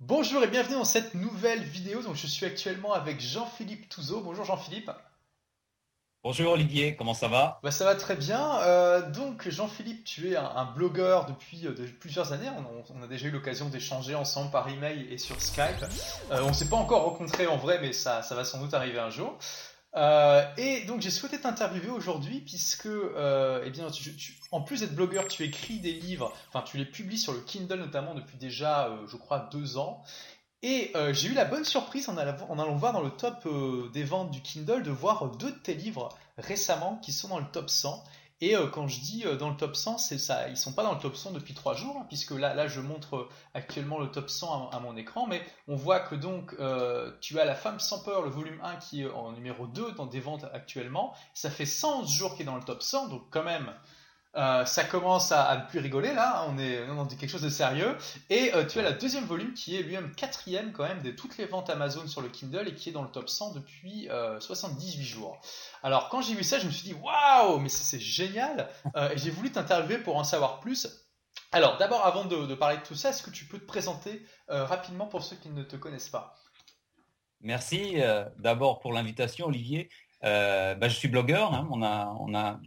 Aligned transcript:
Bonjour 0.00 0.44
et 0.44 0.46
bienvenue 0.46 0.76
dans 0.76 0.84
cette 0.84 1.14
nouvelle 1.14 1.60
vidéo. 1.64 2.02
Donc, 2.02 2.14
je 2.14 2.28
suis 2.28 2.46
actuellement 2.46 2.92
avec 2.92 3.20
Jean-Philippe 3.20 3.88
Touzeau. 3.88 4.20
Bonjour 4.20 4.44
Jean-Philippe. 4.44 4.92
Bonjour 6.22 6.52
Olivier, 6.52 6.94
comment 6.94 7.14
ça 7.14 7.26
va? 7.26 7.58
Bah, 7.64 7.72
Ça 7.72 7.84
va 7.84 7.96
très 7.96 8.14
bien. 8.14 8.60
Euh, 8.60 9.10
donc 9.10 9.48
Jean-Philippe, 9.48 10.04
tu 10.04 10.30
es 10.30 10.36
un, 10.36 10.64
blogueur 10.66 11.26
depuis, 11.26 11.66
euh, 11.66 11.74
plusieurs 11.98 12.32
années. 12.32 12.48
On, 12.94 13.02
a 13.02 13.08
déjà 13.08 13.26
eu 13.26 13.32
l'occasion 13.32 13.68
d'échanger 13.68 14.14
ensemble 14.14 14.52
par 14.52 14.68
email 14.68 15.06
et 15.10 15.18
sur 15.18 15.40
Skype. 15.40 15.84
Euh, 16.30 16.42
on 16.44 16.48
ne 16.48 16.52
s'est 16.52 16.68
pas 16.68 16.76
encore 16.76 17.02
rencontré 17.02 17.48
en 17.48 17.56
vrai, 17.56 17.80
mais 17.80 17.92
ça, 17.92 18.22
ça 18.22 18.36
va 18.36 18.44
sans 18.44 18.60
doute 18.60 18.74
arriver 18.74 19.00
un 19.00 19.10
jour. 19.10 19.36
Et 20.56 20.84
donc 20.86 21.00
j'ai 21.00 21.10
souhaité 21.10 21.40
t'interviewer 21.40 21.90
aujourd'hui 21.90 22.40
puisque, 22.40 22.86
eh 22.86 23.70
bien, 23.70 23.86
en 24.50 24.60
plus 24.60 24.80
d'être 24.80 24.94
blogueur, 24.94 25.26
tu 25.28 25.44
écris 25.44 25.80
des 25.80 25.92
livres, 25.92 26.32
enfin 26.48 26.62
tu 26.62 26.76
les 26.76 26.84
publies 26.84 27.18
sur 27.18 27.32
le 27.32 27.40
Kindle 27.40 27.78
notamment 27.78 28.14
depuis 28.14 28.36
déjà, 28.36 28.90
je 29.06 29.16
crois, 29.16 29.48
deux 29.52 29.78
ans. 29.78 30.02
Et 30.62 30.90
euh, 30.96 31.12
j'ai 31.12 31.28
eu 31.28 31.34
la 31.34 31.44
bonne 31.44 31.64
surprise 31.64 32.08
en 32.08 32.16
allant, 32.16 32.74
voir 32.74 32.92
dans 32.92 33.00
le 33.00 33.10
top 33.10 33.46
euh, 33.46 33.88
des 33.92 34.02
ventes 34.02 34.30
du 34.30 34.42
Kindle 34.42 34.82
de 34.82 34.90
voir 34.90 35.30
deux 35.36 35.52
de 35.52 35.58
tes 35.58 35.74
livres 35.74 36.08
récemment 36.36 36.96
qui 36.96 37.12
sont 37.12 37.28
dans 37.28 37.38
le 37.38 37.46
top 37.46 37.70
100. 37.70 38.02
Et 38.40 38.56
euh, 38.56 38.66
quand 38.68 38.86
je 38.86 39.00
dis 39.00 39.24
dans 39.38 39.50
le 39.50 39.56
top 39.56 39.74
100, 39.74 39.98
c'est 39.98 40.18
ça, 40.18 40.48
ils 40.48 40.56
sont 40.56 40.72
pas 40.72 40.82
dans 40.82 40.94
le 40.94 41.00
top 41.00 41.16
100 41.16 41.32
depuis 41.32 41.54
trois 41.54 41.74
jours, 41.74 41.96
hein, 41.98 42.06
puisque 42.08 42.30
là, 42.30 42.54
là, 42.54 42.68
je 42.68 42.80
montre 42.80 43.28
actuellement 43.54 43.98
le 43.98 44.10
top 44.10 44.30
100 44.30 44.70
à, 44.70 44.80
mon 44.80 44.96
écran, 44.96 45.26
mais 45.26 45.42
on 45.66 45.76
voit 45.76 46.00
que 46.00 46.14
donc 46.14 46.54
tu 47.20 47.40
as 47.40 47.44
La 47.44 47.54
Femme 47.54 47.80
sans 47.80 48.02
peur, 48.02 48.22
le 48.22 48.30
volume 48.30 48.60
1 48.62 48.76
qui 48.76 49.02
est 49.02 49.10
en 49.10 49.32
numéro 49.32 49.66
2 49.66 49.92
dans 49.92 50.06
des 50.06 50.20
ventes 50.20 50.44
actuellement. 50.52 51.14
Ça 51.34 51.50
fait 51.50 51.66
111 51.66 52.10
jours 52.10 52.32
qu'il 52.32 52.42
est 52.42 52.44
dans 52.44 52.56
le 52.56 52.62
top 52.62 52.82
100, 52.82 53.08
donc 53.08 53.22
quand 53.30 53.44
même, 53.44 53.72
euh, 54.38 54.64
ça 54.64 54.84
commence 54.84 55.32
à, 55.32 55.56
ne 55.56 55.68
plus 55.68 55.80
rigoler 55.80 56.14
là, 56.14 56.46
on 56.48 56.58
est 56.58 56.86
dans 56.86 57.06
quelque 57.06 57.28
chose 57.28 57.42
de 57.42 57.48
sérieux. 57.48 57.96
Et 58.30 58.54
euh, 58.54 58.64
tu 58.64 58.78
as 58.78 58.88
le 58.88 58.96
deuxième 58.96 59.24
volume 59.24 59.52
qui 59.52 59.76
est 59.76 59.82
lui-même 59.82 60.14
quatrième 60.14 60.72
quand 60.72 60.84
même 60.84 61.02
de 61.02 61.10
toutes 61.10 61.36
les 61.38 61.46
ventes 61.46 61.70
Amazon 61.70 62.06
sur 62.06 62.20
le 62.20 62.28
Kindle 62.28 62.68
et 62.68 62.74
qui 62.74 62.90
est 62.90 62.92
dans 62.92 63.02
le 63.02 63.10
top 63.10 63.28
100 63.28 63.54
depuis 63.54 64.08
78 64.38 65.00
euh, 65.00 65.02
jours. 65.02 65.40
Alors 65.82 66.08
quand 66.08 66.20
j'ai 66.22 66.34
vu 66.34 66.44
ça, 66.44 66.60
je 66.60 66.66
me 66.66 66.70
suis 66.70 66.84
dit 66.84 66.94
waouh, 66.94 67.58
mais 67.58 67.68
c'est 67.68 67.98
génial 67.98 68.68
Et 69.12 69.18
j'ai 69.18 69.30
voulu 69.30 69.50
t'interviewer 69.50 69.98
pour 69.98 70.16
en 70.16 70.24
savoir 70.24 70.60
plus. 70.60 70.86
Alors 71.50 71.76
d'abord, 71.78 72.06
avant 72.06 72.24
de, 72.24 72.54
parler 72.54 72.76
de 72.76 72.82
tout 72.82 72.94
ça, 72.94 73.10
est-ce 73.10 73.24
que 73.24 73.30
tu 73.30 73.46
peux 73.46 73.58
te 73.58 73.66
présenter 73.66 74.24
rapidement 74.48 75.06
pour 75.06 75.24
ceux 75.24 75.36
qui 75.36 75.48
ne 75.48 75.64
te 75.64 75.76
connaissent 75.76 76.10
pas? 76.10 76.36
Merci 77.40 77.96
d'abord 78.36 78.78
pour 78.78 78.92
l'invitation, 78.92 79.46
Olivier. 79.46 79.88
Euh, 80.24 80.74
bah, 80.74 80.88
je 80.88 80.94
suis 80.94 81.08
blogueur, 81.08 81.54
hein. 81.54 81.68
on 81.70 81.82
a, 81.82 82.58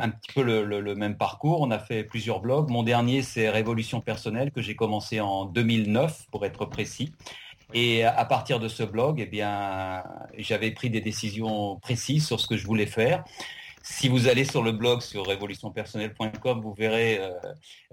un 0.00 0.10
petit 0.10 0.32
peu 0.34 0.42
le, 0.42 0.94
même 0.94 1.16
parcours, 1.16 1.60
on 1.60 1.70
a 1.70 1.78
fait 1.78 2.04
plusieurs 2.04 2.40
blogs. 2.40 2.70
Mon 2.70 2.82
dernier, 2.82 3.22
c'est 3.22 3.48
Révolution 3.48 4.00
personnelle, 4.00 4.50
que 4.50 4.60
j'ai 4.60 4.76
commencé 4.76 5.20
en 5.20 5.46
2009, 5.46 6.26
pour 6.30 6.44
être 6.44 6.66
précis. 6.66 7.12
Et 7.74 8.04
à 8.04 8.24
partir 8.24 8.60
de 8.60 8.68
ce 8.68 8.82
blog, 8.82 9.20
eh 9.20 9.26
bien, 9.26 10.02
j'avais 10.38 10.70
pris 10.70 10.88
des 10.90 11.02
décisions 11.02 11.76
précises 11.76 12.26
sur 12.26 12.40
ce 12.40 12.46
que 12.46 12.56
je 12.56 12.66
voulais 12.66 12.86
faire. 12.86 13.24
Si 13.82 14.08
vous 14.08 14.26
allez 14.28 14.44
sur 14.44 14.62
le 14.62 14.72
blog 14.72 15.00
sur 15.00 15.26
révolutionpersonnelle.com, 15.26 16.60
vous 16.60 16.74
verrez 16.74 17.18
euh, 17.20 17.30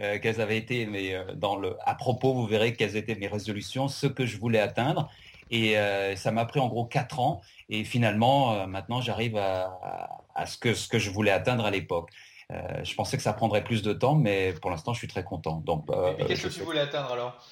euh, 0.02 0.20
quelles 0.22 0.42
avaient 0.42 0.58
été, 0.58 0.86
mais 0.86 1.16
dans 1.36 1.56
le, 1.56 1.78
à 1.86 1.96
propos, 1.96 2.34
vous 2.34 2.46
verrez 2.48 2.74
quelles 2.74 2.98
étaient 2.98 3.16
mes 3.16 3.28
résolutions, 3.28 3.88
ce 3.88 4.08
que 4.08 4.26
je 4.26 4.38
voulais 4.38 4.60
atteindre. 4.60 5.10
Et 5.52 5.76
ça 6.16 6.32
m'a 6.32 6.46
pris 6.46 6.60
en 6.60 6.68
gros 6.68 6.86
quatre 6.86 7.20
ans. 7.20 7.42
Et 7.70 7.84
finalement, 7.84 8.54
euh, 8.54 8.68
maintenant, 8.68 9.02
j'arrive 9.02 9.38
à, 9.38 10.46
ce, 10.46 10.58
que, 10.58 10.74
ce 10.74 10.88
que 10.88 11.00
je 11.00 11.10
voulais 11.10 11.32
atteindre 11.32 11.66
à 11.66 11.72
l'époque. 11.72 12.10
Euh, 12.52 12.84
je 12.84 12.94
pensais 12.94 13.18
que 13.18 13.24
ça 13.24 13.34
prendrait 13.34 13.64
plus 13.64 13.82
de 13.82 13.92
temps, 13.92 14.16
mais 14.16 14.54
pour 14.62 14.70
l'instant, 14.70 14.94
je 14.94 15.00
suis 15.00 15.08
très 15.08 15.24
content. 15.24 15.64
Donc, 15.66 15.86
euh, 15.90 16.14
et 16.20 16.26
qu'est-ce 16.26 16.48
que 16.48 16.54
tu 16.54 16.62
voulais 16.62 16.82
atteindre 16.82 17.12
alors? 17.12 17.44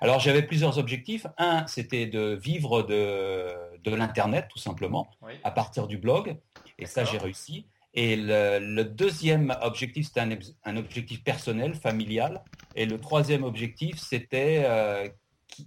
Alors 0.00 0.20
j'avais 0.20 0.42
plusieurs 0.42 0.78
objectifs. 0.78 1.26
Un, 1.38 1.66
c'était 1.66 2.06
de 2.06 2.38
vivre 2.40 2.82
de, 2.82 3.52
de 3.82 3.94
l'Internet, 3.94 4.46
tout 4.48 4.58
simplement, 4.58 5.08
à 5.42 5.50
partir 5.50 5.86
du 5.86 5.98
blog. 5.98 6.36
Et 6.78 6.86
ça, 6.86 7.04
j'ai 7.04 7.18
réussi. 7.18 7.66
Et 7.94 8.16
le, 8.16 8.82
deuxième 8.82 9.56
objectif, 9.60 10.06
c'était 10.06 10.20
un, 10.64 10.76
objectif 10.76 11.22
personnel, 11.22 11.74
familial. 11.74 12.42
Et 12.74 12.86
le 12.86 13.00
troisième 13.00 13.42
objectif, 13.42 13.98
c'était 13.98 14.64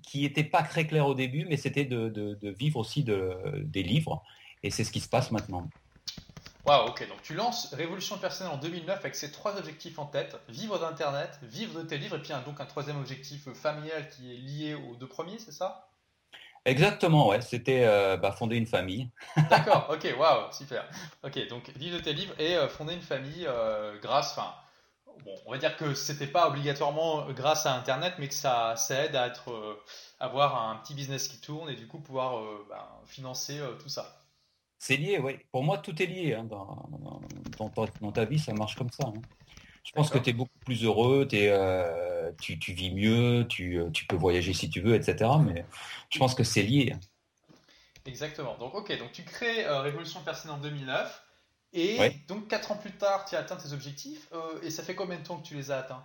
qui 0.03 0.21
n'était 0.21 0.43
pas 0.43 0.63
très 0.63 0.87
clair 0.87 1.05
au 1.07 1.13
début, 1.13 1.45
mais 1.45 1.57
c'était 1.57 1.85
de, 1.85 2.37
vivre 2.57 2.79
aussi 2.79 3.03
des 3.03 3.83
livres. 3.83 4.23
Et 4.63 4.71
c'est 4.71 4.83
ce 4.83 4.91
qui 4.91 4.99
se 4.99 5.09
passe 5.09 5.31
maintenant. 5.31 5.69
Waouh, 6.65 6.89
ok. 6.89 7.07
Donc 7.07 7.21
tu 7.21 7.35
lances 7.35 7.73
Révolution 7.73 8.17
personnelle 8.17 8.53
en 8.53 8.57
2009 8.57 8.99
avec 8.99 9.15
ces 9.15 9.31
trois 9.31 9.55
objectifs 9.57 9.99
en 9.99 10.05
tête 10.05 10.39
vivre 10.49 10.79
d'Internet, 10.79 11.39
vivre 11.43 11.79
de 11.81 11.87
tes 11.87 11.97
livres, 11.97 12.17
et 12.17 12.21
puis 12.21 12.33
donc 12.45 12.59
un 12.59 12.65
troisième 12.65 12.97
objectif 12.97 13.47
familial 13.53 14.09
qui 14.09 14.33
est 14.33 14.37
lié 14.37 14.73
aux 14.73 14.95
deux 14.95 15.07
premiers, 15.07 15.37
c'est 15.37 15.51
ça? 15.51 15.89
Exactement, 16.65 17.27
ouais. 17.27 17.41
C'était 17.41 17.83
euh, 17.85 18.17
bah, 18.17 18.31
fonder 18.31 18.55
une 18.55 18.65
famille. 18.65 19.09
D'accord, 19.49 19.87
ok, 19.91 20.15
waouh, 20.17 20.51
super. 20.51 20.89
Ok, 21.23 21.47
donc 21.47 21.69
vivre 21.75 21.97
de 21.97 22.03
tes 22.03 22.13
livres 22.13 22.33
et 22.39 22.55
euh, 22.55 22.67
fonder 22.67 22.95
une 22.95 23.01
famille 23.01 23.45
euh, 23.47 23.99
grâce, 24.01 24.31
enfin, 24.31 24.51
bon, 25.23 25.35
on 25.45 25.51
va 25.51 25.57
dire 25.57 25.75
que 25.77 25.93
c'était 25.93 26.27
pas 26.27 26.47
obligatoirement 26.47 27.31
grâce 27.31 27.65
à 27.65 27.75
Internet, 27.75 28.15
mais 28.19 28.27
que 28.27 28.33
ça, 28.33 28.75
aide 28.89 29.15
à 29.15 29.27
être, 29.27 29.51
euh, 29.51 29.81
avoir 30.19 30.69
un 30.69 30.77
petit 30.77 30.93
business 30.93 31.27
qui 31.27 31.39
tourne 31.39 31.69
et 31.69 31.75
du 31.75 31.87
coup 31.87 31.99
pouvoir 31.99 32.39
euh, 32.39 32.65
ben, 32.69 32.83
financer 33.05 33.59
euh, 33.59 33.73
tout 33.75 33.89
ça. 33.89 34.21
C'est 34.79 34.97
lié, 34.97 35.19
oui. 35.19 35.37
Pour 35.51 35.63
moi, 35.63 35.77
tout 35.77 35.99
est 36.01 36.05
lié. 36.05 36.33
Hein, 36.33 36.43
dans, 36.45 38.11
ta 38.11 38.25
vie, 38.25 38.39
ça 38.39 38.53
marche 38.53 38.75
comme 38.75 38.91
ça. 38.91 39.07
Hein. 39.07 39.21
Je 39.83 39.91
pense 39.91 40.09
que 40.09 40.17
tu 40.17 40.31
es 40.31 40.33
beaucoup 40.33 40.59
plus 40.65 40.83
heureux, 40.83 41.27
es, 41.31 41.53
tu, 42.41 42.73
vis 42.73 42.91
mieux, 42.91 43.45
tu, 43.47 44.05
peux 44.09 44.15
voyager 44.15 44.53
si 44.53 44.69
tu 44.69 44.81
veux, 44.81 44.95
etc. 44.95 45.29
Mais 45.43 45.65
je 46.09 46.19
pense 46.19 46.35
que 46.35 46.43
c'est 46.43 46.63
lié. 46.63 46.95
Exactement. 48.05 48.57
Donc, 48.57 48.75
ok, 48.75 48.97
donc 48.99 49.11
tu 49.11 49.23
crées 49.23 49.65
Révolution 49.67 50.21
personnelle 50.21 50.57
en 50.57 50.61
2009. 50.61 51.24
Et 51.77 52.11
donc, 52.27 52.47
4 52.47 52.71
ans 52.71 52.77
plus 52.77 52.93
tard, 52.93 53.25
tu 53.25 53.35
as 53.35 53.39
atteint 53.39 53.57
tes 53.57 53.73
objectifs. 53.73 54.29
Euh, 54.33 54.61
et 54.63 54.69
ça 54.69 54.81
fait 54.81 54.95
combien 54.95 55.17
de 55.17 55.23
temps 55.23 55.37
que 55.37 55.45
tu 55.45 55.55
les 55.55 55.71
as 55.71 55.79
atteints? 55.79 56.03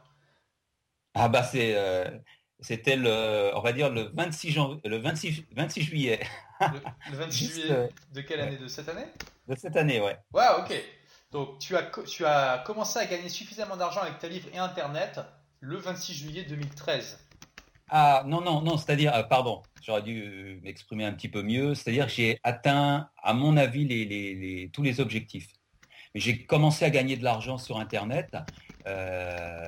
Ah, 1.14 1.28
bah, 1.28 1.44
c'est. 1.44 1.76
Euh, 1.76 2.10
c'était 2.58 2.96
le, 2.96 3.52
on 3.54 3.60
va 3.60 3.72
dire 3.72 3.88
le 3.88 4.10
26, 4.12 4.56
le 4.84 4.98
26, 4.98 5.44
26 5.52 5.82
juillet. 5.82 6.20
Le, 6.60 7.16
26 7.16 7.46
juillet 7.54 7.88
de 8.12 8.20
quelle 8.20 8.40
année? 8.40 8.58
De 8.58 8.68
cette 8.68 8.88
année? 8.88 9.06
De 9.48 9.54
cette 9.54 9.76
année, 9.76 10.00
ouais. 10.00 10.18
Ouais, 10.34 10.46
ok. 10.58 10.74
Donc 11.30 11.58
tu 11.58 11.76
as, 11.76 11.90
tu 12.06 12.26
as 12.26 12.62
commencé 12.66 12.98
à 12.98 13.06
gagner 13.06 13.28
suffisamment 13.28 13.76
d'argent 13.76 14.00
avec 14.00 14.18
ta 14.18 14.28
livre 14.28 14.48
et 14.52 14.58
Internet 14.58 15.20
le 15.60 15.76
26 15.76 16.14
juillet 16.14 16.44
2013. 16.44 17.18
Ah 17.88 18.22
non, 18.26 18.40
non, 18.40 18.62
non, 18.62 18.76
c'est-à-dire, 18.76 19.14
euh, 19.14 19.22
pardon, 19.22 19.62
j'aurais 19.82 20.02
dû 20.02 20.60
m'exprimer 20.62 21.04
un 21.04 21.12
petit 21.12 21.28
peu 21.28 21.42
mieux, 21.42 21.74
c'est-à-dire 21.74 22.08
j'ai 22.08 22.38
atteint, 22.44 23.10
à 23.22 23.34
mon 23.34 23.56
avis, 23.56 23.84
les, 23.84 24.70
tous 24.72 24.82
les 24.82 25.00
objectifs. 25.00 25.48
J'ai 26.14 26.42
commencé 26.42 26.84
à 26.84 26.90
gagner 26.90 27.16
de 27.16 27.24
l'argent 27.24 27.56
sur 27.56 27.78
Internet. 27.78 28.36
Euh, 28.86 29.66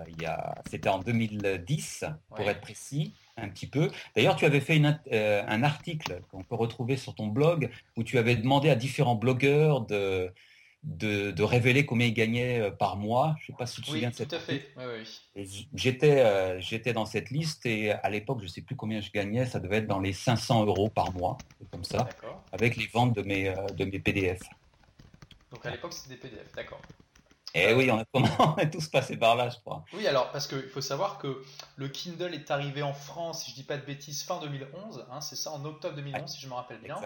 c'était 0.68 0.88
en 0.88 0.98
2010, 0.98 2.04
pour 2.34 2.48
être 2.48 2.60
précis, 2.60 3.14
un 3.36 3.48
petit 3.48 3.66
peu. 3.66 3.90
D'ailleurs, 4.16 4.36
tu 4.36 4.44
avais 4.44 4.60
fait 4.60 4.80
euh, 5.12 5.44
un 5.46 5.62
article 5.62 6.20
qu'on 6.30 6.42
peut 6.42 6.54
retrouver 6.54 6.96
sur 6.96 7.14
ton 7.14 7.26
blog 7.28 7.70
où 7.96 8.02
tu 8.02 8.18
avais 8.18 8.36
demandé 8.36 8.70
à 8.70 8.74
différents 8.74 9.14
blogueurs 9.14 9.82
de, 9.82 10.32
de, 10.82 11.42
révéler 11.42 11.86
combien 11.86 12.08
ils 12.08 12.14
gagnaient 12.14 12.60
euh, 12.60 12.70
par 12.72 12.96
mois. 12.96 13.36
Je 13.38 13.44
ne 13.44 13.46
sais 13.48 13.58
pas 13.58 13.66
si 13.66 13.76
tu 13.76 13.82
te 13.82 13.86
souviens 13.86 14.10
de 14.10 14.14
cette 14.14 14.30
tout 14.30 14.34
à 14.34 14.40
fait. 14.40 14.68
J'étais, 15.74 16.60
j'étais 16.60 16.92
dans 16.92 17.06
cette 17.06 17.30
liste 17.30 17.66
et 17.66 17.92
à 17.92 18.10
l'époque, 18.10 18.38
je 18.40 18.46
ne 18.46 18.50
sais 18.50 18.62
plus 18.62 18.74
combien 18.74 19.00
je 19.00 19.12
gagnais. 19.12 19.46
Ça 19.46 19.60
devait 19.60 19.76
être 19.76 19.86
dans 19.86 20.00
les 20.00 20.12
500 20.12 20.64
euros 20.64 20.88
par 20.88 21.12
mois, 21.12 21.38
comme 21.70 21.84
ça, 21.84 22.08
avec 22.50 22.76
les 22.76 22.88
ventes 22.88 23.14
de 23.14 23.22
mes, 23.22 23.54
de 23.76 23.84
mes 23.84 24.00
PDF. 24.00 24.40
Donc 25.52 25.64
à 25.66 25.70
l'époque, 25.70 25.92
c'était 25.92 26.14
des 26.14 26.20
PDF, 26.20 26.52
d'accord. 26.54 26.80
Eh 27.54 27.74
oui, 27.74 27.90
on 27.90 27.98
a, 27.98 28.04
on 28.14 28.54
a 28.54 28.66
tous 28.66 28.88
passé 28.88 29.16
par 29.16 29.36
là, 29.36 29.50
je 29.50 29.58
crois. 29.58 29.84
Oui, 29.92 30.06
alors, 30.06 30.30
parce 30.32 30.46
qu'il 30.46 30.68
faut 30.68 30.80
savoir 30.80 31.18
que 31.18 31.44
le 31.76 31.88
Kindle 31.88 32.34
est 32.34 32.50
arrivé 32.50 32.82
en 32.82 32.94
France, 32.94 33.44
si 33.44 33.50
je 33.50 33.56
dis 33.56 33.62
pas 33.62 33.76
de 33.76 33.84
bêtises, 33.84 34.22
fin 34.22 34.40
2011. 34.40 35.06
Hein, 35.10 35.20
c'est 35.20 35.36
ça, 35.36 35.50
en 35.50 35.64
octobre 35.64 35.94
2011, 35.94 36.30
si 36.30 36.40
je 36.40 36.48
me 36.48 36.54
rappelle 36.54 36.80
bien. 36.80 36.96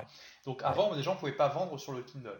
Donc 0.44 0.62
avant, 0.62 0.94
les 0.94 1.02
gens 1.02 1.14
ne 1.14 1.18
pouvaient 1.18 1.32
pas 1.32 1.48
vendre 1.48 1.78
sur 1.78 1.92
le 1.92 2.02
Kindle. 2.02 2.38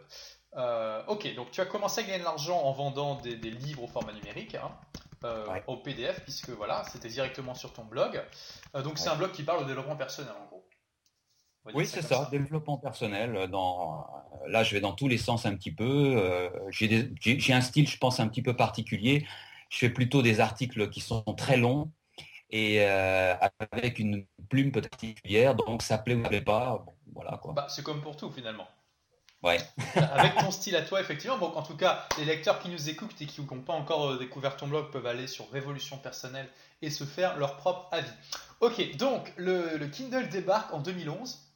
Euh, 0.55 1.03
ok, 1.07 1.35
donc 1.35 1.51
tu 1.51 1.59
as 1.59 1.65
commencé 1.65 2.01
à 2.01 2.03
gagner 2.03 2.19
de 2.19 2.23
l'argent 2.23 2.59
en 2.59 2.71
vendant 2.71 3.15
des, 3.15 3.35
livres 3.35 3.83
au 3.83 3.87
format 3.87 4.13
numérique, 4.13 4.55
hein, 4.55 4.71
euh, 5.25 5.45
au 5.67 5.77
PDF, 5.77 6.21
puisque 6.23 6.49
voilà, 6.49 6.83
c'était 6.91 7.09
directement 7.09 7.53
sur 7.53 7.73
ton 7.73 7.83
blog. 7.83 8.23
Euh, 8.75 8.81
donc 8.81 8.97
c'est 8.97 9.09
un 9.09 9.15
blog 9.15 9.33
qui 9.33 9.43
parle 9.43 9.63
au 9.63 9.65
développement 9.65 9.97
personnel, 9.97 10.33
en 10.41 10.45
gros. 10.45 10.56
Oui, 11.73 11.85
c'est 11.85 12.01
ça, 12.01 12.27
développement 12.31 12.77
personnel. 12.77 13.35
Euh, 13.35 13.47
dans, 13.47 14.07
euh, 14.43 14.49
là, 14.49 14.63
je 14.63 14.73
vais 14.73 14.81
dans 14.81 14.93
tous 14.93 15.07
les 15.07 15.17
sens 15.17 15.45
un 15.45 15.55
petit 15.55 15.71
peu. 15.71 16.15
Euh, 16.17 16.49
j'ai 16.69 17.53
un 17.53 17.61
style, 17.61 17.87
je 17.87 17.97
pense, 17.97 18.19
un 18.19 18.27
petit 18.27 18.41
peu 18.41 18.55
particulier. 18.55 19.25
Je 19.69 19.77
fais 19.79 19.89
plutôt 19.89 20.21
des 20.21 20.39
articles 20.39 20.89
qui 20.89 21.01
sont 21.01 21.21
très 21.35 21.57
longs 21.57 21.91
et 22.49 22.81
avec 22.85 23.99
une 23.99 24.25
plume 24.49 24.71
particulière, 24.71 25.55
donc 25.55 25.81
ça 25.81 25.97
plaît 25.97 26.15
ou 26.15 26.23
ça 26.23 26.29
plaît 26.29 26.41
pas. 26.41 26.85
voilà 27.13 27.37
quoi. 27.37 27.53
Bah, 27.53 27.67
c'est 27.69 27.83
comme 27.83 28.01
pour 28.01 28.15
tout 28.15 28.31
finalement. 28.31 28.67
Ouais. 29.43 29.59
Avec 29.95 30.35
ton 30.35 30.51
style 30.51 30.75
à 30.75 30.81
toi, 30.81 30.99
effectivement. 30.99 31.37
Bon, 31.37 31.47
en 31.47 31.61
tout 31.61 31.77
cas, 31.77 32.07
les 32.17 32.25
lecteurs 32.25 32.59
qui 32.59 32.69
nous 32.69 32.89
écoutent 32.89 33.21
et 33.21 33.25
qui 33.25 33.41
n'ont 33.41 33.61
pas 33.61 33.73
encore 33.73 34.11
euh, 34.11 34.17
découvert 34.17 34.57
ton 34.57 34.67
blog 34.67 34.91
peuvent 34.91 35.05
aller 35.05 35.27
sur 35.27 35.49
Révolution 35.51 35.97
personnelle 35.97 36.49
et 36.81 36.89
se 36.89 37.03
faire 37.03 37.37
leur 37.37 37.57
propre 37.57 37.87
avis. 37.91 38.11
Ok, 38.61 38.97
donc 38.97 39.31
le, 39.37 39.77
le 39.77 39.87
Kindle 39.87 40.29
débarque 40.29 40.73
en 40.73 40.79
2011. 40.79 41.46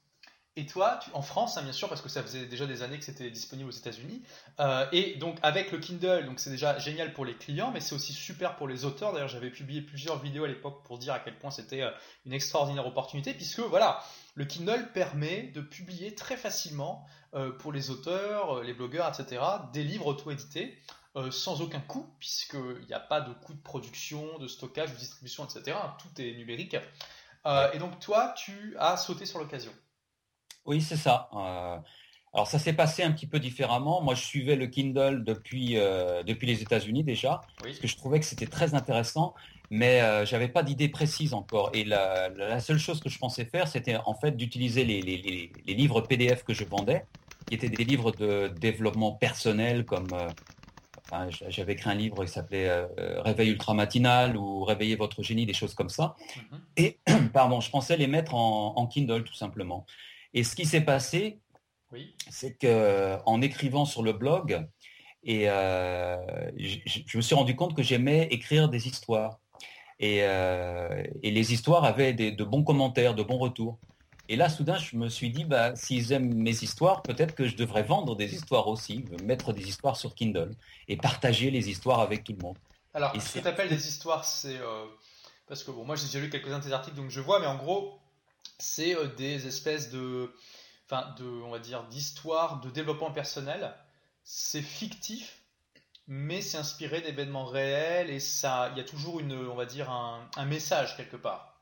Et 0.57 0.65
toi, 0.65 0.99
en 1.13 1.21
France, 1.21 1.55
hein, 1.55 1.61
bien 1.61 1.71
sûr, 1.71 1.87
parce 1.87 2.01
que 2.01 2.09
ça 2.09 2.21
faisait 2.21 2.45
déjà 2.45 2.65
des 2.65 2.83
années 2.83 2.99
que 2.99 3.05
c'était 3.05 3.29
disponible 3.31 3.69
aux 3.69 3.73
États-Unis. 3.73 4.21
Euh, 4.59 4.85
et 4.91 5.15
donc 5.15 5.37
avec 5.43 5.71
le 5.71 5.77
Kindle, 5.77 6.29
c'est 6.35 6.49
déjà 6.49 6.77
génial 6.77 7.13
pour 7.13 7.23
les 7.23 7.35
clients, 7.35 7.71
mais 7.71 7.79
c'est 7.79 7.95
aussi 7.95 8.11
super 8.11 8.57
pour 8.57 8.67
les 8.67 8.83
auteurs. 8.83 9.13
D'ailleurs, 9.13 9.29
j'avais 9.29 9.49
publié 9.49 9.81
plusieurs 9.81 10.19
vidéos 10.19 10.43
à 10.43 10.49
l'époque 10.49 10.83
pour 10.83 10.97
dire 10.97 11.13
à 11.13 11.19
quel 11.19 11.39
point 11.39 11.51
c'était 11.51 11.83
euh, 11.83 11.91
une 12.25 12.33
extraordinaire 12.33 12.85
opportunité, 12.85 13.33
puisque 13.33 13.59
voilà, 13.59 14.03
le 14.35 14.43
Kindle 14.43 14.91
permet 14.93 15.43
de 15.43 15.61
publier 15.61 16.15
très 16.15 16.35
facilement 16.35 17.05
euh, 17.33 17.51
pour 17.51 17.71
les 17.71 17.89
auteurs, 17.89 18.61
les 18.61 18.73
blogueurs, 18.73 19.07
etc., 19.07 19.41
des 19.71 19.85
livres 19.85 20.07
auto-édités. 20.07 20.77
sans 21.31 21.61
aucun 21.61 21.79
coût, 21.79 22.13
puisqu'il 22.19 22.85
n'y 22.87 22.93
a 22.93 22.99
pas 22.99 23.21
de 23.21 23.33
coût 23.33 23.53
de 23.53 23.61
production, 23.61 24.37
de 24.39 24.47
stockage, 24.49 24.91
de 24.91 24.97
distribution, 24.97 25.45
etc. 25.45 25.77
Tout 25.97 26.21
est 26.21 26.33
numérique. 26.33 26.75
et 27.73 27.77
donc 27.79 27.99
toi, 28.01 28.33
tu 28.37 28.75
as 28.79 28.97
sauté 28.97 29.25
sur 29.25 29.39
l'occasion. 29.39 29.71
Oui, 30.65 30.81
c'est 30.81 30.95
ça. 30.95 31.29
Euh, 31.33 31.77
alors 32.33 32.47
ça 32.47 32.59
s'est 32.59 32.73
passé 32.73 33.03
un 33.03 33.11
petit 33.11 33.27
peu 33.27 33.39
différemment. 33.39 34.01
Moi, 34.01 34.15
je 34.15 34.23
suivais 34.23 34.55
le 34.55 34.67
Kindle 34.67 35.23
depuis, 35.23 35.77
euh, 35.77 36.23
depuis 36.23 36.47
les 36.47 36.61
États-Unis 36.61 37.03
déjà, 37.03 37.41
parce 37.61 37.79
que 37.79 37.87
je 37.87 37.97
trouvais 37.97 38.19
que 38.19 38.25
c'était 38.25 38.47
très 38.47 38.73
intéressant, 38.73 39.33
mais 39.69 40.01
euh, 40.01 40.25
j'avais 40.25 40.47
pas 40.47 40.63
d'idée 40.63 40.89
précise 40.89 41.33
encore. 41.33 41.71
Et 41.73 41.83
la, 41.83 42.59
seule 42.59 42.79
chose 42.79 42.99
que 43.01 43.09
je 43.09 43.17
pensais 43.17 43.45
faire, 43.45 43.67
c'était 43.67 43.97
en 44.05 44.13
fait 44.13 44.37
d'utiliser 44.37 44.85
les, 44.85 45.01
les, 45.01 45.73
livres 45.73 46.01
PDF 46.01 46.43
que 46.43 46.53
je 46.53 46.63
vendais, 46.63 47.05
qui 47.47 47.55
étaient 47.55 47.69
des 47.69 47.83
livres 47.83 48.11
de 48.11 48.47
développement 48.59 49.11
personnel, 49.13 49.83
comme 49.83 50.07
j'avais 51.49 51.73
écrit 51.73 51.89
un 51.89 51.95
livre 51.95 52.23
qui 52.23 52.31
s'appelait 52.31 52.85
Réveil 52.97 53.49
ultramatinal 53.49 54.37
ou 54.37 54.63
Réveillez 54.63 54.95
votre 54.95 55.21
génie, 55.21 55.45
des 55.45 55.53
choses 55.53 55.73
comme 55.73 55.89
ça. 55.89 56.15
Mm-hmm. 56.19 56.59
Et 56.77 56.99
pardon, 57.33 57.59
je 57.59 57.69
pensais 57.69 57.97
les 57.97 58.07
mettre 58.07 58.35
en 58.35 58.87
Kindle 58.87 59.23
tout 59.23 59.33
simplement. 59.33 59.85
Et 60.33 60.43
ce 60.43 60.55
qui 60.55 60.65
s'est 60.65 60.81
passé, 60.81 61.39
c'est 62.29 62.57
qu'en 62.57 63.41
écrivant 63.41 63.85
sur 63.85 64.03
le 64.03 64.13
blog, 64.13 64.65
et 65.23 65.49
euh, 65.49 66.17
je, 66.57 67.17
me 67.17 67.21
suis 67.21 67.35
rendu 67.35 67.55
compte 67.55 67.75
que 67.75 67.83
j'aimais 67.83 68.27
écrire 68.31 68.69
des 68.69 68.87
histoires. 68.87 69.39
Et, 69.99 70.19
euh, 70.23 71.03
les 71.21 71.53
histoires 71.53 71.83
avaient 71.83 72.13
de 72.13 72.43
bons 72.43 72.63
commentaires, 72.63 73.13
de 73.13 73.23
bons 73.23 73.37
retours. 73.37 73.77
Et 74.31 74.37
là, 74.37 74.47
soudain, 74.47 74.77
je 74.77 74.95
me 74.95 75.09
suis 75.09 75.29
dit, 75.29 75.43
bah, 75.43 75.75
s'ils 75.75 76.13
aiment 76.13 76.33
mes 76.33 76.63
histoires, 76.63 77.01
peut-être 77.01 77.35
que 77.35 77.45
je 77.47 77.57
devrais 77.57 77.83
vendre 77.83 78.15
des 78.15 78.33
histoires 78.33 78.69
aussi, 78.69 79.03
mettre 79.25 79.51
des 79.51 79.67
histoires 79.67 79.97
sur 79.97 80.15
Kindle 80.15 80.51
et 80.87 80.95
partager 80.95 81.51
les 81.51 81.69
histoires 81.69 81.99
avec 81.99 82.23
tout 82.23 82.31
le 82.31 82.41
monde. 82.41 82.57
Alors, 82.93 83.13
ce 83.19 83.33
que 83.33 83.39
tu 83.39 83.47
appelles 83.47 83.67
des 83.67 83.87
histoires, 83.89 84.23
c'est... 84.23 84.55
Euh, 84.55 84.85
parce 85.47 85.65
que 85.65 85.71
bon, 85.71 85.83
moi 85.83 85.97
j'ai 85.97 86.05
déjà 86.05 86.19
lu 86.19 86.29
quelques-uns 86.29 86.59
de 86.59 86.63
tes 86.63 86.71
articles, 86.71 86.95
donc 86.95 87.09
je 87.09 87.19
vois, 87.19 87.41
mais 87.41 87.45
en 87.45 87.57
gros, 87.57 87.99
c'est 88.61 88.95
euh, 88.95 89.07
des 89.07 89.47
espèces 89.47 89.89
de, 89.89 90.33
enfin, 90.85 91.13
de, 91.17 91.25
on 91.25 91.49
va 91.49 91.59
dire, 91.59 91.83
d'histoires 91.87 92.61
de 92.61 92.69
développement 92.69 93.11
personnel. 93.11 93.73
C'est 94.23 94.61
fictif, 94.61 95.39
mais 96.07 96.41
c'est 96.41 96.57
inspiré 96.57 97.01
d'événements 97.01 97.45
réels 97.45 98.09
et 98.09 98.19
ça, 98.19 98.69
il 98.71 98.77
y 98.77 98.81
a 98.81 98.83
toujours 98.83 99.19
une, 99.19 99.33
on 99.33 99.55
va 99.55 99.65
dire, 99.65 99.89
un, 99.89 100.45
message 100.45 100.95
quelque 100.95 101.17
part. 101.17 101.59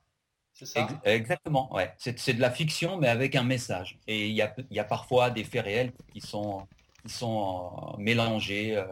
C'est 0.53 0.65
ça? 0.65 0.87
Exactement, 1.05 1.73
ouais. 1.73 1.95
C'est 1.97 2.33
de 2.33 2.41
la 2.41 2.51
fiction, 2.51 2.97
mais 2.97 3.07
avec 3.07 3.35
un 3.35 3.43
message. 3.43 3.97
Et 4.07 4.27
il 4.27 4.35
y 4.35 4.41
a, 4.41 4.53
y 4.71 4.79
a 4.79 4.83
parfois 4.83 5.29
des 5.29 5.45
faits 5.45 5.63
réels 5.63 5.93
qui 6.11 6.19
sont, 6.19 6.67
qui 7.01 7.09
sont 7.09 7.93
euh, 7.93 7.97
mélangés 7.97 8.83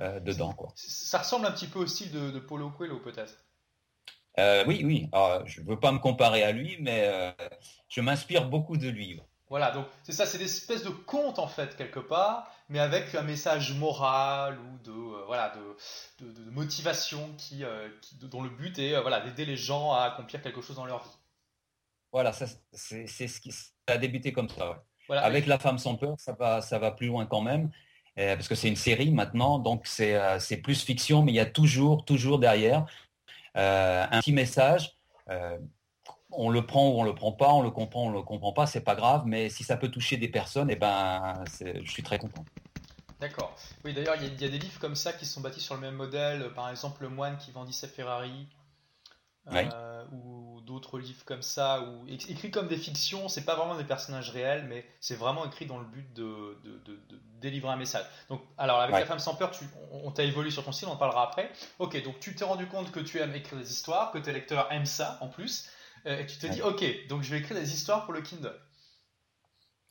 euh, 0.00 0.18
dedans. 0.18 0.52
Quoi. 0.52 0.72
Ça 0.74 1.18
ressemble 1.18 1.46
un 1.46 1.52
petit 1.52 1.68
peu 1.68 1.78
au 1.78 1.86
style 1.86 2.10
de, 2.10 2.32
de 2.32 2.40
Paulo 2.40 2.70
Coelho, 2.70 2.98
peut-être 2.98 3.43
euh, 4.38 4.64
oui, 4.66 4.82
oui. 4.84 5.08
je 5.46 5.60
ne 5.60 5.66
veux 5.66 5.78
pas 5.78 5.92
me 5.92 5.98
comparer 5.98 6.42
à 6.42 6.52
lui, 6.52 6.76
mais 6.80 7.04
euh, 7.06 7.30
je 7.88 8.00
m'inspire 8.00 8.48
beaucoup 8.48 8.76
de 8.76 8.88
lui. 8.88 9.20
Voilà, 9.48 9.70
donc 9.70 9.86
c'est 10.02 10.12
ça, 10.12 10.26
c'est 10.26 10.38
des 10.38 10.44
espèces 10.44 10.82
de 10.82 10.90
contes 10.90 11.38
en 11.38 11.46
fait 11.46 11.76
quelque 11.76 12.00
part, 12.00 12.50
mais 12.68 12.80
avec 12.80 13.14
un 13.14 13.22
message 13.22 13.74
moral 13.74 14.58
ou 14.58 14.78
de 14.84 14.90
euh, 14.90 15.24
voilà 15.26 15.52
de, 16.18 16.26
de, 16.26 16.50
motivation 16.50 17.30
qui, 17.38 17.62
dont 18.22 18.42
le 18.42 18.48
but 18.48 18.78
est 18.78 19.00
voilà 19.00 19.20
d'aider 19.20 19.44
les 19.44 19.56
gens 19.56 19.92
à 19.92 20.04
accomplir 20.04 20.42
quelque 20.42 20.60
chose 20.60 20.76
dans 20.76 20.86
leur 20.86 21.04
vie. 21.04 21.16
Voilà, 22.10 22.32
c'est 22.32 23.06
ce 23.06 23.40
qui 23.40 23.52
ça 23.52 23.70
a 23.86 23.98
débuté 23.98 24.32
comme 24.32 24.48
ça. 24.48 24.82
avec 25.10 25.46
la 25.46 25.58
femme 25.58 25.78
sans 25.78 25.94
peur, 25.94 26.14
ça 26.18 26.32
va 26.32 26.60
ça 26.60 26.78
va 26.78 26.90
plus 26.90 27.06
loin 27.06 27.26
quand 27.26 27.42
même. 27.42 27.70
parce 28.16 28.48
que 28.48 28.56
c'est 28.56 28.68
une 28.68 28.76
série 28.76 29.12
maintenant, 29.12 29.60
donc 29.60 29.86
c'est 29.86 30.56
plus 30.64 30.82
fiction, 30.82 31.22
mais 31.22 31.30
il 31.30 31.36
y 31.36 31.40
a 31.40 31.46
toujours, 31.46 32.04
toujours 32.04 32.40
derrière 32.40 32.86
euh, 33.56 34.06
un 34.10 34.20
petit 34.20 34.32
message. 34.32 34.96
Euh, 35.30 35.58
on 36.30 36.50
le 36.50 36.66
prend 36.66 36.90
ou 36.90 37.00
on 37.00 37.04
le 37.04 37.14
prend 37.14 37.32
pas, 37.32 37.52
on 37.52 37.62
le 37.62 37.70
comprend, 37.70 38.06
ou 38.06 38.08
on 38.08 38.12
le 38.12 38.22
comprend 38.22 38.52
pas, 38.52 38.66
c'est 38.66 38.80
pas 38.80 38.96
grave, 38.96 39.22
mais 39.24 39.48
si 39.48 39.62
ça 39.62 39.76
peut 39.76 39.88
toucher 39.88 40.16
des 40.16 40.28
personnes, 40.28 40.70
eh 40.70 40.76
ben, 40.76 41.44
je 41.60 41.90
suis 41.90 42.02
très 42.02 42.18
content. 42.18 42.44
D'accord. 43.20 43.56
Oui, 43.84 43.94
d'ailleurs, 43.94 44.16
il 44.20 44.40
y, 44.40 44.44
a 44.44 44.48
des 44.48 44.58
livres 44.58 44.78
comme 44.80 44.96
ça 44.96 45.12
qui 45.12 45.24
sont 45.24 45.40
bâtis 45.40 45.60
sur 45.60 45.74
le 45.76 45.80
même 45.80 45.94
modèle. 45.94 46.52
Par 46.54 46.68
exemple, 46.68 47.02
Le 47.02 47.08
Moine 47.08 47.38
qui 47.38 47.52
vendit 47.52 47.72
sa 47.72 47.88
Ferrari. 47.88 48.48
Euh, 49.52 50.04
ou 50.12 50.60
d'autres 50.62 50.98
livres 50.98 51.24
comme 51.26 51.42
ça, 51.42 51.82
ou 51.82 52.06
écrits 52.08 52.50
comme 52.50 52.66
des 52.66 52.78
fictions, 52.78 53.28
c'est 53.28 53.44
pas 53.44 53.54
vraiment 53.54 53.76
des 53.76 53.84
personnages 53.84 54.30
réels, 54.30 54.64
mais 54.68 54.86
c'est 55.00 55.16
vraiment 55.16 55.44
écrit 55.44 55.66
dans 55.66 55.78
le 55.78 55.84
but 55.84 56.12
de, 56.14 56.58
délivrer 57.40 57.70
un 57.70 57.76
message. 57.76 58.06
Donc, 58.30 58.40
alors 58.56 58.80
avec 58.80 58.94
la 58.94 59.04
femme 59.04 59.18
sans 59.18 59.34
peur, 59.34 59.50
tu, 59.50 59.66
on, 59.92 60.10
t'a 60.10 60.24
évolué 60.24 60.50
sur 60.50 60.64
ton 60.64 60.72
style, 60.72 60.88
on 60.88 60.92
en 60.92 60.96
parlera 60.96 61.24
après. 61.24 61.50
Ok, 61.78 62.02
donc 62.02 62.18
tu 62.20 62.34
t'es 62.34 62.44
rendu 62.44 62.66
compte 62.66 62.90
que 62.90 63.00
tu 63.00 63.18
aimes 63.18 63.34
écrire 63.34 63.58
des 63.58 63.70
histoires, 63.70 64.12
que 64.12 64.18
tes 64.18 64.32
lecteurs 64.32 64.72
aiment 64.72 64.86
ça 64.86 65.18
en 65.20 65.28
plus, 65.28 65.68
euh, 66.06 66.18
et 66.18 66.26
tu 66.26 66.38
te 66.38 66.46
dis, 66.46 66.62
ok, 66.62 67.06
donc 67.08 67.22
je 67.22 67.30
vais 67.30 67.40
écrire 67.40 67.58
des 67.58 67.74
histoires 67.74 68.04
pour 68.04 68.14
le 68.14 68.22
Kindle. 68.22 68.58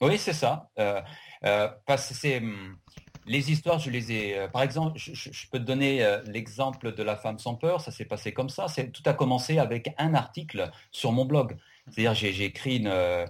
Oui, 0.02 0.18
c'est 0.18 0.34
ça. 0.34 0.70
Euh, 0.80 1.70
parce 1.86 2.08
que 2.08 2.14
c'est 2.16 2.38
hum, 2.38 2.78
les 3.26 3.52
histoires, 3.52 3.80
je 3.80 3.90
les 3.90 4.12
ai. 4.12 4.38
Euh, 4.38 4.48
par 4.48 4.62
exemple, 4.62 4.98
je, 4.98 5.48
peux 5.52 5.60
te 5.60 5.64
donner 5.64 6.04
euh, 6.04 6.22
l'exemple 6.26 6.94
de 6.94 7.04
la 7.04 7.16
femme 7.16 7.40
sans 7.40 7.56
peur. 7.56 7.82
Ça 7.82 7.92
s'est 7.92 8.06
passé 8.06 8.34
comme 8.34 8.50
ça. 8.50 8.68
C'est 8.68 8.92
tout 8.92 9.04
a 9.06 9.14
commencé 9.14 9.60
avec 9.60 9.94
un 9.98 10.14
article 10.14 10.72
sur 10.92 11.12
mon 11.12 11.26
blog. 11.26 11.58
C'est-à-dire, 11.90 12.14
j'ai 12.14 12.46
écrit 12.46 12.78
une, 12.78 12.88
euh, 12.88 13.26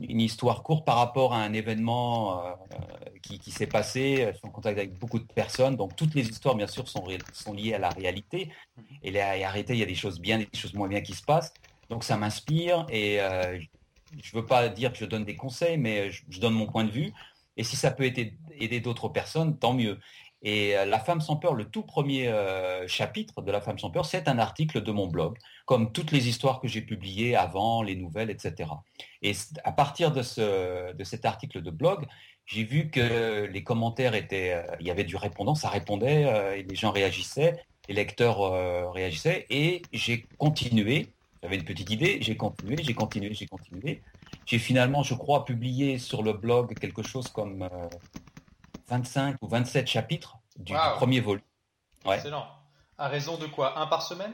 une, 0.00 0.20
histoire 0.20 0.62
courte 0.62 0.84
par 0.84 0.96
rapport 0.96 1.34
à 1.34 1.38
un 1.38 1.52
événement 1.52 2.42
qui, 3.22 3.50
s'est 3.50 3.66
passé. 3.66 4.28
Je 4.32 4.38
suis 4.38 4.46
en 4.46 4.50
contact 4.50 4.78
avec 4.78 4.98
beaucoup 4.98 5.18
de 5.18 5.32
personnes. 5.32 5.76
Donc, 5.76 5.96
toutes 5.96 6.14
les 6.14 6.28
histoires, 6.28 6.54
bien 6.54 6.68
sûr, 6.68 6.88
sont, 6.88 7.06
sont 7.32 7.52
liées 7.52 7.74
à 7.74 7.78
la 7.78 7.90
réalité. 7.90 8.50
Et 9.02 9.10
la 9.10 9.32
réalité, 9.50 9.74
il 9.74 9.80
y 9.80 9.82
a 9.82 9.86
des 9.86 9.94
choses 9.94 10.20
bien, 10.20 10.38
des 10.38 10.48
choses 10.54 10.74
moins 10.74 10.88
bien 10.88 11.00
qui 11.00 11.14
se 11.14 11.22
passent. 11.22 11.52
Donc, 11.88 12.04
ça 12.04 12.16
m'inspire 12.16 12.86
et 12.90 13.18
je 14.22 14.36
ne 14.36 14.40
veux 14.40 14.46
pas 14.46 14.68
dire 14.68 14.92
que 14.92 14.98
je 14.98 15.04
donne 15.04 15.24
des 15.24 15.36
conseils, 15.36 15.78
mais 15.78 16.10
je 16.10 16.40
donne 16.40 16.54
mon 16.54 16.66
point 16.66 16.84
de 16.84 16.90
vue. 16.90 17.12
Et 17.56 17.64
si 17.64 17.76
ça 17.76 17.90
peut 17.90 18.04
aider, 18.04 18.80
d'autres 18.80 19.08
personnes, 19.08 19.58
tant 19.58 19.72
mieux. 19.72 19.98
Et 20.42 20.76
euh, 20.76 20.84
La 20.84 20.98
femme 20.98 21.20
sans 21.20 21.36
peur, 21.36 21.54
le 21.54 21.66
tout 21.66 21.82
premier 21.82 22.28
euh, 22.28 22.86
chapitre 22.88 23.42
de 23.42 23.52
La 23.52 23.60
femme 23.60 23.78
sans 23.78 23.90
peur, 23.90 24.06
c'est 24.06 24.28
un 24.28 24.38
article 24.38 24.82
de 24.82 24.92
mon 24.92 25.06
blog, 25.06 25.36
comme 25.66 25.92
toutes 25.92 26.12
les 26.12 26.28
histoires 26.28 26.60
que 26.60 26.68
j'ai 26.68 26.80
publiées 26.80 27.36
avant, 27.36 27.82
les 27.82 27.96
nouvelles, 27.96 28.30
etc. 28.30 28.70
Et 29.22 29.32
à 29.64 29.72
partir 29.72 30.12
de, 30.12 30.22
ce, 30.22 30.92
de 30.92 31.04
cet 31.04 31.24
article 31.24 31.62
de 31.62 31.70
blog, 31.70 32.06
j'ai 32.46 32.64
vu 32.64 32.90
que 32.90 33.44
les 33.44 33.62
commentaires 33.62 34.14
étaient, 34.14 34.54
euh, 34.54 34.76
il 34.80 34.86
y 34.86 34.90
avait 34.90 35.04
du 35.04 35.16
répondant, 35.16 35.54
ça 35.54 35.68
répondait, 35.68 36.58
et 36.58 36.62
les 36.62 36.74
gens 36.74 36.90
réagissaient, 36.90 37.62
les 37.88 37.94
lecteurs 37.94 38.92
réagissaient, 38.92 39.46
et 39.50 39.82
j'ai 39.92 40.26
continué. 40.38 41.08
J'avais 41.42 41.56
une 41.56 41.64
petite 41.64 41.90
idée, 41.90 42.18
j'ai 42.20 42.36
continué, 42.36 42.76
j'ai 42.82 42.94
continué, 42.94 43.34
j'ai 43.34 43.46
continué. 43.46 44.02
J'ai 44.50 44.58
finalement, 44.58 45.04
je 45.04 45.14
crois, 45.14 45.44
publié 45.44 45.96
sur 45.98 46.24
le 46.24 46.32
blog 46.32 46.76
quelque 46.76 47.04
chose 47.04 47.28
comme 47.28 47.70
25 48.88 49.34
euh, 49.34 49.36
ou 49.42 49.46
27 49.46 49.86
chapitres 49.86 50.38
du, 50.56 50.74
premier 50.96 51.20
volume. 51.20 51.44
Excellent. 52.04 52.48
À 52.98 53.06
raison 53.06 53.36
de 53.36 53.46
quoi? 53.46 53.78
Un 53.78 53.86
par 53.86 54.02
semaine? 54.02 54.32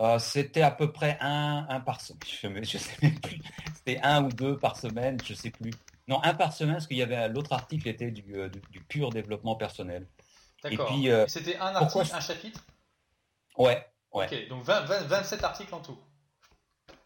Euh, 0.00 0.18
C'était 0.18 0.62
à 0.62 0.72
peu 0.72 0.90
près 0.90 1.16
un, 1.20 1.64
un 1.68 1.78
par 1.78 2.00
semaine. 2.00 2.20
Je 2.32 2.48
ne 2.48 2.64
sais 2.64 2.96
même 3.02 3.20
plus. 3.20 3.40
C'était 3.76 4.00
un 4.02 4.24
ou 4.24 4.30
deux 4.30 4.58
par 4.58 4.76
semaine, 4.76 5.16
je 5.24 5.32
ne 5.32 5.38
sais 5.38 5.50
plus. 5.50 5.70
Non, 6.08 6.20
un 6.24 6.34
par 6.34 6.52
semaine, 6.52 6.74
parce 6.74 6.88
qu'il 6.88 6.96
y 6.96 7.02
avait 7.02 7.28
l'autre 7.28 7.52
article 7.52 7.86
était 7.86 8.10
du, 8.10 8.34
euh, 8.34 8.50
pur 8.88 9.10
développement 9.10 9.54
personnel. 9.54 10.08
D'accord. 10.64 10.92
C'était 11.28 11.56
un 11.56 11.76
article, 11.76 12.16
un 12.16 12.20
chapitre? 12.20 12.66
Ouais. 13.56 13.86
ouais. 14.12 14.26
Ok, 14.26 14.48
donc 14.48 14.64
27 14.64 15.44
articles 15.44 15.72
en 15.72 15.80
tout. 15.80 15.98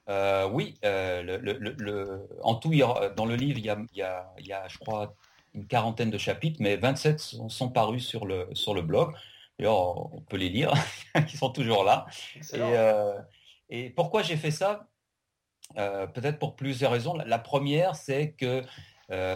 Euh, 0.08 0.49
oui, 0.50 0.75
euh, 0.84 1.23
le, 1.23 2.28
en 2.42 2.54
tout, 2.56 2.73
dans 3.16 3.26
le 3.26 3.37
livre, 3.37 3.58
il 3.58 3.64
y, 3.64 4.02
a, 4.02 4.68
je 4.68 4.78
crois, 4.78 5.14
une 5.54 5.66
quarantaine 5.66 6.11
de 6.11 6.18
chapitres, 6.18 6.58
mais 6.61 6.76
27 6.76 7.20
sont, 7.20 7.70
parus 7.70 8.06
sur 8.06 8.26
le, 8.26 8.49
sur 8.52 8.75
le 8.75 8.82
blog. 8.82 9.14
D'ailleurs, 9.58 10.12
on 10.12 10.20
peut 10.20 10.37
les 10.37 10.49
lire, 10.49 10.73
ils 11.16 11.38
sont 11.38 11.50
toujours 11.50 11.84
là. 11.84 12.06
Euh, 12.54 13.18
et, 13.70 13.90
pourquoi 13.90 14.23
j'ai 14.23 14.37
fait 14.37 14.50
ça? 14.50 14.88
Peut-être 15.75 16.38
pour 16.38 16.56
plusieurs 16.56 16.92
raisons. 16.92 17.14
La 17.14 17.38
première, 17.38 17.96
c'est 17.96 18.32
que 18.32 18.62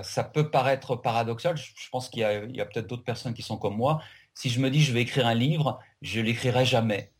ça 0.02 0.24
peut 0.24 0.50
paraître 0.50 0.96
paradoxal. 0.96 1.56
Je, 1.56 1.88
pense 1.90 2.10
qu'il 2.10 2.20
y 2.20 2.24
a, 2.24 2.28
a 2.42 2.64
peut-être 2.66 2.86
d'autres 2.86 3.04
personnes 3.04 3.34
qui 3.34 3.42
sont 3.42 3.56
comme 3.56 3.76
moi. 3.76 4.02
Si 4.34 4.50
je 4.50 4.60
me 4.60 4.70
dis 4.70 4.80
je 4.82 4.92
vais 4.92 5.00
écrire 5.02 5.26
un 5.26 5.34
livre, 5.34 5.80
je 6.02 6.20
l'écrirai 6.20 6.64
jamais 6.64 7.12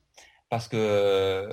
parce 0.51 0.67
que 0.69 1.51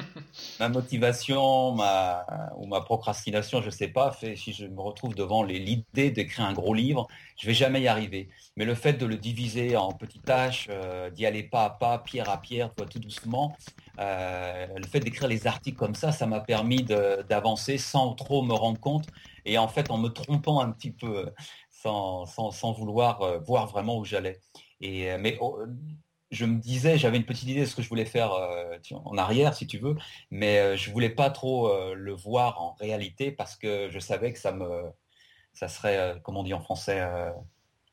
ma 0.60 0.68
motivation 0.68 1.72
ma, 1.72 2.26
ou 2.56 2.66
ma 2.66 2.80
procrastination, 2.80 3.60
je 3.60 3.66
ne 3.66 3.70
sais 3.70 3.88
pas, 3.88 4.10
fait, 4.12 4.36
si 4.36 4.52
je 4.52 4.66
me 4.66 4.80
retrouve 4.80 5.14
devant 5.14 5.42
l'idée 5.42 6.10
d'écrire 6.10 6.46
un 6.46 6.54
gros 6.54 6.72
livre, 6.72 7.06
je 7.36 7.46
ne 7.46 7.50
vais 7.50 7.54
jamais 7.54 7.82
y 7.82 7.88
arriver. 7.88 8.28
Mais 8.56 8.64
le 8.64 8.74
fait 8.74 8.94
de 8.94 9.04
le 9.06 9.16
diviser 9.16 9.76
en 9.76 9.92
petites 9.92 10.24
tâches, 10.24 10.68
euh, 10.70 11.10
d'y 11.10 11.26
aller 11.26 11.42
pas 11.42 11.64
à 11.64 11.70
pas, 11.70 11.98
pierre 11.98 12.30
à 12.30 12.40
pierre, 12.40 12.74
tout 12.74 12.98
doucement, 12.98 13.56
euh, 13.98 14.66
le 14.74 14.86
fait 14.86 15.00
d'écrire 15.00 15.28
les 15.28 15.46
articles 15.46 15.78
comme 15.78 15.94
ça, 15.94 16.10
ça 16.10 16.26
m'a 16.26 16.40
permis 16.40 16.82
d'avancer 16.82 17.76
sans 17.76 18.14
trop 18.14 18.42
me 18.42 18.54
rendre 18.54 18.80
compte 18.80 19.06
et 19.44 19.58
en 19.58 19.68
fait 19.68 19.90
en 19.90 19.98
me 19.98 20.08
trompant 20.08 20.60
un 20.60 20.70
petit 20.70 20.92
peu, 20.92 21.30
sans, 21.70 22.24
sans, 22.26 22.50
sans 22.50 22.72
vouloir 22.72 23.20
euh, 23.22 23.38
voir 23.38 23.66
vraiment 23.66 23.98
où 23.98 24.04
j'allais. 24.04 24.40
Et, 24.80 25.14
mais 25.18 25.36
oh, 25.42 25.58
je 26.30 26.44
me 26.44 26.58
disais, 26.58 26.96
j'avais 26.96 27.16
une 27.16 27.24
petite 27.24 27.48
idée 27.48 27.60
de 27.60 27.66
ce 27.66 27.74
que 27.74 27.82
je 27.82 27.88
voulais 27.88 28.04
faire 28.04 28.32
euh, 28.32 28.76
en 28.92 29.18
arrière, 29.18 29.54
si 29.54 29.66
tu 29.66 29.78
veux, 29.78 29.96
mais 30.30 30.58
euh, 30.58 30.76
je 30.76 30.90
voulais 30.90 31.10
pas 31.10 31.30
trop 31.30 31.68
euh, 31.68 31.94
le 31.94 32.14
voir 32.14 32.60
en 32.60 32.72
réalité 32.74 33.32
parce 33.32 33.56
que 33.56 33.88
je 33.90 33.98
savais 33.98 34.32
que 34.32 34.38
ça 34.38 34.52
me, 34.52 34.92
ça 35.52 35.68
serait, 35.68 36.20
comme 36.22 36.36
on 36.36 36.44
dit 36.44 36.54
en 36.54 36.60
français, 36.60 37.04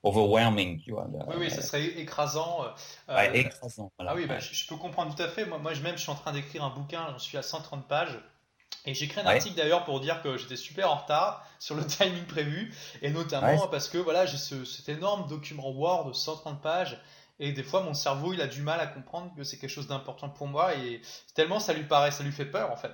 overwhelming, 0.04 0.80
tu 0.82 0.92
vois. 0.92 1.08
Oui, 1.28 1.36
oui, 1.40 1.52
ça 1.52 1.62
serait 1.62 1.84
écrasant. 1.84 2.66
écrasant. 3.34 3.92
Ah 3.98 4.14
oui, 4.16 4.28
bah, 4.28 4.40
je, 4.40 4.68
peux 4.68 4.76
comprendre 4.76 5.16
tout 5.16 5.24
à 5.24 5.28
fait. 5.28 5.46
Moi, 5.46 5.58
moi 5.58 5.74
même, 5.82 5.98
je 5.98 6.04
suis 6.04 6.12
en 6.12 6.16
train 6.16 6.32
d'écrire 6.32 6.64
un 6.64 6.70
bouquin, 6.70 7.08
j'en 7.12 7.20
suis 7.20 7.38
à 7.38 7.42
130 7.42 7.88
pages. 7.88 8.20
Et 8.86 8.94
j'ai 8.94 9.06
écrit 9.06 9.20
un 9.20 9.26
article 9.26 9.56
d'ailleurs 9.56 9.84
pour 9.84 10.00
dire 10.00 10.22
que 10.22 10.38
j'étais 10.38 10.56
super 10.56 10.92
en 10.92 10.96
retard 10.96 11.46
sur 11.60 11.76
le 11.76 11.86
timing 11.88 12.26
prévu, 12.26 12.74
et 13.02 13.10
notamment 13.10 13.68
parce 13.68 13.90
que 13.90 13.98
voilà, 13.98 14.28
j'ai 14.28 14.38
ce, 14.38 14.64
cet 14.64 14.90
énorme 14.90 15.28
document 15.28 15.72
Word 15.72 16.10
de 16.10 16.14
130 16.14 16.62
pages 16.62 17.02
et 17.40 17.52
des 17.52 17.64
fois, 17.64 17.82
mon 17.82 17.94
cerveau, 17.94 18.34
il 18.34 18.42
a 18.42 18.48
du 18.48 18.62
mal 18.62 18.80
à 18.80 18.88
comprendre 18.88 19.34
que 19.36 19.44
c'est 19.44 19.58
quelque 19.58 19.70
chose 19.70 19.88
d'important 19.88 20.30
pour 20.30 20.48
moi. 20.48 20.76
Et 20.76 21.02
tellement 21.36 21.60
ça 21.60 21.74
lui 21.74 21.84
paraît, 21.84 22.12
ça 22.12 22.24
lui 22.24 22.32
fait 22.32 22.46
peur, 22.46 22.72
en 22.72 22.78
fait. 22.78 22.92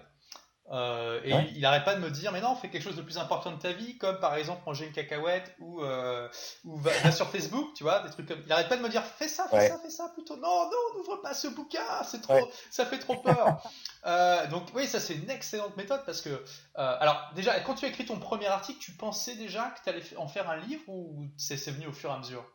Euh, 0.71 1.19
et 1.23 1.33
il 1.55 1.61
n'arrête 1.61 1.83
pas 1.83 1.95
de 1.95 1.99
me 1.99 2.09
dire, 2.09 2.31
mais 2.31 2.39
non, 2.39 2.55
fais 2.55 2.69
quelque 2.69 2.83
chose 2.83 2.95
de 2.95 3.01
plus 3.01 3.17
important 3.17 3.51
de 3.51 3.59
ta 3.59 3.73
vie, 3.73 3.97
comme 3.97 4.17
par 4.19 4.35
exemple 4.35 4.61
manger 4.65 4.85
une 4.85 4.93
cacahuète 4.93 5.53
ou, 5.59 5.81
euh, 5.81 6.27
ou 6.63 6.77
va, 6.77 7.11
sur 7.11 7.29
Facebook, 7.29 7.73
tu 7.75 7.83
vois, 7.83 7.99
des 7.99 8.09
trucs 8.09 8.27
comme. 8.27 8.39
Il 8.41 8.47
n'arrête 8.47 8.69
pas 8.69 8.77
de 8.77 8.81
me 8.81 8.87
dire, 8.87 9.03
fais 9.03 9.27
ça, 9.27 9.45
fais 9.49 9.67
ça, 9.67 9.77
fais 9.77 9.89
ça 9.89 10.09
plutôt. 10.13 10.37
Non, 10.37 10.65
non, 10.65 10.97
n'ouvre 10.97 11.17
pas 11.17 11.33
ce 11.33 11.49
bouquin, 11.49 12.03
c'est 12.09 12.21
trop, 12.21 12.49
ça 12.71 12.85
fait 12.85 12.99
trop 12.99 13.17
peur. 13.17 13.61
euh, 14.05 14.47
donc 14.47 14.63
oui, 14.73 14.87
ça 14.87 15.01
c'est 15.01 15.15
une 15.15 15.29
excellente 15.29 15.75
méthode 15.75 16.03
parce 16.05 16.21
que, 16.21 16.43
alors 16.75 17.29
déjà, 17.35 17.59
quand 17.59 17.75
tu 17.75 17.85
as 17.85 17.89
écrit 17.89 18.05
ton 18.05 18.17
premier 18.17 18.47
article, 18.47 18.79
tu 18.79 18.93
pensais 18.93 19.35
déjà 19.35 19.69
que 19.71 19.83
tu 19.83 19.89
allais 19.89 20.17
en 20.17 20.27
faire 20.29 20.49
un 20.49 20.57
livre 20.57 20.83
ou 20.87 21.27
c'est 21.37 21.71
venu 21.71 21.87
au 21.87 21.93
fur 21.93 22.09
et 22.09 22.13
à 22.13 22.17
mesure? 22.17 22.45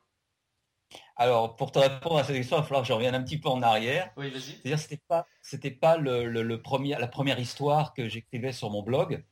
Alors, 1.16 1.56
pour 1.56 1.72
te 1.72 1.80
répondre 1.80 2.18
à 2.18 2.24
cette 2.24 2.36
question, 2.36 2.56
il 2.56 2.60
va 2.60 2.64
falloir 2.64 2.82
que 2.82 2.88
je 2.88 2.92
revienne 2.92 3.14
un 3.14 3.22
petit 3.22 3.38
peu 3.38 3.48
en 3.48 3.60
arrière. 3.60 4.10
Oui, 4.16 4.30
vas-y. 4.30 4.40
C'est-à-dire, 4.40 4.78
c'était 4.78 5.02
pas, 5.08 5.26
c'était 5.42 5.70
pas 5.72 5.96
le, 5.96 6.56
premier, 6.56 6.96
la 6.96 7.08
première 7.08 7.40
histoire 7.40 7.92
que 7.92 8.08
j'écrivais 8.08 8.52
sur 8.52 8.70
mon 8.70 8.82
blog. 8.82 9.24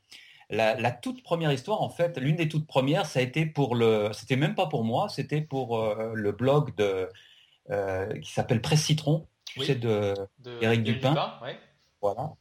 La, 0.50 0.92
toute 0.92 1.22
première 1.22 1.52
histoire, 1.52 1.82
en 1.82 1.88
fait, 1.88 2.18
l'une 2.18 2.36
des 2.36 2.48
toutes 2.48 2.66
premières, 2.66 3.06
ça 3.06 3.20
a 3.20 3.22
été 3.22 3.46
pour 3.46 3.74
le, 3.76 4.10
c'était 4.12 4.36
même 4.36 4.54
pas 4.54 4.66
pour 4.66 4.84
moi, 4.84 5.08
c'était 5.08 5.40
pour 5.40 5.78
euh, 5.78 6.12
le 6.14 6.32
blog 6.32 6.74
de, 6.76 7.08
euh, 7.70 8.18
qui 8.20 8.32
s'appelle 8.32 8.60
Presse 8.60 8.82
Citron, 8.82 9.26
tu 9.44 9.64
sais, 9.64 9.74
de, 9.74 10.14
Eric 10.60 10.82
Dupin. 10.82 11.14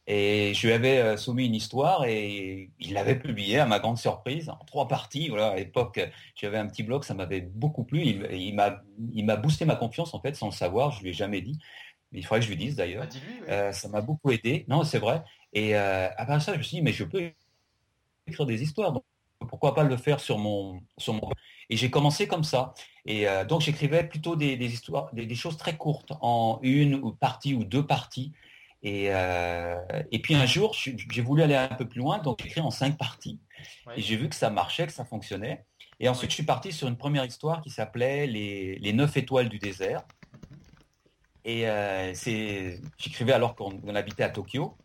Et 0.06 0.52
je 0.54 0.66
lui 0.66 0.72
avais 0.72 0.98
euh, 0.98 1.16
soumis 1.16 1.46
une 1.46 1.54
histoire 1.54 2.04
et 2.04 2.70
il 2.78 2.92
l'avait 2.92 3.18
publiée 3.18 3.58
à 3.58 3.66
ma 3.66 3.78
grande 3.78 3.98
surprise 3.98 4.48
en 4.48 4.64
trois 4.66 4.88
parties. 4.88 5.28
Voilà, 5.28 5.48
à 5.48 5.56
l'époque, 5.56 6.00
j'avais 6.34 6.58
un 6.58 6.66
petit 6.66 6.82
blog, 6.82 7.04
ça 7.04 7.14
m'avait 7.14 7.40
beaucoup 7.40 7.84
plu. 7.84 8.02
Il, 8.02 8.28
il 9.12 9.24
m'a 9.24 9.36
boosté 9.36 9.64
ma 9.64 9.76
confiance 9.76 10.14
en 10.14 10.20
fait 10.20 10.36
sans 10.36 10.46
le 10.46 10.52
savoir. 10.52 10.92
Je 10.92 11.02
lui 11.02 11.10
ai 11.10 11.12
jamais 11.12 11.40
dit, 11.40 11.58
mais 12.12 12.20
il 12.20 12.22
faudrait 12.22 12.40
que 12.40 12.46
je 12.46 12.50
lui 12.50 12.56
dise 12.56 12.76
d'ailleurs. 12.76 13.06
Bah, 13.06 13.52
euh, 13.52 13.72
ça 13.72 13.88
m'a 13.88 14.00
beaucoup 14.00 14.30
aidé. 14.30 14.64
Non, 14.68 14.84
c'est 14.84 14.98
vrai. 14.98 15.22
Et 15.52 15.76
euh, 15.76 16.08
après 16.16 16.40
ça, 16.40 16.52
je 16.52 16.58
me 16.58 16.62
suis 16.62 16.76
dit, 16.76 16.82
mais 16.82 16.92
je 16.92 17.04
peux 17.04 17.32
écrire 18.26 18.46
des 18.46 18.62
histoires. 18.62 18.92
Donc, 18.92 19.04
pourquoi 19.48 19.74
pas 19.74 19.84
le 19.84 19.96
faire 19.96 20.20
sur 20.20 20.38
mon 20.38 20.80
sur 20.98 21.12
mon 21.14 21.30
et 21.68 21.76
j'ai 21.76 21.90
commencé 21.90 22.28
comme 22.28 22.44
ça. 22.44 22.74
Et 23.06 23.26
donc 23.48 23.60
j'écrivais 23.60 24.04
plutôt 24.04 24.36
des, 24.36 24.54
histoires, 24.54 25.12
des, 25.12 25.26
des, 25.26 25.34
choses 25.34 25.56
très 25.56 25.76
courtes, 25.76 26.12
en 26.20 26.60
une 26.62 26.94
ou 26.94 27.12
partie 27.12 27.54
ou 27.54 27.64
deux 27.64 27.84
parties. 27.84 28.32
Et, 28.86 29.08
euh, 29.10 29.82
et 30.12 30.20
puis 30.20 30.36
un 30.36 30.46
jour, 30.46 30.72
j'ai 30.72 31.20
voulu 31.20 31.42
aller 31.42 31.56
un 31.56 31.66
peu 31.66 31.88
plus 31.88 31.98
loin, 31.98 32.18
donc 32.18 32.38
j'ai 32.40 32.46
écrit 32.46 32.60
en 32.60 32.70
cinq 32.70 32.96
parties. 32.96 33.40
Et 33.96 34.00
j'ai 34.00 34.14
vu 34.14 34.28
que 34.28 34.36
ça 34.36 34.48
marchait, 34.48 34.86
que 34.86 34.92
ça 34.92 35.04
fonctionnait. 35.04 35.66
Et 35.98 36.08
ensuite, 36.08 36.30
je 36.30 36.36
suis 36.36 36.44
parti 36.44 36.70
sur 36.70 36.86
une 36.86 36.96
première 36.96 37.24
histoire 37.24 37.62
qui 37.62 37.70
s'appelait 37.70 38.28
les, 38.28 38.78
les 38.78 38.92
neuf 38.92 39.16
étoiles 39.16 39.48
du 39.48 39.58
désert. 39.58 40.04
Et 41.44 41.68
euh, 41.68 42.14
j'écrivais 42.96 43.32
alors 43.32 43.56
qu'on 43.56 43.92
habitait 43.96 44.22
à 44.22 44.30
Tokyo. 44.30 44.76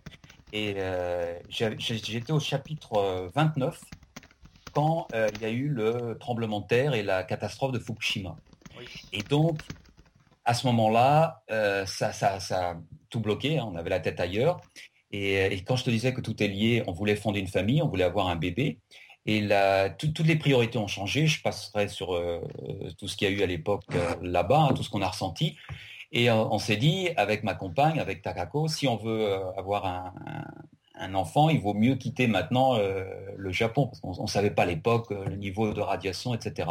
Et 0.52 0.74
euh, 0.78 1.38
j'étais 1.50 2.32
au 2.32 2.40
chapitre 2.40 3.30
29 3.36 3.80
quand 4.74 5.10
il 5.14 5.42
y 5.44 5.46
a 5.46 5.52
eu 5.52 5.68
le 5.68 6.18
tremblement 6.20 6.62
de 6.62 6.66
terre 6.66 6.96
et 6.96 7.04
la 7.04 7.24
catastrophe 7.24 7.72
de 7.72 7.78
Fukushima. 7.78 8.36
Et 9.14 9.22
donc, 9.22 9.62
à 10.44 10.56
ce 10.56 10.66
moment-là, 10.66 11.44
ça, 11.86 12.14
ça, 12.14 12.40
ça, 12.40 12.78
tout 13.12 13.20
bloqué, 13.20 13.60
hein, 13.60 13.70
on 13.72 13.76
avait 13.76 13.92
la 13.92 14.00
tête 14.00 14.20
ailleurs. 14.20 14.60
Et, 15.12 15.64
quand 15.66 15.76
je 15.76 15.84
te 15.84 15.90
disais 15.90 16.14
que 16.14 16.22
tout 16.22 16.42
est 16.42 16.48
lié, 16.48 16.84
on 16.88 16.94
voulait 16.94 17.16
fonder 17.16 17.40
une 17.40 17.48
famille, 17.48 17.82
on 17.82 17.88
voulait 17.88 18.04
avoir 18.04 18.30
un 18.30 18.36
bébé. 18.36 18.80
Et 19.26 19.48
toutes 20.00 20.20
les 20.20 20.36
priorités 20.36 20.80
ont 20.80 20.88
changé. 20.88 21.28
Je 21.28 21.42
passerai 21.42 21.88
sur 21.88 22.16
euh, 22.16 22.42
tout 22.98 23.08
ce 23.08 23.16
qu'il 23.16 23.30
y 23.30 23.34
a 23.34 23.38
eu 23.38 23.44
à 23.44 23.46
l'époque 23.46 23.84
euh, 23.94 24.16
là-bas, 24.22 24.68
hein, 24.70 24.74
tout 24.74 24.84
ce 24.84 24.90
qu'on 24.90 25.02
a 25.02 25.08
ressenti. 25.08 25.58
Et 26.12 26.30
euh, 26.30 26.36
on 26.36 26.58
s'est 26.58 26.78
dit, 26.78 27.10
avec 27.18 27.44
ma 27.44 27.54
compagne, 27.54 28.00
avec 28.00 28.22
Takako, 28.22 28.68
si 28.68 28.88
on 28.88 28.96
veut 28.96 29.36
avoir 29.58 29.86
un, 29.86 31.14
enfant, 31.14 31.50
il 31.50 31.60
vaut 31.60 31.74
mieux 31.74 31.96
quitter 31.96 32.28
maintenant 32.28 32.78
le 32.78 33.52
Japon, 33.52 33.88
parce 33.88 34.20
ne 34.20 34.28
savait 34.28 34.52
pas 34.52 34.64
à 34.64 34.66
l'époque 34.68 35.10
le 35.10 35.36
niveau 35.36 35.74
de 35.74 35.82
radiation, 35.82 36.36
etc. 36.36 36.70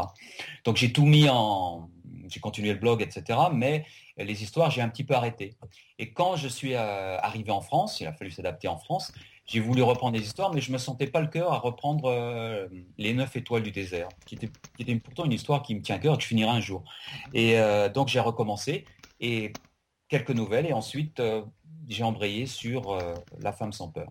Donc 0.65 0.77
j'ai 0.77 0.93
tout 0.93 1.05
mis 1.05 1.29
en... 1.29 1.91
J'ai 2.31 2.41
continué 2.41 2.73
le 2.73 2.79
blog, 2.79 3.03
etc. 3.03 3.39
Mais 3.53 3.85
les 4.17 4.43
histoires, 4.43 4.71
j'ai 4.71 4.83
un 4.83 4.89
petit 4.89 5.05
peu 5.05 5.15
arrêté. 5.15 5.55
Et 5.99 6.13
quand 6.13 6.37
je 6.37 6.49
suis 6.49 6.75
euh, 6.75 7.19
arrivé 7.19 7.51
en 7.51 7.61
France, 7.61 8.01
il 8.01 8.07
a 8.07 8.13
fallu 8.13 8.31
s'adapter 8.31 8.69
en 8.69 8.79
France, 8.79 9.13
j'ai 9.47 9.61
voulu 9.61 9.83
reprendre 9.83 10.17
des 10.17 10.25
histoires, 10.25 10.55
mais 10.55 10.61
je 10.61 10.69
ne 10.69 10.75
me 10.75 10.79
sentais 10.79 11.09
pas 11.09 11.21
le 11.21 11.27
cœur 11.27 11.53
à 11.53 11.59
reprendre 11.59 12.05
euh, 12.07 12.69
Les 12.99 13.13
Neuf 13.15 13.35
Étoiles 13.37 13.63
du 13.63 13.73
désert, 13.73 14.09
qui 14.25 14.37
était, 14.37 14.97
pourtant 14.97 15.25
une 15.25 15.33
histoire 15.33 15.63
qui 15.63 15.75
me 15.75 15.83
tient 15.83 15.97
à 15.97 15.99
cœur 15.99 16.15
et 16.15 16.17
que 16.17 16.23
je 16.23 16.29
finirai 16.29 16.51
un 16.51 16.61
jour. 16.61 16.85
Et 17.35 17.59
euh, 17.59 17.89
donc 17.89 18.09
j'ai 18.09 18.21
recommencé, 18.21 18.85
et 19.19 19.53
quelques 20.09 20.31
nouvelles, 20.31 20.67
et 20.67 20.73
ensuite 20.73 21.21
j'ai 21.89 22.05
embrayé 22.05 22.47
sur 22.47 22.99
La 23.39 23.53
femme 23.53 23.73
sans 23.73 23.89
peur. 23.89 24.11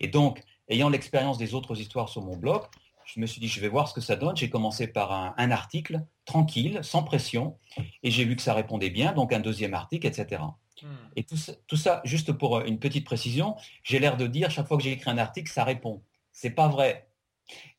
Et 0.00 0.08
donc, 0.08 0.42
ayant 0.68 0.88
l'expérience 0.88 1.38
des 1.38 1.54
autres 1.54 1.78
histoires 1.80 2.08
sur 2.08 2.22
mon 2.22 2.36
blog, 2.36 2.62
je 3.08 3.20
me 3.20 3.26
suis 3.26 3.40
dit, 3.40 3.48
je 3.48 3.60
vais 3.60 3.68
voir 3.68 3.88
ce 3.88 3.94
que 3.94 4.00
ça 4.00 4.16
donne. 4.16 4.36
J'ai 4.36 4.50
commencé 4.50 4.86
par 4.86 5.12
un, 5.12 5.50
article 5.50 6.04
tranquille, 6.26 6.80
sans 6.82 7.02
pression, 7.02 7.58
et 8.02 8.10
j'ai 8.10 8.24
vu 8.24 8.36
que 8.36 8.42
ça 8.42 8.52
répondait 8.52 8.90
bien, 8.90 9.12
donc 9.12 9.32
un 9.32 9.40
deuxième 9.40 9.72
article, 9.72 10.06
etc. 10.06 10.42
Hmm. 10.82 10.86
Et 11.16 11.24
tout 11.24 11.36
ça, 11.36 11.52
tout 11.66 11.76
ça, 11.76 12.02
juste 12.04 12.32
pour 12.32 12.60
une 12.60 12.78
petite 12.78 13.06
précision, 13.06 13.56
j'ai 13.82 13.98
l'air 13.98 14.18
de 14.18 14.26
dire, 14.26 14.50
chaque 14.50 14.68
fois 14.68 14.76
que 14.76 14.82
j'ai 14.82 14.92
écrit 14.92 15.10
un 15.10 15.18
article, 15.18 15.50
ça 15.50 15.64
répond. 15.64 16.02
C'est 16.32 16.50
pas 16.50 16.68
vrai. 16.68 17.08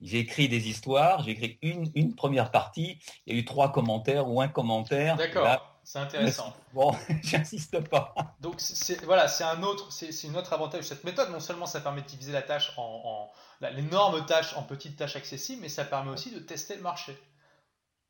J'ai 0.01 0.17
écrit 0.17 0.49
des 0.49 0.67
histoires, 0.67 1.23
j'ai 1.23 1.31
écrit 1.31 1.59
une, 1.61 1.91
une, 1.93 2.15
première 2.15 2.49
partie, 2.49 2.97
il 3.27 3.33
y 3.33 3.37
a 3.37 3.39
eu 3.39 3.45
trois 3.45 3.71
commentaires 3.71 4.27
ou 4.27 4.41
un 4.41 4.47
commentaire. 4.47 5.15
D'accord. 5.15 5.68
C'est 5.91 5.97
intéressant. 5.97 6.53
Bon, 6.71 6.95
j'insiste 7.23 7.79
pas. 7.89 8.13
Donc 8.41 8.57
c'est 8.59 9.03
voilà, 9.05 9.27
c'est 9.27 9.43
un 9.43 9.63
autre, 9.63 9.91
c'est 9.91 10.11
une 10.23 10.37
autre 10.37 10.53
avantage 10.53 10.81
de 10.81 10.85
cette 10.85 11.03
méthode. 11.03 11.31
Non 11.31 11.39
seulement 11.39 11.65
ça 11.65 11.81
permet 11.81 12.03
de 12.03 12.05
diviser 12.05 12.31
la 12.31 12.43
tâche 12.43 12.73
en, 12.77 13.27
l'énorme 13.73 14.23
tâche 14.27 14.55
en 14.55 14.61
petites 14.61 14.97
tâches 14.97 15.15
accessibles, 15.15 15.63
mais 15.63 15.67
ça 15.67 15.85
permet 15.85 16.11
aussi 16.11 16.31
de 16.31 16.37
tester 16.37 16.75
le 16.75 16.83
marché. 16.83 17.17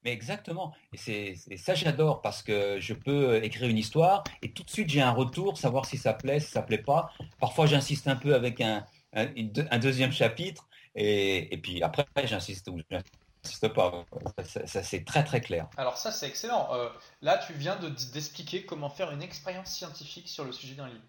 Mais 0.03 0.12
exactement. 0.12 0.75
Et 0.91 0.98
c'est 0.98 1.36
ça 1.55 1.74
j'adore 1.74 2.21
parce 2.21 2.43
que 2.43 2.81
je 2.81 2.93
peux 2.93 3.41
écrire 3.45 3.69
une 3.69 3.77
histoire 3.77 4.25
et 4.41 4.51
tout 4.51 4.63
de 4.63 4.69
suite 4.69 4.89
j'ai 4.89 5.01
un 5.01 5.13
retour, 5.13 5.57
savoir 5.57 5.86
si 5.86 5.98
ça 5.98 6.12
plaît, 6.12 6.41
si 6.41 6.51
ça 6.51 6.62
plaît 6.62 6.79
pas. 6.79 7.13
Parfois 7.39 7.65
j'insiste 7.65 8.09
un 8.09 8.17
peu 8.17 8.36
avec 8.36 8.59
un, 8.59 8.86
un, 9.13 9.79
deuxième 9.79 10.12
chapitre 10.12 10.67
et, 10.95 11.53
et 11.53 11.57
puis 11.57 11.81
après 11.81 12.05
j'insiste 12.25 12.67
pas. 13.74 14.05
Ça, 14.65 14.84
c'est 14.84 15.05
très 15.05 15.24
très 15.24 15.41
clair. 15.41 15.67
Alors 15.77 15.98
ça 15.98 16.12
c'est 16.12 16.27
excellent. 16.27 16.69
Euh, 16.74 16.89
là 17.22 17.38
tu 17.38 17.53
viens 17.53 17.77
d'expliquer 18.13 18.65
comment 18.65 18.89
faire 18.89 19.12
une 19.12 19.22
expérience 19.22 19.72
scientifique 19.72 20.27
sur 20.27 20.43
le 20.43 20.51
sujet 20.51 20.75
d'un 20.75 20.88
livre. 20.88 21.03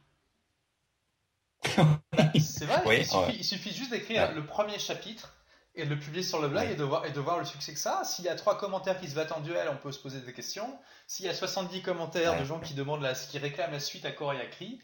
c'est 2.41 2.65
vrai, 2.65 3.01
il, 3.35 3.45
suffit, 3.45 3.73
juste 3.73 3.91
d'écrire 3.91 4.33
le 4.33 4.47
premier 4.47 4.79
chapitre 4.79 5.35
et 5.75 5.85
de 5.85 5.91
le 5.91 5.99
publier 5.99 6.23
sur 6.23 6.41
le 6.41 6.49
blog 6.49 6.69
et, 6.71 6.75
de 6.75 6.83
voir, 6.83 7.05
et 7.05 7.11
de 7.11 7.21
voir 7.21 7.39
le 7.39 7.45
succès 7.45 7.75
que 7.75 7.79
ça. 7.79 8.03
S'il 8.05 8.25
y 8.25 8.29
a 8.29 8.35
trois 8.35 8.59
commentaires 8.59 8.99
qui 8.99 9.09
se 9.09 9.15
battent 9.15 9.33
en 9.33 9.41
duel, 9.41 9.69
on 9.71 9.77
peut 9.77 9.93
se 9.93 9.99
poser 9.99 10.21
des 10.21 10.33
questions. 10.33 10.79
S'il 11.07 11.27
y 11.27 11.29
a 11.29 11.35
70 11.35 11.83
commentaires 11.83 12.39
de 12.39 12.45
gens 12.45 12.61
qui 12.61 12.75
demandent 12.75 13.03
la, 13.03 13.15
qui 13.15 13.39
réclament 13.39 13.73
la 13.73 13.81
suite 13.81 14.05
à 14.05 14.11
corps 14.11 14.33
et 14.33 14.41
à 14.41 14.47
cri, 14.47 14.81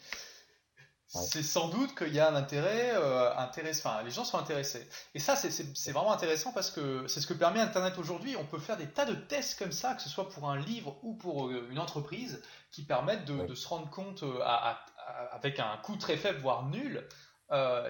c'est 1.07 1.43
sans 1.43 1.69
doute 1.69 1.95
qu'il 1.95 2.13
y 2.13 2.19
a 2.19 2.29
un 2.29 2.35
intérêt, 2.35 2.91
euh, 2.95 3.33
enfin, 3.33 4.03
les 4.03 4.11
gens 4.11 4.25
sont 4.25 4.37
intéressés. 4.37 4.87
Et 5.15 5.19
ça, 5.19 5.35
c'est 5.37 5.91
vraiment 5.91 6.11
intéressant 6.11 6.51
parce 6.51 6.69
que 6.69 7.07
c'est 7.07 7.21
ce 7.21 7.27
que 7.27 7.33
permet 7.33 7.61
Internet 7.61 7.97
aujourd'hui. 7.97 8.35
On 8.35 8.45
peut 8.45 8.59
faire 8.59 8.75
des 8.75 8.87
tas 8.87 9.05
de 9.05 9.15
tests 9.15 9.57
comme 9.57 9.71
ça, 9.71 9.95
que 9.95 10.01
ce 10.01 10.09
soit 10.09 10.27
pour 10.29 10.49
un 10.49 10.59
livre 10.59 10.97
ou 11.03 11.15
pour 11.15 11.47
euh, 11.47 11.67
une 11.71 11.79
entreprise, 11.79 12.43
qui 12.71 12.83
permettent 12.83 13.25
de, 13.25 13.55
se 13.55 13.67
rendre 13.67 13.89
compte 13.89 14.23
euh, 14.23 14.41
avec 15.31 15.59
un 15.59 15.77
coût 15.77 15.95
très 15.95 16.17
faible, 16.17 16.39
voire 16.39 16.65
nul, 16.65 17.07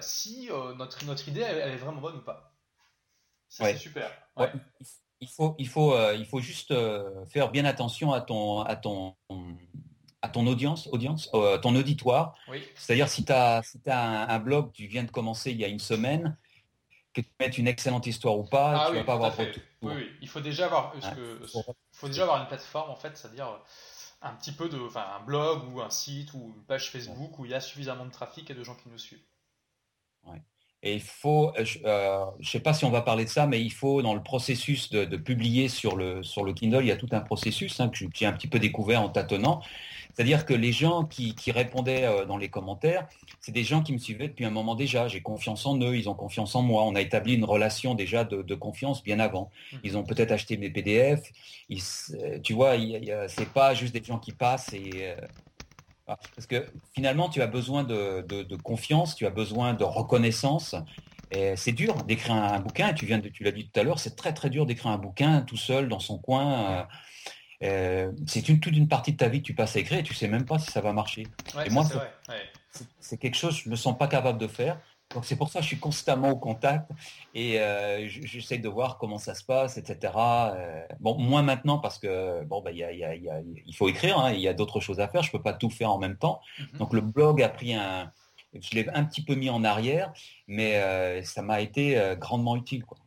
si 0.00 0.48
notre, 0.76 1.04
notre 1.04 1.28
idée 1.28 1.40
elle, 1.40 1.72
est 1.72 1.76
vraiment 1.76 2.00
bonne 2.00 2.16
ou 2.16 2.22
pas. 2.22 2.54
C'est 3.48 3.76
super. 3.76 4.10
Il 5.20 5.28
faut, 5.28 5.56
il 5.58 5.68
faut, 5.68 6.12
il 6.12 6.24
faut 6.24 6.38
juste 6.38 6.72
faire 7.26 7.50
bien 7.50 7.64
attention 7.64 8.12
à 8.12 8.20
ton, 8.20 8.62
à 8.62 8.76
ton 8.76 9.16
à 10.22 10.28
ton 10.28 10.46
audience, 10.46 10.88
audience 10.88 11.30
euh, 11.34 11.58
ton 11.58 11.74
auditoire. 11.76 12.34
C'est-à-dire 12.74 13.08
si 13.08 13.24
tu 13.24 13.32
as, 13.32 13.62
un, 13.86 14.38
blog, 14.38 14.72
tu 14.72 14.86
viens 14.86 15.04
de 15.04 15.10
commencer 15.10 15.50
il 15.50 15.58
y 15.58 15.64
a 15.64 15.68
une 15.68 15.78
semaine, 15.78 16.36
que 17.14 17.20
tu 17.20 17.30
mettes 17.40 17.58
une 17.58 17.68
excellente 17.68 18.06
histoire 18.06 18.38
ou 18.38 18.44
pas, 18.44 18.86
ah 18.86 18.90
tu 18.90 18.96
vas 18.96 19.04
pas 19.04 19.14
avoir 19.14 19.34
Oui, 19.82 20.10
il 20.20 20.28
faut 20.28 20.40
déjà 20.40 20.66
avoir, 20.66 20.94
faut 21.92 22.08
déjà 22.08 22.22
avoir 22.24 22.40
une 22.40 22.48
plateforme 22.48 22.90
en 22.90 22.96
fait, 22.96 23.16
c'est-à-dire 23.16 23.60
un 24.20 24.32
petit 24.34 24.52
peu 24.52 24.68
de, 24.68 24.78
enfin 24.78 25.04
un 25.16 25.24
blog 25.24 25.72
ou 25.72 25.80
un 25.80 25.90
site 25.90 26.34
ou 26.34 26.52
une 26.56 26.64
page 26.64 26.90
Facebook 26.90 27.38
où 27.38 27.44
il 27.44 27.52
y 27.52 27.54
a 27.54 27.60
suffisamment 27.60 28.04
de 28.04 28.10
trafic 28.10 28.50
et 28.50 28.54
de 28.54 28.64
gens 28.64 28.74
qui 28.74 28.88
nous 28.88 28.98
suivent. 28.98 29.22
Et 30.82 30.94
il 30.94 31.02
faut, 31.02 31.52
euh, 31.58 31.64
je 31.64 31.80
ne 31.80 31.86
euh, 31.86 32.24
sais 32.40 32.60
pas 32.60 32.72
si 32.72 32.84
on 32.84 32.90
va 32.90 33.02
parler 33.02 33.24
de 33.24 33.30
ça, 33.30 33.46
mais 33.46 33.60
il 33.60 33.72
faut 33.72 34.00
dans 34.00 34.14
le 34.14 34.22
processus 34.22 34.90
de, 34.90 35.16
publier 35.16 35.68
sur 35.68 35.96
le, 35.96 36.22
sur 36.22 36.44
le 36.44 36.52
Kindle, 36.52 36.82
il 36.82 36.86
y 36.86 36.92
a 36.92 36.96
tout 36.96 37.08
un 37.10 37.20
processus 37.20 37.80
hein, 37.80 37.88
que 37.88 37.98
j'ai 38.14 38.26
un 38.26 38.32
petit 38.32 38.46
peu 38.46 38.60
découvert 38.60 39.02
en 39.02 39.08
tâtonnant. 39.08 39.60
C'est-à-dire 40.18 40.46
que 40.46 40.52
les 40.52 40.72
gens 40.72 41.04
qui, 41.04 41.32
répondaient 41.52 42.04
euh, 42.04 42.24
dans 42.24 42.38
les 42.38 42.48
commentaires, 42.48 43.06
c'est 43.38 43.52
des 43.52 43.62
gens 43.62 43.84
qui 43.84 43.92
me 43.92 43.98
suivaient 43.98 44.26
depuis 44.26 44.44
un 44.44 44.50
moment 44.50 44.74
déjà. 44.74 45.06
J'ai 45.06 45.20
confiance 45.20 45.64
en 45.64 45.78
eux, 45.80 45.96
ils 45.96 46.08
ont 46.08 46.14
confiance 46.14 46.56
en 46.56 46.62
moi. 46.62 46.82
On 46.82 46.96
a 46.96 47.00
établi 47.00 47.34
une 47.34 47.44
relation 47.44 47.94
déjà 47.94 48.24
de, 48.24 48.54
confiance 48.56 49.04
bien 49.04 49.20
avant. 49.20 49.52
Mmh. 49.72 49.76
Ils 49.84 49.96
ont 49.96 50.02
peut-être 50.02 50.32
acheté 50.32 50.56
mes 50.56 50.70
PDF. 50.70 51.22
Euh, 51.70 52.40
tu 52.42 52.52
vois, 52.52 52.72
c'est 53.28 53.48
pas 53.50 53.74
juste 53.74 53.94
des 53.94 54.02
gens 54.02 54.18
qui 54.18 54.32
passent 54.32 54.72
et 54.72 54.90
euh, 55.04 55.14
parce 56.34 56.48
que 56.48 56.66
finalement, 56.96 57.28
tu 57.28 57.40
as 57.40 57.46
besoin 57.46 57.84
de, 57.84 58.56
confiance, 58.64 59.14
tu 59.14 59.24
as 59.24 59.30
besoin 59.30 59.72
de 59.74 59.84
reconnaissance. 59.84 60.74
C'est 61.30 61.72
dur 61.72 61.94
d'écrire 62.02 62.34
un, 62.34 62.58
bouquin. 62.58 62.92
Tu 62.92 63.06
viens, 63.06 63.18
de, 63.18 63.28
tu 63.28 63.44
l'as 63.44 63.52
dit 63.52 63.68
tout 63.68 63.78
à 63.78 63.84
l'heure, 63.84 64.00
c'est 64.00 64.16
très 64.16 64.32
très 64.32 64.50
dur 64.50 64.66
d'écrire 64.66 64.90
un 64.90 64.98
bouquin 64.98 65.42
tout 65.42 65.56
seul 65.56 65.88
dans 65.88 66.00
son 66.00 66.18
coin. 66.18 66.70
Euh, 66.70 66.82
c'est 67.60 68.48
une, 68.48 68.60
toute 68.60 68.76
une 68.76 68.88
partie 68.88 69.12
de 69.12 69.16
ta 69.16 69.28
vie 69.28 69.40
que 69.40 69.46
tu 69.46 69.54
passes 69.54 69.76
à 69.76 69.80
écrire 69.80 69.98
et 69.98 70.02
tu 70.02 70.14
sais 70.14 70.28
même 70.28 70.44
pas 70.44 70.58
si 70.58 70.70
ça 70.70 70.80
va 70.80 70.92
marcher. 70.92 71.26
et 71.64 71.70
moi, 71.70 71.84
c'est 73.00 73.18
quelque 73.18 73.36
chose 73.36 73.56
que 73.56 73.64
je 73.64 73.70
me 73.70 73.76
sens 73.76 73.96
pas 73.96 74.08
capable 74.08 74.38
de 74.38 74.46
faire. 74.46 74.78
Donc 75.14 75.24
c'est 75.24 75.36
pour 75.36 75.48
ça 75.48 75.60
que 75.60 75.62
je 75.62 75.68
suis 75.68 75.78
constamment 75.78 76.30
au 76.30 76.36
contact 76.36 76.90
et 77.34 77.60
euh, 77.60 78.06
j'essaie 78.08 78.58
de 78.58 78.68
voir 78.68 78.98
comment 78.98 79.16
ça 79.16 79.34
se 79.34 79.42
passe, 79.42 79.78
etc. 79.78 80.12
Euh, 80.16 80.82
bon, 81.00 81.16
moins 81.16 81.42
maintenant 81.42 81.78
parce 81.78 81.98
que 81.98 82.44
bon, 82.44 82.60
bah, 82.60 82.72
il 82.72 83.74
faut 83.74 83.88
écrire, 83.88 84.18
hein, 84.18 84.32
il 84.32 84.40
y 84.40 84.48
a 84.48 84.52
d'autres 84.52 84.80
choses 84.80 85.00
à 85.00 85.08
faire, 85.08 85.22
je 85.22 85.30
peux 85.30 85.40
pas 85.40 85.54
tout 85.54 85.70
faire 85.70 85.90
en 85.90 85.98
même 85.98 86.18
temps. 86.18 86.42
Mhm. 86.58 86.78
Donc 86.78 86.92
le 86.92 87.00
blog 87.00 87.40
a 87.40 87.48
pris 87.48 87.72
un, 87.72 88.12
je 88.52 88.74
l'ai 88.74 88.86
un 88.90 89.04
petit 89.04 89.24
peu 89.24 89.34
mis 89.34 89.48
en 89.48 89.64
arrière, 89.64 90.12
mais 90.46 91.22
ça 91.24 91.40
m'a 91.40 91.62
été 91.62 92.14
grandement 92.18 92.56
utile. 92.56 92.84
Quoi. 92.84 92.98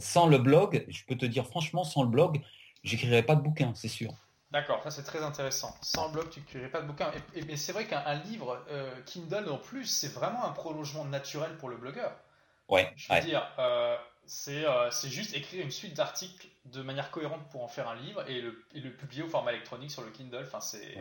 Sans 0.00 0.26
le 0.26 0.38
blog, 0.38 0.84
je 0.88 1.04
peux 1.06 1.16
te 1.16 1.26
dire 1.26 1.46
franchement, 1.46 1.84
sans 1.84 2.02
le 2.02 2.08
blog, 2.08 2.40
j'écrirais 2.82 3.22
pas 3.22 3.34
de 3.34 3.40
bouquin, 3.40 3.72
c'est 3.74 3.88
sûr. 3.88 4.12
D'accord, 4.52 4.82
ça 4.82 4.90
c'est 4.90 5.02
très 5.02 5.22
intéressant. 5.22 5.74
Sans 5.80 6.10
blog, 6.10 6.28
tu 6.28 6.40
n'écrirais 6.40 6.68
pas 6.68 6.82
de 6.82 6.86
bouquin. 6.86 7.10
Et, 7.34 7.42
mais 7.42 7.56
c'est 7.56 7.72
vrai 7.72 7.86
qu'un 7.86 8.14
livre 8.14 8.62
euh, 8.68 8.94
Kindle 9.06 9.48
en 9.48 9.56
plus, 9.56 9.86
c'est 9.86 10.12
vraiment 10.12 10.44
un 10.44 10.50
prolongement 10.50 11.06
naturel 11.06 11.56
pour 11.56 11.70
le 11.70 11.78
blogueur. 11.78 12.14
Ouais. 12.68 12.92
Je 12.94 13.12
veux 13.12 13.20
dire, 13.22 13.50
euh, 13.58 13.96
euh, 14.48 14.90
c'est 14.90 15.08
juste 15.08 15.34
écrire 15.34 15.64
une 15.64 15.70
suite 15.70 15.94
d'articles 15.94 16.48
de 16.66 16.82
manière 16.82 17.10
cohérente 17.10 17.48
pour 17.50 17.64
en 17.64 17.68
faire 17.68 17.88
un 17.88 17.96
livre 17.96 18.28
et 18.28 18.42
le, 18.42 18.62
et 18.74 18.80
le 18.80 18.94
publier 18.94 19.22
au 19.22 19.28
format 19.28 19.52
électronique 19.52 19.90
sur 19.90 20.02
le 20.02 20.10
Kindle. 20.10 20.44
Enfin, 20.46 20.60
c'est. 20.60 20.98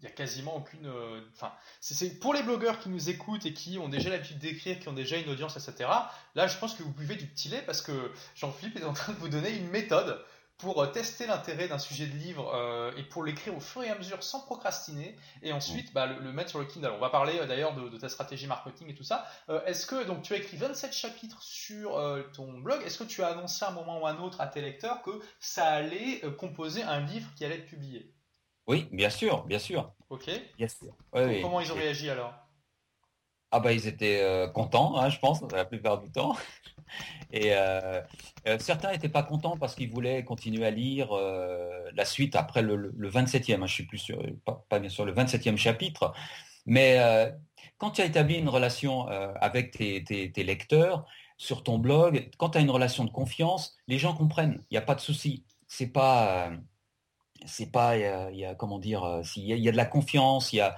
Il 0.00 0.06
n'y 0.06 0.08
a 0.08 0.14
quasiment 0.16 0.56
aucune. 0.56 0.92
Enfin, 1.32 1.52
c'est 1.80 2.18
pour 2.18 2.34
les 2.34 2.42
blogueurs 2.42 2.78
qui 2.78 2.90
nous 2.90 3.10
écoutent 3.10 3.46
et 3.46 3.54
qui 3.54 3.78
ont 3.78 3.88
déjà 3.88 4.10
l'habitude 4.10 4.38
d'écrire, 4.38 4.78
qui 4.78 4.88
ont 4.88 4.92
déjà 4.92 5.16
une 5.16 5.30
audience, 5.30 5.56
etc. 5.56 5.88
Là, 6.34 6.46
je 6.46 6.58
pense 6.58 6.74
que 6.74 6.82
vous 6.82 6.92
buvez 6.92 7.14
du 7.14 7.26
petit 7.26 7.48
lait 7.48 7.62
parce 7.62 7.80
que 7.80 8.12
Jean-Philippe 8.34 8.76
est 8.76 8.84
en 8.84 8.92
train 8.92 9.12
de 9.12 9.18
vous 9.18 9.28
donner 9.28 9.56
une 9.56 9.68
méthode 9.68 10.22
pour 10.58 10.80
euh, 10.82 10.86
tester 10.86 11.26
l'intérêt 11.26 11.68
d'un 11.68 11.78
sujet 11.78 12.06
de 12.06 12.16
livre 12.16 12.52
euh, 12.54 12.92
et 12.96 13.02
pour 13.02 13.24
l'écrire 13.24 13.56
au 13.56 13.60
fur 13.60 13.82
et 13.82 13.90
à 13.90 13.98
mesure 13.98 14.22
sans 14.22 14.40
procrastiner 14.40 15.16
et 15.42 15.52
ensuite 15.52 15.92
bah, 15.92 16.06
le, 16.06 16.32
mettre 16.32 16.50
sur 16.50 16.58
le 16.58 16.64
Kindle. 16.64 16.92
On 16.96 17.00
va 17.00 17.10
parler 17.10 17.38
euh, 17.38 17.46
d'ailleurs 17.46 17.74
de, 17.74 17.96
ta 17.98 18.08
stratégie 18.08 18.46
marketing 18.46 18.90
et 18.90 18.94
tout 18.94 19.04
ça. 19.04 19.26
Est-ce 19.66 19.86
que 19.86 20.04
donc 20.04 20.22
tu 20.22 20.34
as 20.34 20.36
écrit 20.36 20.56
27 20.56 20.92
chapitres 20.92 21.42
sur 21.42 22.00
ton 22.32 22.58
blog 22.58 22.82
Est-ce 22.84 22.98
que 22.98 23.04
tu 23.04 23.22
as 23.22 23.28
annoncé 23.28 23.64
à 23.64 23.68
un 23.68 23.72
moment 23.72 24.00
ou 24.00 24.06
à 24.06 24.10
un 24.10 24.18
autre 24.18 24.40
à 24.40 24.46
tes 24.46 24.60
lecteurs 24.60 25.02
que 25.02 25.10
ça 25.38 25.66
allait 25.66 26.20
composer 26.38 26.82
un 26.82 27.00
livre 27.00 27.28
qui 27.36 27.44
allait 27.44 27.56
être 27.56 27.66
publié? 27.66 28.12
Oui, 28.66 28.88
bien 28.92 29.10
sûr, 29.10 29.44
bien 29.44 29.58
sûr. 29.58 29.92
Ok. 30.10 30.30
Bien 30.56 30.68
sûr. 30.68 30.94
comment 31.12 31.60
ils 31.60 31.72
ont 31.72 31.76
réagi 31.76 32.10
alors? 32.10 32.43
Ah 33.56 33.60
bah 33.60 33.72
ils 33.72 33.86
étaient 33.86 34.50
contents, 34.52 34.96
hein, 34.96 35.08
je 35.08 35.18
pense, 35.18 35.40
la 35.52 35.64
plupart 35.64 36.00
du 36.00 36.10
temps. 36.10 36.36
Et 37.32 37.52
euh, 37.52 38.00
euh, 38.46 38.58
certains 38.58 38.92
n'étaient 38.92 39.08
pas 39.08 39.22
contents 39.22 39.56
parce 39.56 39.74
qu'ils 39.74 39.90
voulaient 39.90 40.24
continuer 40.24 40.66
à 40.66 40.70
lire 40.70 41.08
euh, 41.12 41.90
la 41.94 42.04
suite 42.04 42.36
après 42.36 42.62
le, 42.62 42.92
27e, 42.96 43.62
hein, 43.62 43.66
je 43.66 43.74
suis 43.74 43.86
plus 43.86 43.98
sûr, 43.98 44.22
pas, 44.44 44.78
bien 44.78 44.88
sûr 44.88 45.04
le 45.04 45.12
27e 45.12 45.56
chapitre. 45.56 46.12
Mais 46.66 46.98
quand 47.78 47.90
tu 47.90 48.00
as 48.00 48.06
établi 48.06 48.36
une 48.36 48.48
relation 48.48 49.06
avec 49.06 49.72
tes, 49.72 50.44
lecteurs 50.44 51.04
sur 51.36 51.62
ton 51.62 51.78
blog, 51.78 52.30
quand 52.38 52.50
tu 52.50 52.58
as 52.58 52.60
une 52.60 52.70
relation 52.70 53.04
de 53.04 53.10
confiance, 53.10 53.76
les 53.86 53.98
gens 53.98 54.14
comprennent, 54.14 54.62
il 54.70 54.74
n'y 54.74 54.78
a 54.78 54.82
pas 54.82 54.94
de 54.94 55.00
souci. 55.00 55.44
C'est 55.66 55.88
pas, 55.88 56.50
c'est 57.44 57.70
pas, 57.70 57.98
il 58.30 58.38
y, 58.38 58.56
comment 58.56 58.78
dire, 58.78 59.20
il 59.36 59.44
y, 59.44 59.68
a 59.68 59.72
de 59.72 59.76
la 59.76 59.84
confiance, 59.84 60.54
il 60.54 60.56
y 60.56 60.60
a, 60.60 60.76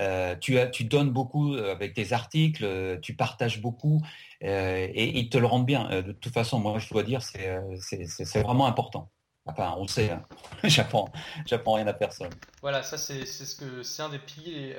euh, 0.00 0.34
tu, 0.36 0.84
donnes 0.84 1.10
beaucoup 1.10 1.54
euh, 1.54 1.72
avec 1.72 1.92
tes 1.92 2.12
articles, 2.12 2.64
euh, 2.64 2.98
tu 3.00 3.14
partages 3.14 3.60
beaucoup 3.60 4.00
et 4.42 5.18
ils 5.18 5.28
te 5.28 5.36
le 5.36 5.46
rendent 5.46 5.66
bien. 5.66 6.00
de 6.00 6.12
toute 6.12 6.32
façon, 6.32 6.58
moi, 6.58 6.78
je 6.78 6.88
dois 6.88 7.02
dire, 7.02 7.20
c'est 7.20 8.40
vraiment 8.42 8.66
important. 8.66 9.10
Enfin, 9.44 9.74
on 9.76 9.82
le 9.82 9.88
sait, 9.88 10.10
hein. 10.10 10.24
j'apprends, 10.64 11.10
rien 11.74 11.86
à 11.86 11.92
personne. 11.92 12.30
Voilà, 12.62 12.82
ça 12.82 12.96
c'est 12.96 13.24
un 14.02 14.08
des 14.08 14.18
piliers, 14.18 14.76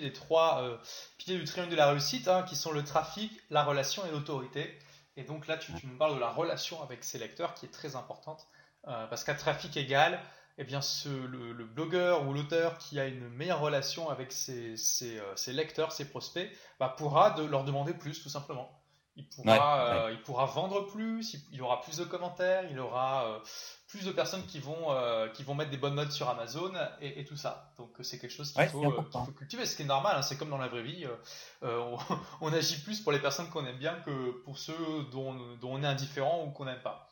des 0.00 0.12
trois 0.12 0.78
piliers 1.18 1.38
du 1.38 1.44
triangle 1.44 1.72
de 1.72 1.76
la 1.76 1.90
réussite, 1.90 2.28
hein, 2.28 2.44
qui 2.48 2.54
sont 2.54 2.70
le 2.70 2.84
trafic, 2.84 3.32
la 3.50 3.64
relation 3.64 4.06
et 4.06 4.12
l'autorité. 4.12 4.78
Et 5.16 5.24
donc 5.24 5.48
là, 5.48 5.56
tu, 5.56 5.72
tu, 5.74 5.88
nous 5.88 5.96
parles 5.96 6.14
de 6.14 6.20
la 6.20 6.30
relation 6.30 6.80
avec 6.80 7.02
ses 7.02 7.18
lecteurs, 7.18 7.54
qui 7.54 7.66
est 7.66 7.70
très 7.70 7.96
importante, 7.96 8.46
parce 8.84 9.24
qu'à 9.24 9.34
trafic 9.34 9.76
égal, 9.76 10.20
eh 10.56 10.64
bien, 10.64 10.80
le, 11.06 11.64
blogueur 11.64 12.26
ou 12.26 12.32
l'auteur 12.32 12.78
qui 12.78 13.00
a 13.00 13.06
une 13.06 13.28
meilleure 13.28 13.60
relation 13.60 14.08
avec 14.08 14.30
ses, 14.30 14.76
euh, 15.02 15.34
lecteurs, 15.48 15.92
ses 15.92 16.08
prospects, 16.08 16.48
bah, 16.78 16.94
pourra 16.96 17.30
de 17.30 17.44
leur 17.44 17.64
demander 17.64 17.92
plus, 17.92 18.22
tout 18.22 18.28
simplement. 18.28 18.70
Il 19.16 19.28
pourra, 19.28 20.06
euh, 20.06 20.12
il 20.12 20.20
pourra 20.22 20.46
vendre 20.46 20.86
plus, 20.86 21.36
il, 21.52 21.62
aura 21.62 21.80
plus 21.80 21.98
de 21.98 22.04
commentaires, 22.04 22.68
il 22.68 22.80
aura 22.80 23.26
euh, 23.26 23.38
plus 23.86 24.04
de 24.04 24.10
personnes 24.10 24.44
qui 24.46 24.58
vont, 24.58 24.88
qui 25.34 25.44
vont 25.44 25.54
mettre 25.54 25.70
des 25.70 25.76
bonnes 25.76 25.94
notes 25.94 26.10
sur 26.10 26.28
Amazon 26.28 26.72
et, 27.00 27.24
tout 27.24 27.36
ça. 27.36 27.72
Donc 27.76 27.94
c'est 28.00 28.18
quelque 28.18 28.32
chose 28.32 28.52
qu'il 28.52 28.66
faut, 28.66 28.92
cultiver, 29.36 29.66
ce 29.66 29.76
qui 29.76 29.82
est 29.82 29.86
normal, 29.86 30.16
hein. 30.16 30.22
c'est 30.22 30.36
comme 30.36 30.50
dans 30.50 30.58
la 30.58 30.66
vraie 30.66 30.82
vie. 30.82 31.06
On, 31.62 32.52
agit 32.52 32.80
plus 32.80 33.00
pour 33.00 33.12
les 33.12 33.20
personnes 33.20 33.48
qu'on 33.50 33.64
aime 33.66 33.78
bien 33.78 33.94
que 34.00 34.32
pour 34.44 34.58
ceux 34.58 34.74
dont, 35.12 35.34
dont 35.60 35.74
on 35.74 35.82
est 35.84 35.86
indifférent 35.86 36.44
ou 36.44 36.50
qu'on 36.50 36.64
n'aime 36.64 36.82
pas. 36.82 37.08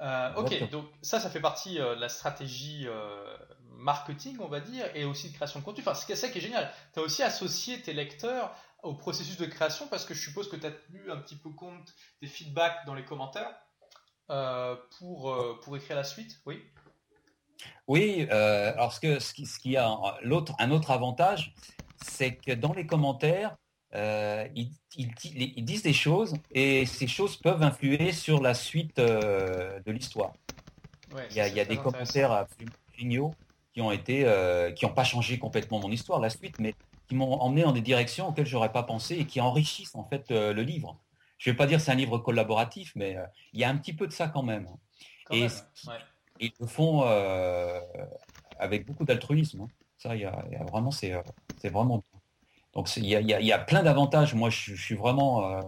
Euh, 0.00 0.32
ok, 0.36 0.70
donc 0.70 0.86
ça, 1.02 1.18
ça 1.20 1.28
fait 1.28 1.40
partie 1.40 1.80
euh, 1.80 1.96
de 1.96 2.00
la 2.00 2.08
stratégie 2.08 2.86
euh, 2.86 3.36
marketing, 3.72 4.36
on 4.40 4.48
va 4.48 4.60
dire, 4.60 4.84
et 4.94 5.04
aussi 5.04 5.30
de 5.30 5.34
création 5.34 5.60
de 5.60 5.64
contenu. 5.64 5.82
Enfin, 5.82 5.94
c'est 5.94 6.14
ça 6.14 6.28
qui 6.28 6.38
est 6.38 6.42
génial. 6.42 6.70
Tu 6.92 7.00
as 7.00 7.02
aussi 7.02 7.22
associé 7.22 7.82
tes 7.82 7.92
lecteurs 7.92 8.54
au 8.82 8.94
processus 8.94 9.36
de 9.38 9.46
création 9.46 9.88
parce 9.88 10.04
que 10.04 10.14
je 10.14 10.20
suppose 10.20 10.48
que 10.48 10.56
tu 10.56 10.66
as 10.66 10.70
tenu 10.70 11.10
un 11.10 11.16
petit 11.16 11.36
peu 11.36 11.50
compte 11.50 11.92
des 12.22 12.28
feedbacks 12.28 12.86
dans 12.86 12.94
les 12.94 13.04
commentaires 13.04 13.52
pour, 14.98 15.34
pour 15.62 15.76
écrire 15.76 15.96
la 15.96 16.04
suite, 16.04 16.38
oui? 16.46 16.62
Oui, 17.88 18.28
alors 18.30 18.92
ce, 18.92 19.00
que, 19.00 19.18
ce, 19.18 19.32
qui, 19.32 19.46
ce 19.46 19.58
qui 19.58 19.76
a 19.76 19.98
l'autre, 20.22 20.52
un 20.60 20.70
autre 20.70 20.92
avantage, 20.92 21.54
c'est 21.96 22.36
que 22.36 22.52
dans 22.52 22.72
les 22.72 22.86
commentaires, 22.86 23.56
euh, 23.94 24.46
ils, 24.54 25.64
disent 25.64 25.82
des 25.82 25.92
choses 25.94 26.34
et 26.50 26.84
ces 26.84 27.06
choses 27.06 27.36
peuvent 27.36 27.62
influer 27.62 28.12
sur 28.12 28.42
la 28.42 28.52
suite 28.52 28.98
euh, 28.98 29.80
de 29.80 29.92
l'histoire. 29.92 30.32
il 31.30 31.36
y 31.36 31.40
a, 31.40 31.64
des 31.64 31.78
commentaires 31.78 32.32
absolument 32.32 32.74
géniaux 32.98 33.34
qui 33.72 33.80
ont 33.80 33.90
été, 33.90 34.24
euh, 34.26 34.72
qui 34.72 34.84
n'ont 34.84 34.92
pas 34.92 35.04
changé 35.04 35.38
complètement 35.38 35.80
mon 35.80 35.90
histoire, 35.90 36.20
la 36.20 36.28
suite, 36.28 36.58
mais 36.58 36.74
qui 37.08 37.14
m'ont 37.14 37.32
emmené 37.40 37.62
dans 37.62 37.72
des 37.72 37.80
directions 37.80 38.28
auxquelles 38.28 38.46
j'aurais 38.46 38.72
pas 38.72 38.82
pensé 38.82 39.16
et 39.16 39.24
qui 39.24 39.40
enrichissent 39.40 39.94
en 39.94 40.04
fait 40.04 40.30
le 40.30 40.62
livre. 40.62 40.98
Je 41.38 41.48
ne 41.48 41.54
vais 41.54 41.56
pas 41.56 41.66
dire 41.66 41.80
c'est 41.80 41.92
un 41.92 41.94
livre 41.94 42.18
collaboratif, 42.18 42.92
mais 42.94 43.16
il 43.54 43.60
y 43.60 43.64
a 43.64 43.70
un 43.70 43.76
petit 43.78 43.94
peu 43.94 44.06
de 44.06 44.12
ça 44.12 44.28
quand 44.28 44.42
même. 44.42 44.68
et 45.30 45.46
ils 46.40 46.52
le 46.60 46.66
font 46.66 47.02
avec 48.58 48.84
beaucoup 48.84 49.04
d'altruisme. 49.04 49.62
Hein. 49.62 49.68
Ça, 49.96 50.14
il 50.14 50.22
y, 50.22 50.26
a, 50.26 50.44
vraiment, 50.68 50.90
c'est 50.90 51.22
vraiment 51.64 52.04
Donc 52.74 52.94
il 52.96 53.06
y 53.06 53.52
a, 53.52 53.58
plein 53.58 53.82
d'avantages. 53.82 54.34
Moi, 54.34 54.50
je, 54.50 54.74
suis 54.74 54.94
vraiment, 54.94 55.60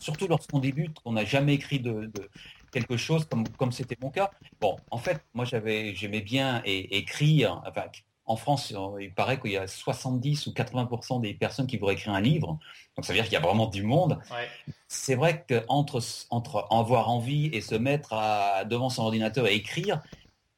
surtout 0.00 0.26
lorsqu'on 0.26 0.58
débute, 0.58 0.98
qu'on 1.00 1.12
n'a 1.12 1.24
jamais 1.24 1.54
écrit 1.54 1.80
de, 1.80 2.10
quelque 2.72 2.96
chose 2.96 3.24
comme 3.26 3.48
comme 3.50 3.72
c'était 3.72 3.96
mon 4.02 4.10
cas. 4.10 4.30
Bon, 4.60 4.76
en 4.90 4.98
fait, 4.98 5.24
moi 5.34 5.44
j'avais 5.44 5.94
j'aimais 5.94 6.20
bien 6.20 6.62
écrire. 6.64 7.62
Enfin, 7.66 7.84
en 8.26 8.36
France, 8.36 8.74
il 9.00 9.14
paraît 9.14 9.40
qu'il 9.40 9.52
y 9.52 9.56
a 9.56 9.68
70 9.68 10.48
ou 10.48 10.50
80% 10.50 11.20
des 11.20 11.32
personnes 11.32 11.68
qui 11.68 11.78
voudraient 11.78 11.94
écrire 11.94 12.12
un 12.12 12.20
livre. 12.20 12.58
Donc 12.96 13.04
ça 13.04 13.12
veut 13.12 13.18
dire 13.18 13.24
qu'il 13.24 13.34
y 13.34 13.36
a 13.36 13.40
vraiment 13.40 13.68
du 13.68 13.84
monde. 13.84 14.18
C'est 14.88 15.14
vrai 15.14 15.46
qu'entre 15.48 16.02
entre 16.30 16.66
avoir 16.70 17.08
envie 17.08 17.46
et 17.46 17.60
se 17.60 17.76
mettre 17.76 18.12
à, 18.14 18.64
devant 18.64 18.90
son 18.90 19.04
ordinateur 19.04 19.46
et 19.46 19.54
écrire, 19.54 20.02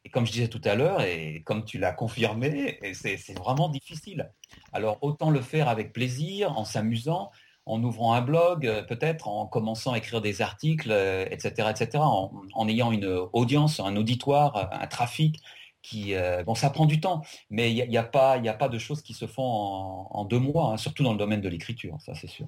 et 0.09 0.11
comme 0.11 0.27
je 0.27 0.33
disais 0.33 0.49
tout 0.49 0.61
à 0.64 0.75
l'heure, 0.75 1.03
et 1.03 1.42
comme 1.44 1.64
tu 1.64 1.79
l'as 1.79 1.92
confirmé, 1.92 2.81
c'est 2.94 3.38
vraiment 3.38 3.68
difficile. 3.68 4.31
Alors 4.73 4.97
autant 5.03 5.29
le 5.29 5.42
faire 5.42 5.68
avec 5.68 5.92
plaisir, 5.92 6.59
en 6.59 6.64
s'amusant, 6.64 7.31
en 7.66 7.83
ouvrant 7.83 8.14
un 8.14 8.23
blog, 8.23 8.87
peut-être 8.88 9.29
en 9.29 9.47
commençant 9.47 9.92
à 9.92 9.99
écrire 9.99 10.23
des 10.23 10.40
articles, 10.40 10.90
etc., 11.31 11.68
etc., 11.71 11.99
en, 12.03 12.68
ayant 12.68 12.90
une 12.90 13.07
audience, 13.35 13.81
un 13.81 13.97
auditoire, 13.97 14.71
un 14.73 14.87
trafic 14.87 15.42
qui, 15.83 16.14
euh, 16.14 16.42
bon, 16.42 16.55
ça 16.55 16.71
prend 16.71 16.87
du 16.87 17.01
temps, 17.01 17.23
mais 17.51 17.71
il 17.71 17.88
n'y 17.88 17.99
a, 17.99 18.03
pas, 18.03 18.38
de 18.40 18.79
choses 18.79 19.03
qui 19.03 19.12
se 19.12 19.27
font 19.27 19.42
en, 19.42 20.25
deux 20.25 20.38
mois, 20.38 20.73
hein, 20.73 20.77
surtout 20.79 21.03
dans 21.03 21.12
le 21.12 21.18
domaine 21.18 21.42
de 21.42 21.49
l'écriture, 21.49 22.01
ça 22.01 22.14
c'est 22.14 22.27
sûr. 22.27 22.47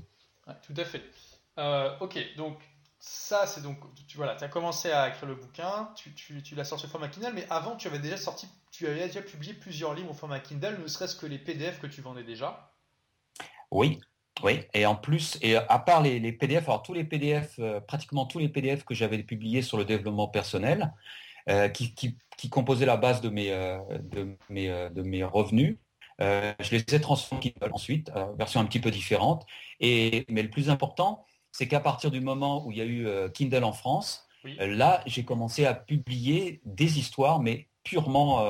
tout 0.63 0.75
à 0.77 0.85
fait. 0.85 1.03
Euh, 1.59 1.91
ok, 2.01 2.19
donc 2.37 2.57
ça 3.01 3.47
c'est 3.47 3.63
donc, 3.63 3.79
tu 4.07 4.17
voilà, 4.17 4.37
as 4.41 4.49
commencé 4.49 4.93
à 4.93 5.09
écrire 5.09 5.29
le 5.29 5.35
bouquin, 5.35 5.91
tu, 5.97 6.15
tu, 6.15 6.55
l'as 6.55 6.65
sorti 6.65 6.87
au 6.87 6.89
format 6.89 7.09
Kindle, 7.09 7.33
mais 7.35 7.47
avant 7.51 7.75
tu 7.77 7.89
avais 7.89 7.99
déjà 7.99 8.17
sorti, 8.17 8.47
tu 8.71 8.87
avais 8.87 9.07
déjà 9.07 9.23
publié 9.23 9.55
plusieurs 9.55 9.95
livres 9.95 10.11
au 10.11 10.15
format 10.15 10.39
Kindle, 10.39 10.79
ne 10.81 10.87
serait-ce 10.87 11.17
que 11.17 11.27
les 11.27 11.39
PDF 11.39 11.81
que 11.81 11.87
tu 11.87 12.03
vendais 12.03 12.25
déjà. 12.25 12.73
Oui, 13.71 13.99
oui, 14.43 14.61
et 14.75 14.87
en 14.87 14.95
plus, 14.95 15.39
et 15.43 15.57
à 15.57 15.79
part 15.79 16.03
les, 16.03 16.33
PDF, 16.33 16.69
alors 16.69 16.83
tous 16.83 16.95
les 16.95 17.05
PDF, 17.05 17.55
euh, 17.59 17.81
pratiquement 17.81 18.27
tous 18.27 18.39
les 18.39 18.49
PDF 18.49 18.85
que 18.85 18.95
j'avais 18.95 19.23
publiés 19.23 19.63
sur 19.63 19.79
le 19.79 19.85
développement 19.85 20.29
personnel, 20.29 20.93
qui, 21.73 21.95
qui, 21.95 22.17
qui 22.41 22.49
composaient 22.49 22.87
la 22.87 22.97
base 22.97 23.21
de 23.21 23.29
mes, 23.29 23.53
euh, 23.53 23.79
de 24.01 24.35
mes, 24.49 24.71
euh, 24.71 24.89
de 24.89 25.03
mes 25.03 25.23
revenus. 25.23 25.77
Euh, 26.23 26.55
je 26.59 26.71
les 26.71 26.83
ai 26.95 27.01
transformés 27.01 27.55
ensuite, 27.71 28.11
version 28.39 28.61
un 28.61 28.65
petit 28.65 28.81
peu 28.81 28.91
différente. 28.91 29.45
Et, 29.79 30.25
mais 30.31 30.43
le 30.43 30.49
plus 30.49 30.71
important, 30.71 31.27
c'est 31.53 31.69
qu'à 31.69 31.81
partir 31.81 32.11
du 32.11 32.21
moment 32.21 32.67
où 32.67 32.73
il 32.73 32.79
y 32.79 32.81
a 32.81 32.85
eu 32.85 33.07
Kindle 33.33 33.65
en 33.65 33.73
France, 33.73 34.27
là, 34.59 35.03
j'ai 35.07 35.25
commencé 35.25 35.67
à 35.67 35.75
publier 35.75 36.61
des 36.65 36.99
histoires, 36.99 37.41
mais 37.41 37.69
purement 37.83 38.45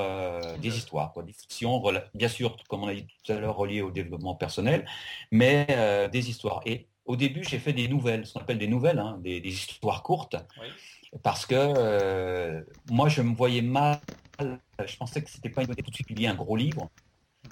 des 0.59 0.77
histoires, 0.77 1.13
des 1.23 1.33
fictions, 1.33 1.81
bien 2.13 2.27
sûr, 2.27 2.55
comme 2.69 2.83
on 2.83 2.87
a 2.87 2.93
dit 2.93 3.07
tout 3.23 3.31
à 3.31 3.39
l'heure, 3.39 3.55
reliées 3.55 3.81
au 3.81 3.91
développement 3.91 4.35
personnel, 4.35 4.85
mais 5.31 5.67
des 6.11 6.29
histoires. 6.29 6.61
Et 6.65 6.87
au 7.05 7.15
début, 7.15 7.43
j'ai 7.43 7.59
fait 7.59 7.73
des 7.73 7.87
nouvelles, 7.87 8.25
ce 8.25 8.33
qu'on 8.33 8.41
appelle 8.41 8.59
des 8.59 8.67
nouvelles, 8.67 8.99
hein, 8.99 9.17
des, 9.21 9.39
histoires 9.39 10.03
courtes. 10.03 10.35
Oui 10.61 10.67
parce 11.23 11.45
que 11.45 11.55
euh, 11.57 12.61
moi, 12.89 13.09
je 13.09 13.21
me 13.21 13.35
voyais 13.35 13.61
mal. 13.61 13.99
Je 14.39 14.97
pensais 14.97 15.21
que 15.21 15.29
c'était 15.29 15.49
pas 15.49 15.61
une 15.61 15.67
bonne 15.67 15.75
idée 15.75 15.83
tout 15.83 15.91
de 15.91 15.95
suite 15.95 16.07
publier 16.07 16.27
un 16.27 16.35
gros 16.35 16.55
livre, 16.55 16.89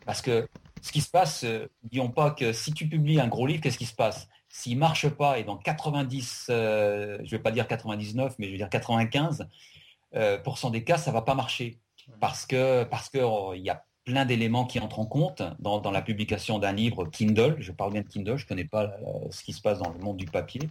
parce 0.05 0.21
que 0.21 0.47
ce 0.81 0.91
qui 0.91 1.01
se 1.01 1.09
passe, 1.09 1.43
euh, 1.43 1.67
disons 1.83 2.09
pas 2.09 2.31
que 2.31 2.53
si 2.53 2.73
tu 2.73 2.87
publies 2.87 3.19
un 3.19 3.27
gros 3.27 3.45
livre, 3.45 3.61
qu'est-ce 3.61 3.77
qui 3.77 3.85
se 3.85 3.93
passe? 3.93 4.27
S'il 4.49 4.77
marche 4.77 5.09
pas 5.09 5.39
et 5.39 5.43
dans 5.43 5.57
90, 5.57 6.47
euh, 6.49 7.19
je 7.23 7.31
vais 7.31 7.41
pas 7.41 7.51
dire 7.51 7.67
99, 7.67 8.35
mais 8.39 8.47
je 8.47 8.51
vais 8.51 8.57
dire 8.57 8.69
95% 8.69 10.71
des 10.71 10.83
cas, 10.83 10.97
ça 10.97 11.11
va 11.11 11.21
pas 11.21 11.35
marcher, 11.35 11.77
parce 12.19 12.45
que 12.45 12.83
parce 12.83 13.09
que 13.09 13.19
oh, 13.19 13.53
y 13.53 13.69
a 13.69 13.83
plein 14.05 14.25
d'éléments 14.25 14.65
qui 14.65 14.79
entrent 14.79 14.99
en 14.99 15.05
compte 15.05 15.43
dans, 15.59 15.79
dans 15.79 15.91
la 15.91 16.01
publication 16.01 16.57
d'un 16.57 16.71
livre 16.71 17.05
Kindle. 17.05 17.57
Je 17.59 17.71
parle 17.71 17.93
bien 17.93 18.01
de 18.01 18.07
Kindle, 18.07 18.37
je 18.37 18.47
connais 18.47 18.65
pas 18.65 18.91
ce 19.29 19.43
qui 19.43 19.53
se 19.53 19.61
passe 19.61 19.79
dans 19.79 19.91
le 19.91 19.99
monde 19.99 20.17
du 20.17 20.25
papier. 20.25 20.61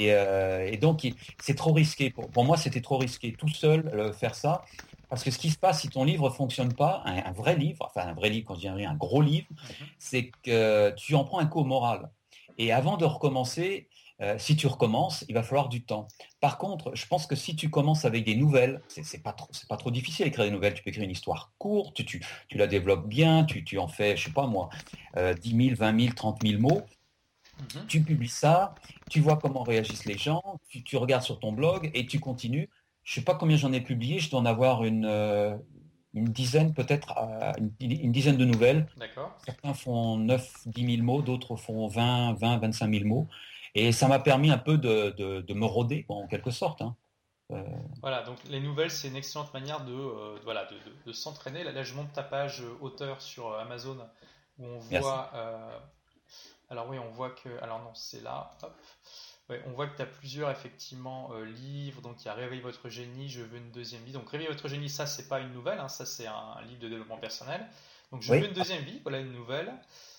Euh, 0.00 0.68
et, 0.70 0.76
donc, 0.76 1.06
c'est 1.40 1.54
trop 1.54 1.72
risqué. 1.72 2.10
Pour, 2.10 2.44
moi, 2.44 2.56
c'était 2.56 2.80
trop 2.80 2.98
risqué 2.98 3.32
tout 3.32 3.48
seul 3.48 3.88
euh, 3.88 4.12
faire 4.12 4.34
ça. 4.34 4.62
Parce 5.08 5.22
que 5.22 5.30
ce 5.30 5.38
qui 5.38 5.50
se 5.50 5.58
passe 5.58 5.82
si 5.82 5.88
ton 5.88 6.04
livre 6.04 6.30
ne 6.30 6.34
fonctionne 6.34 6.72
pas, 6.72 7.02
un, 7.04 7.32
vrai 7.32 7.54
livre, 7.54 7.84
enfin 7.84 8.08
un 8.08 8.14
vrai 8.14 8.30
livre, 8.30 8.46
quand 8.46 8.54
je 8.54 8.60
dis 8.60 8.68
un 8.68 8.94
gros 8.94 9.20
livre, 9.20 9.46
mhm. 9.50 9.86
c'est 9.98 10.30
que 10.42 10.90
tu 10.96 11.14
en 11.14 11.24
prends 11.24 11.38
un 11.38 11.46
coup 11.46 11.64
moral. 11.64 12.10
Et 12.62 12.70
avant 12.70 12.96
de 12.96 13.04
recommencer, 13.04 13.88
euh, 14.20 14.38
si 14.38 14.54
tu 14.54 14.68
recommences, 14.68 15.24
il 15.28 15.34
va 15.34 15.42
falloir 15.42 15.68
du 15.68 15.82
temps. 15.84 16.06
Par 16.38 16.58
contre, 16.58 16.92
je 16.94 17.04
pense 17.08 17.26
que 17.26 17.34
si 17.34 17.56
tu 17.56 17.70
commences 17.70 18.04
avec 18.04 18.24
des 18.24 18.36
nouvelles, 18.36 18.80
c'est 18.86 19.20
pas 19.20 19.32
trop, 19.32 19.48
c'est 19.50 19.66
pas 19.66 19.76
trop 19.76 19.90
difficile 19.90 20.26
d'écrire 20.26 20.44
des 20.44 20.52
nouvelles. 20.52 20.74
Tu 20.74 20.84
peux 20.84 20.90
écrire 20.90 21.02
une 21.02 21.10
histoire 21.10 21.52
courte, 21.58 22.04
tu, 22.04 22.24
tu, 22.48 22.56
la 22.56 22.68
développes 22.68 23.08
bien, 23.08 23.42
tu, 23.42 23.64
tu, 23.64 23.78
en 23.78 23.88
fais, 23.88 24.16
je 24.16 24.26
sais 24.26 24.32
pas 24.32 24.46
moi, 24.46 24.70
10 25.16 25.70
000, 25.70 25.76
20 25.76 26.00
000, 26.00 26.14
30 26.14 26.40
000 26.46 26.60
mots. 26.60 26.82
Mhm. 27.58 27.86
Tu 27.88 28.00
publies 28.00 28.28
ça, 28.28 28.76
tu 29.10 29.18
vois 29.18 29.38
comment 29.38 29.64
réagissent 29.64 30.04
les 30.04 30.16
gens, 30.16 30.60
tu, 30.68 30.96
regardes 30.96 31.24
sur 31.24 31.40
ton 31.40 31.50
blog 31.50 31.90
et 31.92 32.06
tu 32.06 32.20
continues. 32.20 32.70
Je 33.02 33.10
ne 33.10 33.14
sais 33.16 33.24
pas 33.24 33.34
combien 33.34 33.56
j'en 33.56 33.72
ai 33.72 33.80
publié, 33.80 34.20
je 34.20 34.30
dois 34.30 34.38
en 34.38 34.46
avoir 34.46 34.84
une, 34.84 35.04
euh, 35.04 35.56
une 36.14 36.26
dizaine 36.26 36.74
peut-être, 36.74 37.14
euh, 37.18 37.52
une, 37.80 38.12
dizaine 38.12 38.36
de 38.36 38.44
nouvelles. 38.44 38.86
Certains 39.44 39.74
font 39.74 40.16
9, 40.16 40.66
10 40.66 40.96
000 40.96 41.02
mots, 41.02 41.22
d'autres 41.22 41.56
font 41.56 41.86
20, 41.86 42.34
20, 42.34 42.58
25 42.58 42.92
000 42.92 43.06
mots. 43.06 43.28
Et 43.74 43.92
ça 43.92 44.08
m'a 44.08 44.18
permis 44.18 44.50
un 44.50 44.58
peu 44.58 44.76
de, 44.76 45.52
me 45.52 45.64
roder, 45.64 46.04
en 46.08 46.26
quelque 46.26 46.50
sorte. 46.50 46.82
Hein. 46.82 46.96
Euh, 47.50 47.62
voilà, 48.00 48.22
donc 48.22 48.38
les 48.48 48.60
nouvelles, 48.60 48.90
c'est 48.90 49.08
une 49.08 49.16
excellente 49.16 49.52
manière 49.54 49.84
de, 49.84 50.42
voilà, 50.44 50.68
de, 51.06 51.12
s'entraîner. 51.12 51.64
Là, 51.64 51.82
je 51.82 51.94
monte 51.94 52.12
ta 52.12 52.22
page 52.22 52.62
auteur 52.80 53.22
sur 53.22 53.54
Amazon 53.58 53.98
où 54.58 54.66
on 54.66 54.78
voit 54.78 55.30
alors 56.72 56.88
oui, 56.88 56.98
on 56.98 57.10
voit 57.10 57.28
que... 57.28 57.62
Alors 57.62 57.80
non, 57.80 57.92
c'est 57.92 58.22
là. 58.22 58.50
On 59.66 59.72
voit 59.72 59.86
que 59.86 59.96
tu 59.96 60.02
as 60.02 60.06
plusieurs 60.06 60.50
effectivement 60.50 61.30
euh, 61.32 61.44
livres. 61.44 62.00
Donc 62.02 62.22
il 62.22 62.26
y 62.26 62.28
a 62.28 62.34
Réveille 62.34 62.60
votre 62.60 62.88
génie, 62.88 63.28
je 63.28 63.42
veux 63.42 63.58
une 63.58 63.70
deuxième 63.70 64.02
vie. 64.02 64.12
Donc 64.12 64.28
Réveille 64.28 64.48
votre 64.48 64.68
génie, 64.68 64.88
ça 64.88 65.06
c'est 65.06 65.28
pas 65.28 65.40
une 65.40 65.52
nouvelle, 65.52 65.78
hein, 65.78 65.88
ça 65.88 66.06
c'est 66.06 66.26
un, 66.26 66.60
livre 66.66 66.80
de 66.80 66.88
développement 66.88 67.18
personnel. 67.18 67.66
Donc 68.10 68.22
je 68.22 68.32
veux 68.32 68.44
une 68.44 68.52
deuxième 68.52 68.82
vie, 68.82 69.00
voilà 69.02 69.20
une 69.20 69.32
nouvelle. 69.32 69.72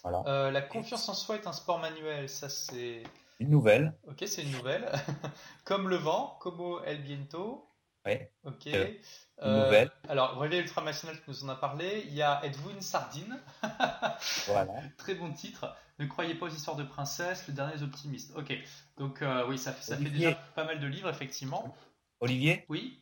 Euh, 0.05 0.51
la 0.51 0.61
confiance 0.61 1.07
en 1.09 1.13
soi 1.13 1.35
est 1.35 1.47
un 1.47 1.53
sport 1.53 1.79
manuel, 1.79 2.27
ça 2.27 2.49
c'est... 2.49 3.03
Une 3.39 3.49
nouvelle. 3.49 3.93
Ok, 4.07 4.23
c'est 4.25 4.43
une 4.43 4.51
nouvelle. 4.51 4.91
Comme 5.65 5.89
le 5.89 5.97
vent, 5.97 6.37
como 6.39 6.83
el 6.83 7.01
viento. 7.01 7.67
Oui. 8.05 8.13
Ok. 8.43 8.67
Euh, 8.67 9.65
nouvelle. 9.65 9.91
Alors, 10.09 10.37
Réveil 10.39 10.61
ultranational, 10.61 11.15
tu 11.15 11.29
nous 11.29 11.43
en 11.45 11.49
as 11.49 11.55
parlé. 11.55 12.03
Il 12.07 12.13
y 12.13 12.21
a 12.21 12.43
Êtes-vous 12.45 12.71
une 12.71 12.81
sardine 12.81 13.39
Voilà. 14.47 14.73
Très 14.97 15.15
bon 15.15 15.31
titre. 15.31 15.75
Ne 15.99 16.05
croyez 16.05 16.35
pas 16.35 16.47
aux 16.47 16.49
histoires 16.49 16.75
de 16.75 16.83
princesses, 16.83 17.47
le 17.47 17.53
dernier 17.53 17.81
optimiste. 17.83 18.33
Ok, 18.35 18.53
donc 18.97 19.21
euh, 19.21 19.45
oui, 19.47 19.57
ça, 19.57 19.73
ça 19.73 19.95
fait 19.95 20.09
déjà 20.09 20.33
pas 20.55 20.65
mal 20.65 20.79
de 20.79 20.87
livres, 20.87 21.09
effectivement. 21.09 21.75
Olivier 22.19 22.65
Oui 22.69 22.99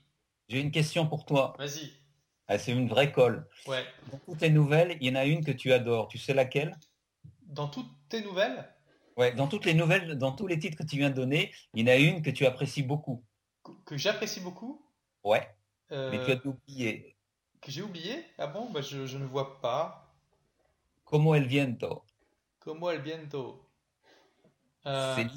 J'ai 0.50 0.60
une 0.60 0.72
question 0.72 1.08
pour 1.08 1.26
toi. 1.26 1.56
Vas-y. 1.58 1.92
Ah, 2.48 2.58
c'est 2.58 2.74
une 2.74 2.90
vraie 2.90 3.12
colle. 3.12 3.48
Ouais. 3.66 3.86
Dans 4.12 4.18
toutes 4.18 4.40
tes 4.40 4.50
nouvelles, 4.50 4.98
il 5.00 5.08
y 5.08 5.12
en 5.12 5.16
a 5.16 5.26
une 5.26 5.44
que 5.44 5.52
tu 5.52 5.72
adores. 5.72 6.10
Tu 6.10 6.18
sais 6.18 6.34
laquelle? 6.34 6.78
Dans 7.44 7.68
toutes 7.68 7.90
tes 8.10 8.22
nouvelles? 8.22 8.68
Ouais, 9.16 9.34
dans 9.34 9.48
toutes 9.48 9.66
les 9.66 9.74
nouvelles, 9.74 10.18
dans 10.18 10.32
tous 10.32 10.48
les 10.48 10.60
titres 10.60 10.78
que 10.78 10.84
tu 10.84 10.98
viens 10.98 11.10
de 11.10 11.16
donner, 11.16 11.54
il 11.74 11.88
y 11.88 11.90
en 11.90 11.94
a 11.94 11.98
une 11.98 12.22
que 12.22 12.30
tu 12.30 12.46
apprécies 12.46 12.84
beaucoup. 12.84 13.24
Que, 13.86 13.98
j'apprécie 13.98 14.40
beaucoup? 14.40 14.84
Ouais. 15.23 15.47
Mais 15.91 16.23
tu 16.25 16.31
as 16.31 16.36
euh, 16.36 16.39
oublié. 16.45 17.15
Que 17.62 17.71
j'ai 17.71 17.81
oublié? 17.81 18.25
Ah 18.38 18.47
bon? 18.47 18.69
Bah, 18.71 18.81
je, 18.81 19.05
je 19.05 19.17
ne 19.17 19.25
vois 19.25 19.62
pas. 19.62 20.13
Como 21.03 21.36
el 21.36 21.45
viento. 21.45 22.05
Como 22.60 22.89
el 22.89 23.01
viento. 23.01 23.67
Euh, 24.86 25.15
c'est 25.15 25.27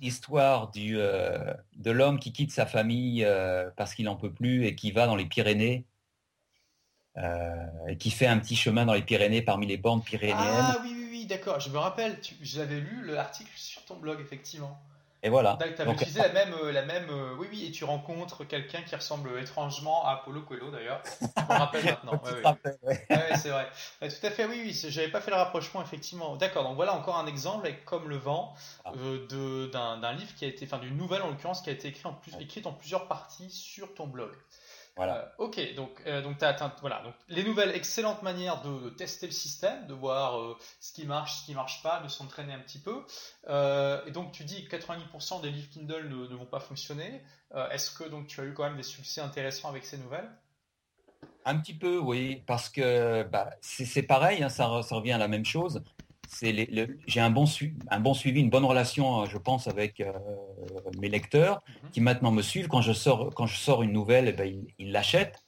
l'histoire 0.00 0.70
du, 0.70 0.98
euh, 0.98 1.54
de 1.76 1.90
l'homme 1.90 2.18
qui 2.18 2.32
quitte 2.32 2.50
sa 2.50 2.66
famille 2.66 3.24
euh, 3.24 3.70
parce 3.76 3.94
qu'il 3.94 4.04
n'en 4.04 4.16
peut 4.16 4.32
plus 4.32 4.66
et 4.66 4.74
qui 4.74 4.90
va 4.90 5.06
dans 5.06 5.16
les 5.16 5.26
Pyrénées. 5.26 5.86
et 7.16 7.96
qui 7.98 8.10
fait 8.10 8.26
un 8.26 8.38
petit 8.38 8.56
chemin 8.56 8.84
dans 8.84 8.94
les 8.94 9.02
Pyrénées 9.02 9.42
parmi 9.42 9.66
les 9.66 9.76
bandes 9.76 10.04
pyrénéennes. 10.04 10.38
Ah 10.40 10.78
oui, 10.82 10.92
oui, 10.94 11.08
oui, 11.10 11.26
d'accord, 11.26 11.60
je 11.60 11.70
me 11.70 11.78
rappelle, 11.78 12.18
j'avais 12.40 12.80
lu 12.80 13.06
l'article 13.06 13.52
sur 13.54 13.84
ton 13.84 13.96
blog, 13.96 14.20
effectivement. 14.20 14.78
Et 15.24 15.28
voilà. 15.28 15.56
Tu 15.60 15.80
avais 15.80 15.92
utilisé 15.92 16.20
la 16.20 16.30
même, 16.30 16.52
euh, 16.54 16.72
la 16.72 16.82
même. 16.82 17.08
Euh, 17.08 17.34
oui, 17.38 17.46
oui, 17.50 17.66
et 17.66 17.70
tu 17.70 17.84
rencontres 17.84 18.44
quelqu'un 18.44 18.82
qui 18.82 18.96
ressemble 18.96 19.38
étrangement 19.38 20.04
à 20.04 20.16
Paulo 20.24 20.42
Coelho 20.42 20.70
d'ailleurs. 20.72 21.00
Je 21.20 21.26
me 21.42 21.58
rappelle 21.58 21.84
maintenant. 22.02 22.20
ouais, 22.82 23.36
c'est 23.36 23.50
vrai. 23.50 23.68
tout 24.00 24.26
à 24.26 24.30
fait, 24.30 24.46
oui, 24.46 24.60
oui. 24.64 24.90
J'avais 24.90 25.08
pas 25.08 25.20
fait 25.20 25.30
le 25.30 25.36
rapprochement, 25.36 25.80
effectivement. 25.80 26.34
D'accord, 26.36 26.64
donc 26.64 26.74
voilà 26.74 26.94
encore 26.94 27.18
un 27.18 27.26
exemple 27.26 27.66
avec 27.66 27.84
Comme 27.84 28.08
le 28.08 28.16
vent 28.16 28.54
ah. 28.84 28.92
euh, 28.96 29.68
d'un 29.68 30.12
livre 30.12 30.34
qui 30.34 30.44
a 30.44 30.48
été. 30.48 30.66
Enfin, 30.66 30.78
d'une 30.78 30.96
nouvelle 30.96 31.22
en 31.22 31.28
l'occurrence 31.28 31.62
qui 31.62 31.70
a 31.70 31.72
été 31.72 31.86
écrite 31.88 32.06
en, 32.06 32.14
plus, 32.14 32.32
écrite 32.40 32.66
en 32.66 32.72
plusieurs 32.72 33.06
parties 33.06 33.50
sur 33.50 33.94
ton 33.94 34.08
blog. 34.08 34.32
Voilà. 34.96 35.16
Euh, 35.16 35.44
ok, 35.44 35.74
donc, 35.74 36.02
euh, 36.06 36.20
donc 36.20 36.36
voilà. 36.80 37.02
Donc, 37.02 37.14
les 37.28 37.44
nouvelles, 37.44 37.74
excellentes 37.74 38.22
manières 38.22 38.62
de, 38.62 38.90
tester 38.90 39.26
le 39.26 39.32
système, 39.32 39.86
de 39.86 39.94
voir 39.94 40.38
euh, 40.38 40.56
ce 40.80 40.92
qui 40.92 41.06
marche, 41.06 41.40
ce 41.40 41.46
qui 41.46 41.54
marche 41.54 41.82
pas, 41.82 42.00
de 42.00 42.08
s'entraîner 42.08 42.52
un 42.52 42.58
petit 42.58 42.78
peu. 42.78 43.04
et 43.48 44.10
donc, 44.10 44.32
tu 44.32 44.44
dis 44.44 44.66
que 44.66 44.76
90% 44.76 45.40
des 45.40 45.50
livres 45.50 45.70
Kindle 45.70 46.08
ne, 46.08 46.36
vont 46.36 46.46
pas 46.46 46.60
fonctionner. 46.60 47.22
Est-ce 47.70 47.90
que 47.90 48.04
donc 48.04 48.28
tu 48.28 48.40
as 48.40 48.44
eu 48.44 48.54
quand 48.54 48.64
même 48.64 48.76
des 48.76 48.82
succès 48.82 49.20
intéressants 49.20 49.68
avec 49.68 49.84
ces 49.84 49.98
nouvelles? 49.98 50.30
Un 51.44 51.58
petit 51.58 51.74
peu, 51.74 51.98
oui, 51.98 52.42
parce 52.46 52.68
que 52.68 53.24
bah, 53.24 53.50
c'est 53.60 54.02
pareil, 54.02 54.42
hein, 54.42 54.48
ça, 54.48 54.66
revient 54.66 55.12
à 55.12 55.18
la 55.18 55.28
même 55.28 55.44
chose. 55.44 55.82
J'ai 56.40 57.20
un 57.20 57.30
bon, 57.30 57.44
un 57.90 58.00
bon 58.00 58.14
suivi, 58.14 58.40
une 58.40 58.50
bonne 58.50 58.64
relation, 58.64 59.26
je 59.26 59.38
pense, 59.38 59.68
avec 59.68 60.02
mes 60.98 61.08
lecteurs 61.08 61.62
mhm. 61.84 61.90
qui 61.90 62.00
maintenant 62.00 62.32
me 62.32 62.42
suivent. 62.42 62.68
Quand 62.68 62.82
je 62.82 62.92
sors, 62.92 63.30
quand 63.34 63.46
je 63.46 63.56
sors 63.56 63.82
une 63.82 63.92
nouvelle, 63.92 64.28
eh 64.28 64.32
ben, 64.32 64.64
ils 64.78 64.92
l'achètent 64.92 65.42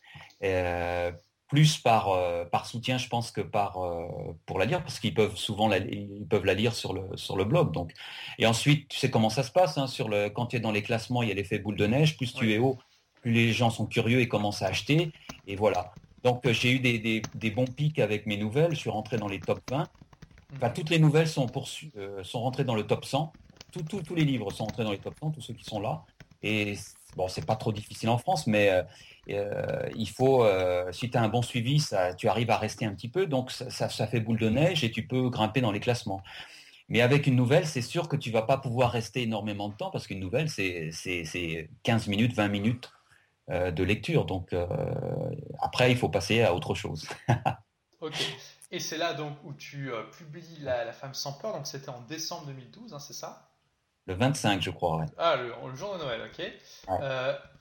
plus 1.55 1.79
par, 1.79 2.09
euh, 2.09 2.45
par 2.45 2.67
soutien, 2.67 2.99
je 2.99 3.09
pense, 3.09 3.31
que 3.31 3.41
par, 3.41 3.79
euh, 3.79 4.09
pour 4.47 4.59
la 4.59 4.65
lire, 4.65 4.83
parce 4.83 4.99
qu'ils 4.99 5.15
peuvent 5.15 5.37
souvent 5.37 5.69
la, 5.69 5.79
ils 5.79 6.27
peuvent 6.29 6.45
la 6.45 6.55
lire 6.55 6.75
sur 6.75 6.93
le, 6.93 7.17
sur 7.17 7.37
le 7.37 7.45
blog. 7.45 7.73
Donc. 7.73 7.93
Et 8.39 8.47
ensuite, 8.47 8.89
tu 8.89 8.99
sais 8.99 9.11
comment 9.11 9.31
ça 9.31 9.43
se 9.43 9.53
passe. 9.53 9.79
Hein, 9.79 9.87
sur 9.87 10.09
le, 10.09 10.31
quand 10.31 10.47
tu 10.47 10.57
es 10.57 10.61
dans 10.61 10.73
les 10.73 10.83
classements, 10.83 11.23
il 11.23 11.29
y 11.29 11.33
a 11.33 11.35
l'effet 11.35 11.59
boule 11.61 11.77
de 11.77 11.87
neige. 11.87 12.17
Plus 12.17 12.33
tu 12.35 12.53
es 12.53 12.59
haut, 12.59 12.79
plus 13.21 13.31
les 13.31 13.53
gens 13.53 13.71
sont 13.71 13.87
curieux 13.87 14.21
et 14.21 14.29
commencent 14.29 14.63
à 14.63 14.67
acheter. 14.67 15.13
Et 15.47 15.55
voilà. 15.55 15.93
Donc 16.25 16.45
euh, 16.47 16.53
j'ai 16.53 16.73
eu 16.73 16.81
des, 16.81 17.23
des, 17.35 17.51
bons 17.51 17.67
pics 17.67 17.99
avec 17.99 18.27
mes 18.27 18.37
nouvelles. 18.37 18.75
Je 18.75 18.81
suis 18.81 18.91
rentré 18.91 19.19
dans 19.19 19.29
les 19.29 19.39
top 19.39 19.61
20. 19.71 19.87
Toutes 20.75 20.91
les 20.91 20.99
nouvelles 20.99 21.29
sont, 21.29 21.47
sont 22.23 22.41
rentrées 22.41 22.65
dans 22.65 22.75
le 22.75 22.87
top 22.87 23.05
100. 23.05 23.33
tous 23.73 24.15
les 24.15 24.25
livres 24.25 24.51
sont 24.51 24.65
rentrés 24.65 24.85
dans 24.85 24.93
les 24.93 24.99
top 24.99 25.15
100, 25.21 25.31
tous 25.33 25.41
ceux 25.41 25.55
qui 25.55 25.65
sont 25.65 25.81
là. 25.81 26.05
Et 26.43 26.77
bon, 27.17 27.29
c'est 27.29 27.47
pas 27.47 27.57
trop 27.57 27.73
difficile 27.73 28.09
en 28.11 28.19
France, 28.19 28.47
mais 28.47 28.85
euh, 29.31 29.89
il 29.97 30.09
faut, 30.09 30.45
euh, 30.45 30.91
si 30.93 31.11
tu 31.11 31.17
as 31.17 31.23
un 31.23 31.29
bon 31.29 31.43
suivi, 31.43 31.83
tu 32.19 32.29
arrives 32.29 32.51
à 32.51 32.59
rester 32.59 32.85
un 32.85 32.95
petit 32.95 33.09
peu, 33.09 33.27
donc 33.27 33.51
ça, 33.51 33.89
fait 33.89 34.21
boule 34.21 34.39
de 34.39 34.49
neige 34.49 34.85
et 34.85 34.91
tu 34.91 35.07
peux 35.07 35.29
grimper 35.31 35.61
dans 35.61 35.73
les 35.73 35.81
classements. 35.81 36.23
Mais 36.89 37.01
avec 37.01 37.27
une 37.27 37.37
nouvelle, 37.37 37.67
c'est 37.67 37.83
sûr 37.83 38.09
que 38.09 38.17
tu 38.17 38.31
vas 38.31 38.43
pas 38.43 38.59
pouvoir 38.59 38.91
rester 38.91 39.23
énormément 39.23 39.71
de 39.71 39.75
temps 39.75 39.91
parce 39.91 40.07
qu'une 40.07 40.21
nouvelle, 40.21 40.51
c'est 40.51 41.71
15 41.83 42.09
minutes, 42.09 42.35
20 42.35 42.49
minutes 42.49 42.93
euh, 43.51 43.71
de 43.71 43.83
lecture. 43.83 44.27
Donc 44.27 44.55
après, 45.61 45.91
il 45.91 45.97
faut 45.97 46.11
passer 46.11 46.43
à 46.43 46.55
autre 46.55 46.75
chose. 46.75 47.09
ok. 48.01 48.15
Et 48.75 48.81
c'est 48.81 48.99
là 48.99 49.15
donc 49.15 49.37
où 49.45 49.53
tu 49.55 49.93
publies 50.19 50.59
la, 50.61 50.93
Femme 50.93 51.15
sans 51.15 51.33
peur. 51.35 51.53
Donc 51.53 51.67
c'était 51.67 51.91
en 51.91 52.01
décembre 52.01 52.47
2012, 52.47 52.93
hein, 52.93 52.99
c'est 52.99 53.13
ça? 53.13 53.51
Le 54.07 54.15
25, 54.15 54.61
je 54.61 54.71
crois. 54.71 55.07
Ah, 55.17 55.37
le, 55.37 55.75
jour 55.77 55.95
de 55.95 55.99
Noël, 56.03 56.29
ok. 56.31 56.45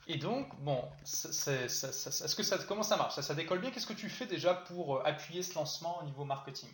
Et 0.06 0.16
donc, 0.16 0.48
bon, 0.60 0.82
est-ce 1.02 2.36
que 2.36 2.42
ça, 2.42 2.58
comment 2.68 2.82
ça 2.82 2.96
marche? 2.96 3.18
Ça, 3.18 3.34
décolle 3.34 3.60
bien? 3.60 3.70
Qu'est-ce 3.70 3.86
que 3.86 3.94
tu 3.94 4.10
fais 4.10 4.26
déjà 4.26 4.54
pour 4.54 4.96
euh, 4.96 5.02
appuyer 5.04 5.42
ce 5.42 5.54
lancement 5.54 5.98
au 6.00 6.04
niveau 6.04 6.24
marketing? 6.24 6.68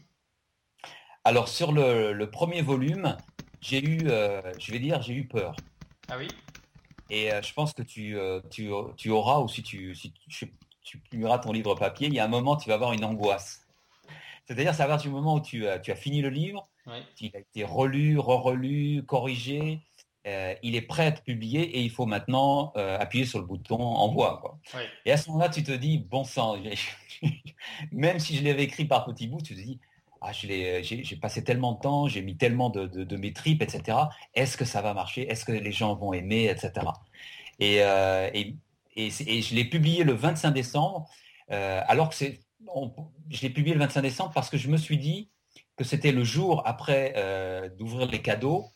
Alors, 1.22 1.48
sur 1.48 1.70
le, 1.70 2.24
premier 2.24 2.62
volume, 2.62 3.16
j'ai 3.60 3.84
eu, 3.84 4.08
euh, 4.08 4.40
je 4.58 4.72
vais 4.72 4.80
dire, 4.80 5.00
j'ai 5.02 5.14
eu 5.14 5.28
peur. 5.28 5.54
Ah 6.08 6.16
oui? 6.18 6.26
Et 7.08 7.32
euh, 7.32 7.40
je 7.42 7.52
pense 7.52 7.72
que 7.72 7.82
tu, 7.82 8.16
tu, 8.50 9.10
auras, 9.10 9.38
ou 9.38 9.48
si 9.48 9.62
tu, 9.62 9.94
si 9.94 10.12
tu, 10.28 10.98
publieras 10.98 11.38
ton 11.38 11.52
livre 11.52 11.76
papier, 11.76 12.08
il 12.08 12.14
y 12.14 12.18
a 12.18 12.24
un 12.24 12.28
moment, 12.28 12.56
tu 12.56 12.68
vas 12.68 12.74
avoir 12.74 12.92
une 12.92 13.04
angoisse. 13.04 13.64
C'est-à-dire, 14.50 14.74
ça 14.74 14.88
va 14.88 14.96
du 14.96 15.08
moment 15.08 15.36
où 15.36 15.40
tu, 15.40 15.64
tu 15.84 15.92
as 15.92 15.94
fini 15.94 16.22
le 16.22 16.28
livre, 16.28 16.68
il 17.20 17.30
a 17.36 17.38
été 17.38 17.62
relu, 17.62 18.18
re-relu, 18.18 19.04
corrigé, 19.06 19.80
euh, 20.26 20.54
il 20.64 20.74
est 20.74 20.82
prêt 20.82 21.04
à 21.04 21.06
être 21.06 21.22
publié 21.22 21.62
et 21.62 21.80
il 21.82 21.90
faut 21.90 22.04
maintenant 22.04 22.72
euh, 22.76 22.98
appuyer 22.98 23.24
sur 23.24 23.38
le 23.38 23.46
bouton 23.46 23.80
envoi. 23.80 24.58
Et 25.06 25.12
à 25.12 25.16
ce 25.16 25.30
moment-là, 25.30 25.50
tu 25.50 25.62
te 25.62 25.70
dis, 25.70 25.98
bon 25.98 26.24
sang, 26.24 26.56
même 27.92 28.18
si 28.18 28.36
je 28.36 28.44
l'avais 28.44 28.64
écrit 28.64 28.86
par 28.86 29.04
petits 29.04 29.28
bouts, 29.28 29.40
tu 29.40 29.54
te 29.54 29.60
dis, 29.60 29.78
ah, 30.20 30.32
j'ai 30.32 31.18
passé 31.22 31.44
tellement 31.44 31.72
de 31.74 31.80
temps, 31.80 32.08
j'ai 32.08 32.20
mis 32.20 32.36
tellement 32.36 32.70
de, 32.70 33.16
mes 33.16 33.32
tripes, 33.32 33.62
etc. 33.62 33.98
Est-ce 34.34 34.56
que 34.56 34.64
ça 34.64 34.82
va 34.82 34.92
marcher? 34.94 35.30
Est-ce 35.30 35.44
que 35.44 35.52
les 35.52 35.72
gens 35.72 35.94
vont 35.94 36.12
aimer, 36.12 36.48
etc. 36.48 36.72
Euh, 37.62 38.30
et, 38.34 38.56
je 38.96 39.54
l'ai 39.54 39.64
publié 39.64 40.02
le 40.02 40.12
25 40.12 40.50
décembre, 40.50 41.08
alors 41.48 42.10
que 42.10 42.14
c'est, 42.16 42.40
je 43.30 43.42
l'ai 43.42 43.50
publié 43.50 43.74
le 43.74 43.80
25 43.80 44.02
décembre 44.02 44.32
parce 44.32 44.50
que 44.50 44.56
je 44.56 44.68
me 44.68 44.76
suis 44.76 44.98
dit 44.98 45.30
que 45.76 45.84
c'était 45.84 46.12
le 46.12 46.24
jour 46.24 46.62
après 46.66 47.14
d'ouvrir 47.78 48.08
les 48.08 48.22
cadeaux. 48.22 48.66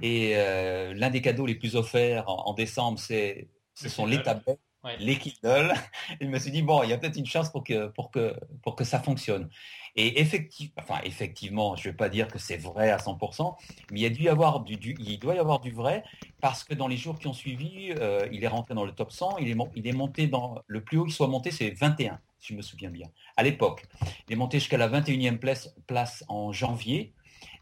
Et 0.00 0.34
euh, 0.36 0.94
l'un 0.94 1.10
des 1.10 1.20
cadeaux 1.20 1.44
les 1.44 1.54
plus 1.54 1.76
offerts 1.76 2.24
en, 2.28 2.54
décembre, 2.54 2.98
c'est, 2.98 3.50
ce 3.74 3.88
sont 3.88 4.06
les 4.06 4.22
tablettes, 4.22 4.60
les 4.98 5.16
Kindle. 5.16 5.72
Et 6.20 6.24
je 6.24 6.30
me 6.30 6.38
suis 6.38 6.50
dit, 6.50 6.62
bon, 6.62 6.82
il 6.82 6.90
y 6.90 6.92
a 6.92 6.98
peut-être 6.98 7.16
une 7.16 7.26
chance 7.26 7.50
pour 7.50 7.64
que, 7.64 7.88
pour 7.88 8.10
que, 8.10 8.34
pour 8.62 8.76
que 8.76 8.84
ça 8.84 9.00
fonctionne. 9.00 9.48
Et 9.94 10.20
effectivement, 10.20 10.74
enfin, 10.78 11.00
effectivement, 11.04 11.76
je 11.76 11.86
ne 11.86 11.92
vais 11.92 11.96
pas 11.96 12.08
dire 12.08 12.28
que 12.28 12.38
c'est 12.38 12.56
vrai 12.56 12.90
à 12.90 12.96
100%, 12.96 13.54
mais 13.90 14.00
il, 14.00 14.02
y 14.02 14.06
a 14.06 14.10
dû 14.10 14.22
y 14.22 14.28
avoir 14.28 14.60
du, 14.60 14.96
il 14.98 15.18
doit 15.18 15.34
y 15.34 15.38
avoir 15.38 15.60
du 15.60 15.70
vrai 15.70 16.02
parce 16.40 16.64
que 16.64 16.72
dans 16.72 16.88
les 16.88 16.96
jours 16.96 17.18
qui 17.18 17.26
ont 17.26 17.34
suivi, 17.34 17.92
euh, 17.98 18.26
il 18.32 18.42
est 18.42 18.48
rentré 18.48 18.74
dans 18.74 18.86
le 18.86 18.92
top 18.92 19.12
100, 19.12 19.38
il 19.38 19.50
est, 19.50 19.56
il 19.76 19.86
est 19.86 19.92
monté 19.92 20.28
dans 20.28 20.62
le 20.66 20.82
plus 20.82 20.96
haut 20.96 21.04
qu'il 21.04 21.12
soit 21.12 21.28
monté, 21.28 21.50
c'est 21.50 21.70
21, 21.70 22.18
si 22.38 22.54
je 22.54 22.56
me 22.56 22.62
souviens 22.62 22.90
bien, 22.90 23.08
à 23.36 23.42
l'époque. 23.42 23.84
Il 24.28 24.32
est 24.32 24.36
monté 24.36 24.58
jusqu'à 24.58 24.78
la 24.78 24.88
21e 24.88 25.36
place, 25.38 25.74
place 25.86 26.24
en 26.28 26.52
janvier 26.52 27.12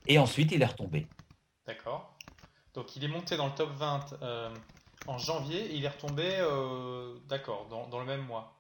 et 0.06 0.18
ensuite 0.18 0.52
il 0.52 0.62
est 0.62 0.66
retombé. 0.66 1.08
D'accord. 1.66 2.16
Donc 2.74 2.94
il 2.94 3.02
est 3.02 3.08
monté 3.08 3.36
dans 3.36 3.46
le 3.46 3.54
top 3.54 3.70
20 3.74 4.18
euh, 4.22 4.54
en 5.06 5.18
janvier 5.18 5.60
et 5.60 5.74
il 5.74 5.84
est 5.84 5.88
retombé, 5.88 6.28
euh, 6.38 7.14
d'accord, 7.28 7.66
dans, 7.68 7.98
le 7.98 8.04
même 8.04 8.22
mois. 8.22 8.54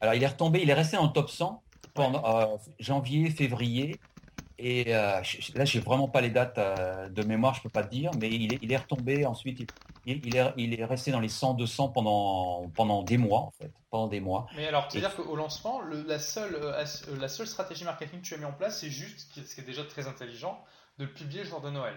Alors 0.00 0.14
il 0.14 0.22
est 0.22 0.26
retombé, 0.26 0.60
il 0.62 0.70
est 0.70 0.74
resté 0.74 0.96
dans 0.96 1.06
le 1.06 1.12
top 1.12 1.30
100 1.30 1.62
pendant 1.94 2.24
euh, 2.24 2.56
janvier, 2.78 3.30
février. 3.30 4.00
Et 4.56 4.84
là, 4.84 5.20
j'ai 5.64 5.80
vraiment 5.80 6.06
pas 6.06 6.20
les 6.20 6.30
dates 6.30 6.60
de 7.10 7.22
mémoire, 7.24 7.54
je 7.54 7.62
peux 7.62 7.68
pas 7.68 7.82
te 7.82 7.90
dire, 7.90 8.12
mais 8.20 8.30
il 8.30 8.54
est, 8.54 8.58
il 8.62 8.72
est 8.72 8.76
retombé 8.76 9.26
ensuite. 9.26 9.68
Il, 10.06 10.36
est, 10.36 10.52
il 10.56 10.80
est 10.80 10.84
resté 10.84 11.10
dans 11.10 11.18
les 11.18 11.28
100, 11.28 11.54
200 11.54 11.88
pendant, 11.88 12.70
pendant 12.76 13.02
des 13.02 13.18
mois, 13.18 13.40
en 13.40 13.50
fait. 13.50 13.72
Pendant 13.90 14.06
des 14.06 14.20
mois. 14.20 14.46
Mais 14.54 14.68
alors, 14.68 14.86
c'est-à-dire 14.90 15.16
qu'au 15.16 15.34
lancement, 15.34 15.80
la, 15.80 16.20
seule, 16.20 16.56
la 17.18 17.28
seule 17.28 17.48
stratégie 17.48 17.84
marketing 17.84 18.20
que 18.20 18.26
tu 18.26 18.34
as 18.34 18.38
mis 18.38 18.44
en 18.44 18.52
place, 18.52 18.80
c'est 18.80 18.90
juste, 18.90 19.28
ce 19.44 19.54
qui 19.54 19.60
est 19.60 19.64
déjà 19.64 19.82
très 19.84 20.06
intelligent, 20.06 20.62
de 20.98 21.04
le 21.04 21.12
publier 21.12 21.42
le 21.42 21.48
jour 21.48 21.60
de 21.60 21.70
Noël. 21.70 21.94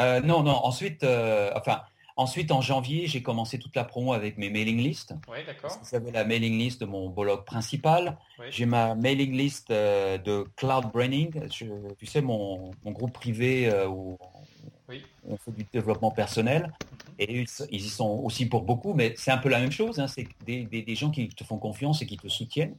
Euh, 0.00 0.20
non, 0.20 0.42
non. 0.42 0.64
Ensuite, 0.64 1.04
euh, 1.04 1.50
enfin, 1.54 1.82
ensuite 2.16 2.50
en 2.52 2.60
janvier, 2.60 3.06
j'ai 3.06 3.22
commencé 3.22 3.58
toute 3.58 3.76
la 3.76 3.84
promo 3.84 4.12
avec 4.12 4.38
mes 4.38 4.50
mailing 4.50 4.78
lists. 4.78 5.14
Oui, 5.28 5.38
d'accord. 5.46 5.76
Vous 5.78 5.86
savez 5.86 6.10
la 6.10 6.24
mailing 6.24 6.58
list 6.58 6.80
de 6.80 6.86
mon 6.86 7.08
blog 7.08 7.44
principal. 7.44 8.18
J'ai 8.50 8.66
ma 8.66 8.94
mailing 8.94 9.32
list 9.36 9.70
euh, 9.70 10.18
de 10.18 10.44
Cloud 10.56 10.86
Branding. 10.92 11.48
tu 11.48 12.06
sais, 12.06 12.20
mon, 12.20 12.72
groupe 12.84 13.12
privé 13.12 13.72
où 13.88 14.18
on 15.28 15.36
fait 15.36 15.52
du 15.52 15.64
développement 15.72 16.10
personnel. 16.10 16.62
Mhm. 16.62 17.14
Et 17.18 17.46
ils, 17.70 17.80
y 17.80 17.88
sont 17.88 18.20
aussi 18.24 18.46
pour 18.46 18.62
beaucoup, 18.62 18.94
mais 18.94 19.14
c'est 19.16 19.30
un 19.30 19.38
peu 19.38 19.48
la 19.48 19.60
même 19.60 19.72
chose. 19.72 19.98
Hein. 20.00 20.08
c'est 20.08 20.26
des, 20.46 20.64
des, 20.64 20.94
gens 20.94 21.10
qui 21.10 21.28
te 21.28 21.44
font 21.44 21.58
confiance 21.58 22.02
et 22.02 22.06
qui 22.06 22.16
te 22.16 22.28
soutiennent. 22.28 22.76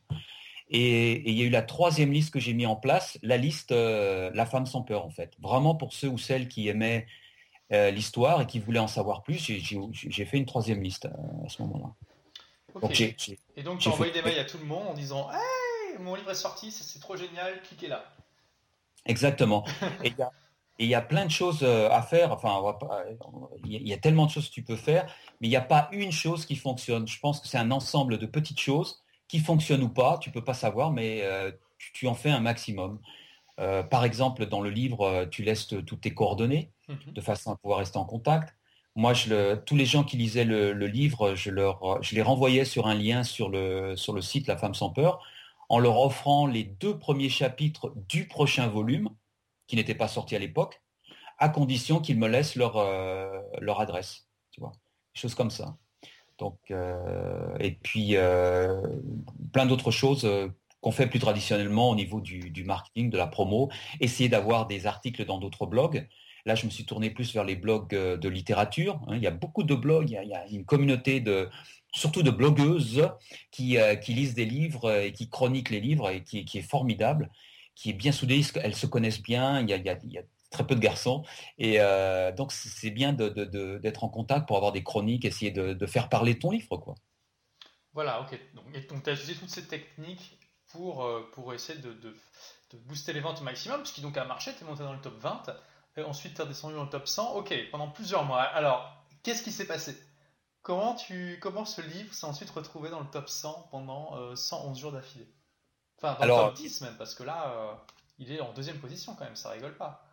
Et, 0.70 1.30
il 1.30 1.38
y 1.38 1.44
a 1.44 1.46
eu 1.46 1.50
la 1.50 1.62
troisième 1.62 2.12
liste 2.12 2.34
que 2.34 2.40
j'ai 2.40 2.54
mis 2.54 2.66
en 2.66 2.76
place, 2.76 3.18
la 3.22 3.38
liste 3.38 3.72
euh, 3.72 4.32
La 4.34 4.46
femme 4.46 4.66
sans 4.66 4.82
peur 4.82 5.06
en 5.06 5.10
fait. 5.10 5.34
Vraiment 5.42 5.76
pour 5.76 5.94
ceux 5.94 6.10
ou 6.10 6.18
celles 6.18 6.48
qui 6.48 6.68
aimaient 6.68 7.06
euh, 7.74 7.92
l'histoire 7.92 8.42
et 8.42 8.48
qui 8.48 8.60
voulaient 8.60 8.80
en 8.80 8.88
savoir 8.88 9.24
plus, 9.24 9.38
j'ai 9.40 10.26
fait 10.26 10.38
une 10.38 10.46
troisième 10.46 10.82
liste 10.82 11.06
euh, 11.06 11.46
à 11.46 11.50
ce 11.50 11.62
moment-là. 11.64 11.94
et 13.56 13.64
donc 13.64 13.80
tu 13.80 13.90
as 13.90 13.92
envoyé 13.92 14.12
des 14.12 14.22
mails 14.22 14.40
à 14.40 14.46
tout 14.46 14.58
le 14.58 14.66
monde 14.66 14.88
en 14.88 14.94
disant 14.94 15.30
Hey, 15.32 16.00
mon 16.00 16.16
livre 16.16 16.32
est 16.32 16.36
sorti, 16.36 16.72
c'est 16.72 17.00
trop 17.00 17.16
génial, 17.16 17.62
cliquez 17.64 17.88
là. 17.88 18.04
Exactement. 19.06 19.66
et 20.04 20.14
il 20.80 20.88
y, 20.88 20.96
a 20.96 21.02
plein 21.02 21.26
de 21.26 21.32
choses 21.32 21.64
à 21.64 22.02
faire. 22.02 22.32
Enfin, 22.32 22.62
il 23.64 23.88
y 23.88 23.94
a 23.94 23.98
tellement 23.98 24.26
de 24.26 24.32
choses 24.32 24.50
que 24.50 24.54
tu 24.54 24.64
peux 24.64 24.76
faire, 24.76 25.06
mais 25.40 25.48
il 25.48 25.50
n'y 25.52 25.56
a 25.56 25.62
pas 25.62 25.90
une 25.92 26.12
chose 26.12 26.46
qui 26.46 26.56
fonctionne. 26.56 27.08
Je 27.08 27.20
pense 27.20 27.40
que 27.40 27.48
c'est 27.48 27.60
un 27.60 27.72
ensemble 27.72 28.18
de 28.18 28.26
petites 28.26 28.60
choses 28.60 29.04
qui 29.34 29.40
fonctionne 29.40 29.82
ou 29.82 29.90
pas, 29.90 30.20
tu 30.20 30.30
peux 30.30 30.44
pas 30.44 30.54
savoir, 30.54 30.92
mais 30.92 31.22
euh, 31.24 31.52
tu, 31.94 32.06
en 32.06 32.14
fais 32.14 32.30
un 32.30 32.40
maximum. 32.40 33.00
Euh, 33.60 33.84
par 33.84 34.04
exemple, 34.04 34.46
dans 34.48 34.62
le 34.62 34.70
livre, 34.70 35.02
euh, 35.02 35.26
tu 35.26 35.44
laisses 35.44 35.68
toutes 35.68 36.02
tes 36.02 36.14
coordonnées 36.14 36.72
mhm. 36.88 37.14
de 37.14 37.22
façon 37.22 37.52
à 37.52 37.56
pouvoir 37.56 37.80
rester 37.80 37.98
en 37.98 38.06
contact. 38.06 38.56
Moi, 38.96 39.14
je 39.14 39.56
tous 39.56 39.76
les 39.76 39.86
gens 39.86 40.04
qui 40.04 40.18
lisaient 40.18 40.46
le, 40.46 40.74
livre, 40.86 41.34
je, 41.34 41.50
leur, 41.50 42.02
je 42.04 42.14
les 42.14 42.22
renvoyais 42.22 42.64
sur 42.64 42.86
un 42.86 42.94
lien 42.94 43.24
sur 43.24 43.50
le, 43.50 43.96
sur 43.96 44.14
le 44.14 44.22
site 44.22 44.46
La 44.46 44.56
Femme 44.56 44.76
sans 44.76 44.92
peur, 44.92 45.20
en 45.70 45.80
leur 45.80 46.00
offrant 46.00 46.46
les 46.46 46.64
deux 46.64 47.00
premiers 47.00 47.30
chapitres 47.30 47.92
du 48.08 48.28
prochain 48.28 48.68
volume, 48.68 49.10
qui 49.66 49.78
n'était 49.78 49.96
pas 49.96 50.08
sorti 50.08 50.36
à 50.36 50.40
l'époque, 50.40 50.84
à 51.40 51.50
condition 51.50 52.02
qu'ils 52.02 52.20
me 52.20 52.28
laissent 52.28 52.56
leur, 52.56 52.76
leur 53.60 53.80
adresse. 53.80 54.28
Tu 54.52 54.62
vois, 54.62 54.74
des 55.16 55.22
choses 55.22 55.34
comme 55.34 55.50
ça. 55.50 55.76
Donc, 56.40 56.60
euh, 56.72 57.56
et 57.60 57.72
puis 57.72 58.16
euh, 58.16 58.82
plein 59.52 59.66
d'autres 59.66 59.92
choses 59.92 60.26
euh, 60.26 60.50
qu'on 60.84 60.92
fait 60.92 61.08
plus 61.08 61.20
traditionnellement 61.20 61.90
au 61.90 61.96
niveau 61.96 62.22
du, 62.22 62.64
marketing, 62.66 63.10
de 63.10 63.18
la 63.18 63.26
promo, 63.26 63.72
essayer 64.02 64.30
d'avoir 64.30 64.68
des 64.68 64.86
articles 64.86 65.26
dans 65.26 65.40
d'autres 65.40 65.66
blogs. 65.66 66.08
Là, 66.46 66.56
je 66.56 66.66
me 66.66 66.72
suis 66.72 66.86
tourné 66.86 67.10
plus 67.10 67.34
vers 67.34 67.46
les 67.46 67.56
blogs 67.56 67.90
de 67.90 68.30
littérature. 68.30 69.00
Hein. 69.08 69.16
Il 69.16 69.24
y 69.24 69.28
a 69.28 69.32
beaucoup 69.32 69.64
de 69.64 69.76
blogs, 69.76 70.10
il 70.10 70.28
y 70.28 70.36
a, 70.36 70.48
une 70.50 70.66
communauté 70.66 71.22
de, 71.22 71.50
surtout 71.94 72.22
de 72.22 72.32
blogueuses 72.32 73.10
qui, 73.50 73.78
qui, 74.02 74.14
lisent 74.14 74.36
des 74.36 74.46
livres 74.46 74.92
et 74.92 75.14
qui 75.14 75.30
chroniquent 75.30 75.70
les 75.70 75.80
livres 75.80 76.10
et 76.10 76.22
qui, 76.22 76.46
est 76.54 76.70
formidable, 76.70 77.32
qui 77.76 77.90
est 77.90 77.94
bien 77.94 78.12
soudée, 78.12 78.42
elles 78.62 78.76
se 78.76 78.86
connaissent 78.86 79.22
bien, 79.22 79.62
il 79.62 79.70
y 79.70 79.74
a, 79.74 80.24
très 80.52 80.68
peu 80.68 80.76
de 80.76 80.82
garçons. 80.82 81.24
Et 81.58 81.78
euh, 81.80 82.32
donc, 82.34 82.52
c'est 82.52 82.92
bien 82.92 83.14
d'être 83.14 84.04
en 84.04 84.10
contact 84.10 84.48
pour 84.48 84.58
avoir 84.58 84.74
des 84.74 84.84
chroniques, 84.84 85.24
essayer 85.24 85.52
de, 85.52 85.86
faire 85.86 86.10
parler 86.10 86.38
ton 86.38 86.52
livre. 86.52 86.78
quoi. 86.78 86.96
Voilà, 87.94 88.22
ok. 88.22 88.38
Donc, 88.54 88.66
tu 89.04 89.10
as 89.10 89.14
utilisé 89.14 89.36
toutes 89.36 89.50
ces 89.50 89.66
techniques 89.66 90.38
pour, 90.74 91.06
euh, 91.06 91.30
pour 91.34 91.54
essayer 91.54 91.80
de, 91.80 91.94
de 91.94 92.78
booster 92.86 93.14
les 93.14 93.22
ventes 93.22 93.40
au 93.40 93.44
maximum, 93.44 93.82
puisqu'il 93.82 94.02
donc 94.02 94.18
a 94.18 94.26
marché, 94.26 94.52
tu 94.58 94.64
es 94.64 94.68
monté 94.68 94.84
dans 94.84 94.94
le 94.94 95.00
top 95.00 95.18
20, 95.20 95.44
et 95.96 96.02
ensuite 96.02 96.36
tu 96.36 96.42
es 96.42 96.46
descendu 96.46 96.76
dans 96.76 96.84
le 96.84 96.90
top 96.90 97.08
100, 97.08 97.36
ok, 97.36 97.54
pendant 97.72 97.88
plusieurs 97.88 98.26
mois. 98.26 98.42
Alors, 98.42 99.06
qu'est-ce 99.22 99.44
qui 99.44 99.52
s'est 99.52 99.68
passé? 99.68 99.96
Comment, 100.64 100.96
tu, 100.96 101.38
comment 101.42 101.66
ce 101.66 101.82
livre 101.82 102.14
s'est 102.14 102.26
ensuite 102.26 102.50
retrouvé 102.50 102.90
dans 102.90 103.00
le 103.00 103.08
top 103.08 103.30
100 103.30 103.68
pendant 103.70 104.36
111 104.36 104.80
jours 104.80 104.92
d'affilée? 104.92 105.28
Enfin, 105.98 106.18
dans 106.20 106.26
le 106.26 106.50
top 106.50 106.56
10 106.56 106.82
même, 106.82 106.98
parce 106.98 107.16
que 107.16 107.24
là, 107.24 107.84
il 108.18 108.32
est 108.32 108.42
en 108.42 108.54
deuxième 108.54 108.80
position 108.80 109.14
quand 109.16 109.26
même, 109.26 109.36
ça 109.36 109.52
rigole 109.52 109.78
pas. 109.78 110.06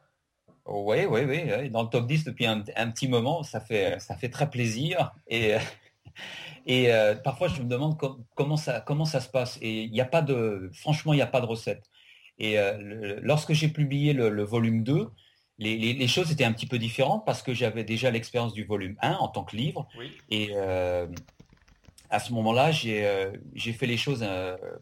Oui, 0.67 1.07
oui, 1.07 1.23
oui, 1.25 1.71
dans 1.71 1.85
le 1.85 1.89
top 1.89 2.07
10 2.07 2.25
depuis 2.25 2.47
un, 2.47 2.61
petit 2.61 3.09
moment, 3.09 3.43
ça 3.43 3.61
fait, 3.61 3.99
ça 4.01 4.17
fait 4.17 4.29
très 4.29 4.51
plaisir. 4.51 5.13
Et, 5.29 5.57
et 6.67 6.93
euh, 6.93 7.15
parfois, 7.15 7.49
je 7.49 7.63
me 7.63 7.69
demande 7.69 7.97
comment, 8.35 8.57
ça, 8.57 8.81
comment 8.81 9.05
ça 9.05 9.21
se 9.21 9.29
passe. 9.29 9.59
Et 9.63 9.83
il 9.83 9.91
n'y 9.91 10.01
a 10.01 10.07
pas 10.07 10.23
de, 10.23 10.71
franchement, 10.75 11.13
il 11.13 11.17
n'y 11.17 11.23
a 11.23 11.27
pas 11.27 11.41
de 11.41 11.47
recette. 11.47 11.85
Et 12.39 12.59
euh, 12.59 13.19
lorsque 13.23 13.53
j'ai 13.53 13.69
publié 13.69 14.13
le, 14.13 14.43
volume 14.43 14.83
2, 14.83 15.09
les, 15.59 16.09
choses 16.09 16.31
étaient 16.33 16.45
un 16.45 16.53
petit 16.53 16.67
peu 16.67 16.79
différentes 16.79 17.27
parce 17.27 17.43
que 17.43 17.53
j'avais 17.53 17.85
déjà 17.85 18.11
l'expérience 18.11 18.55
du 18.55 18.65
volume 18.65 18.97
1 19.03 19.13
en 19.15 19.29
tant 19.29 19.45
que 19.45 19.57
livre. 19.57 19.89
Et 20.31 20.51
euh, 20.55 21.07
à 22.09 22.19
ce 22.19 22.33
moment-là, 22.33 22.71
j'ai 22.71 23.73
fait 23.73 23.87
les 23.87 23.97
choses. 23.97 24.27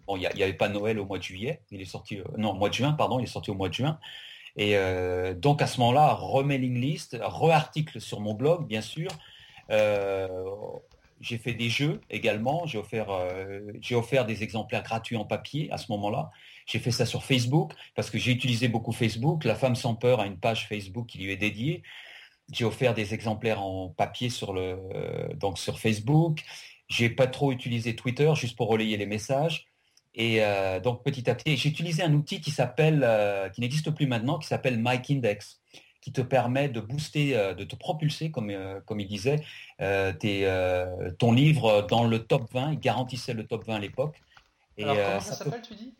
bon, 0.06 0.16
il 0.16 0.28
n'y 0.34 0.42
avait 0.42 0.52
pas 0.52 0.68
Noël 0.68 0.98
au 0.98 1.06
mois 1.06 1.18
de 1.18 1.24
juillet. 1.24 1.62
Il 1.70 1.80
est 1.80 1.86
sorti, 1.86 2.20
non, 2.36 2.50
au 2.50 2.54
mois 2.54 2.68
de 2.68 2.74
juin, 2.74 2.92
pardon, 2.92 3.18
il 3.18 3.24
est 3.24 3.26
sorti 3.26 3.50
au 3.50 3.54
mois 3.54 3.68
de 3.68 3.74
juin. 3.74 3.98
Et 4.56 4.76
donc 5.36 5.62
à 5.62 5.66
ce 5.66 5.80
moment-là, 5.80 6.14
remailing 6.14 6.80
list, 6.80 7.16
re-article 7.20 8.00
sur 8.00 8.20
mon 8.20 8.34
blog, 8.34 8.66
bien 8.66 8.82
sûr. 8.82 9.10
Euh, 9.70 10.28
j'ai 11.20 11.38
fait 11.38 11.54
des 11.54 11.68
jeux 11.68 12.00
également. 12.10 12.66
J'ai 12.66 12.78
offert, 12.78 13.10
euh, 13.10 13.60
offert 13.92 14.26
des 14.26 14.42
exemplaires 14.42 14.82
gratuits 14.82 15.16
en 15.16 15.24
papier 15.24 15.70
à 15.72 15.78
ce 15.78 15.90
moment-là. 15.92 16.30
J'ai 16.66 16.78
fait 16.78 16.90
ça 16.90 17.06
sur 17.06 17.24
Facebook 17.24 17.72
parce 17.94 18.10
que 18.10 18.18
j'ai 18.18 18.32
utilisé 18.32 18.68
beaucoup 18.68 18.92
Facebook. 18.92 19.44
La 19.44 19.54
femme 19.54 19.76
sans 19.76 19.94
peur 19.94 20.20
a 20.20 20.26
une 20.26 20.38
page 20.38 20.68
Facebook 20.68 21.06
qui 21.06 21.18
lui 21.18 21.32
est 21.32 21.36
dédiée. 21.36 21.82
J'ai 22.52 22.64
offert 22.64 22.94
des 22.94 23.14
exemplaires 23.14 23.62
en 23.62 23.88
papier 23.88 24.30
sur 24.30 24.52
le, 24.52 24.78
donc 25.34 25.58
sur 25.58 25.78
Facebook. 25.78 26.42
J'ai 26.88 27.10
pas 27.10 27.26
trop 27.26 27.52
utilisé 27.52 27.94
Twitter 27.94 28.32
juste 28.34 28.56
pour 28.56 28.68
relayer 28.68 28.96
les 28.96 29.06
messages. 29.06 29.68
Et 30.14 30.42
euh, 30.42 30.80
donc 30.80 31.04
petit 31.04 31.28
à 31.30 31.34
petit, 31.34 31.56
j'ai 31.56 31.68
utilisé 31.68 32.02
un 32.02 32.12
outil 32.12 32.40
qui 32.40 32.50
s'appelle, 32.50 33.02
euh, 33.04 33.48
qui 33.50 33.60
n'existe 33.60 33.90
plus 33.90 34.06
maintenant, 34.06 34.38
qui 34.38 34.48
s'appelle 34.48 34.78
Mike 34.78 35.10
Index, 35.10 35.60
qui 36.08 36.12
te 36.12 36.22
permet 36.22 36.70
de 36.70 36.80
booster, 36.80 37.36
euh, 37.36 37.52
de 37.52 37.64
te 37.64 37.76
propulser, 37.76 38.30
comme, 38.30 38.50
comme 38.86 38.98
il 38.98 39.06
disait, 39.06 39.44
ton 41.18 41.32
livre 41.32 41.82
dans 41.82 42.04
le 42.04 42.24
top 42.24 42.50
20. 42.50 42.72
Il 42.72 42.80
garantissait 42.80 43.34
le 43.34 43.46
top 43.46 43.66
20 43.66 43.74
à 43.74 43.78
l'époque. 43.78 44.22
Alors 44.80 44.96
comment 44.96 45.20
ça, 45.20 45.34
s'appelle, 45.34 45.60
tu 45.60 45.74
dis? 45.74 45.94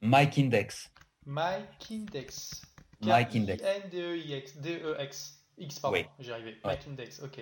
Mike 0.00 0.38
Index. 0.38 0.90
Mike 1.26 1.90
Index. 1.90 2.62
Mike 3.02 3.36
Index. 3.36 3.62
N-D-E-X. 3.62 4.56
D-E-X. 4.58 5.44
X, 5.58 5.80
pardon, 5.80 6.04
j'ai 6.18 6.32
arrivé. 6.32 6.58
Mike 6.64 6.86
Index, 6.88 7.22
ok. 7.22 7.40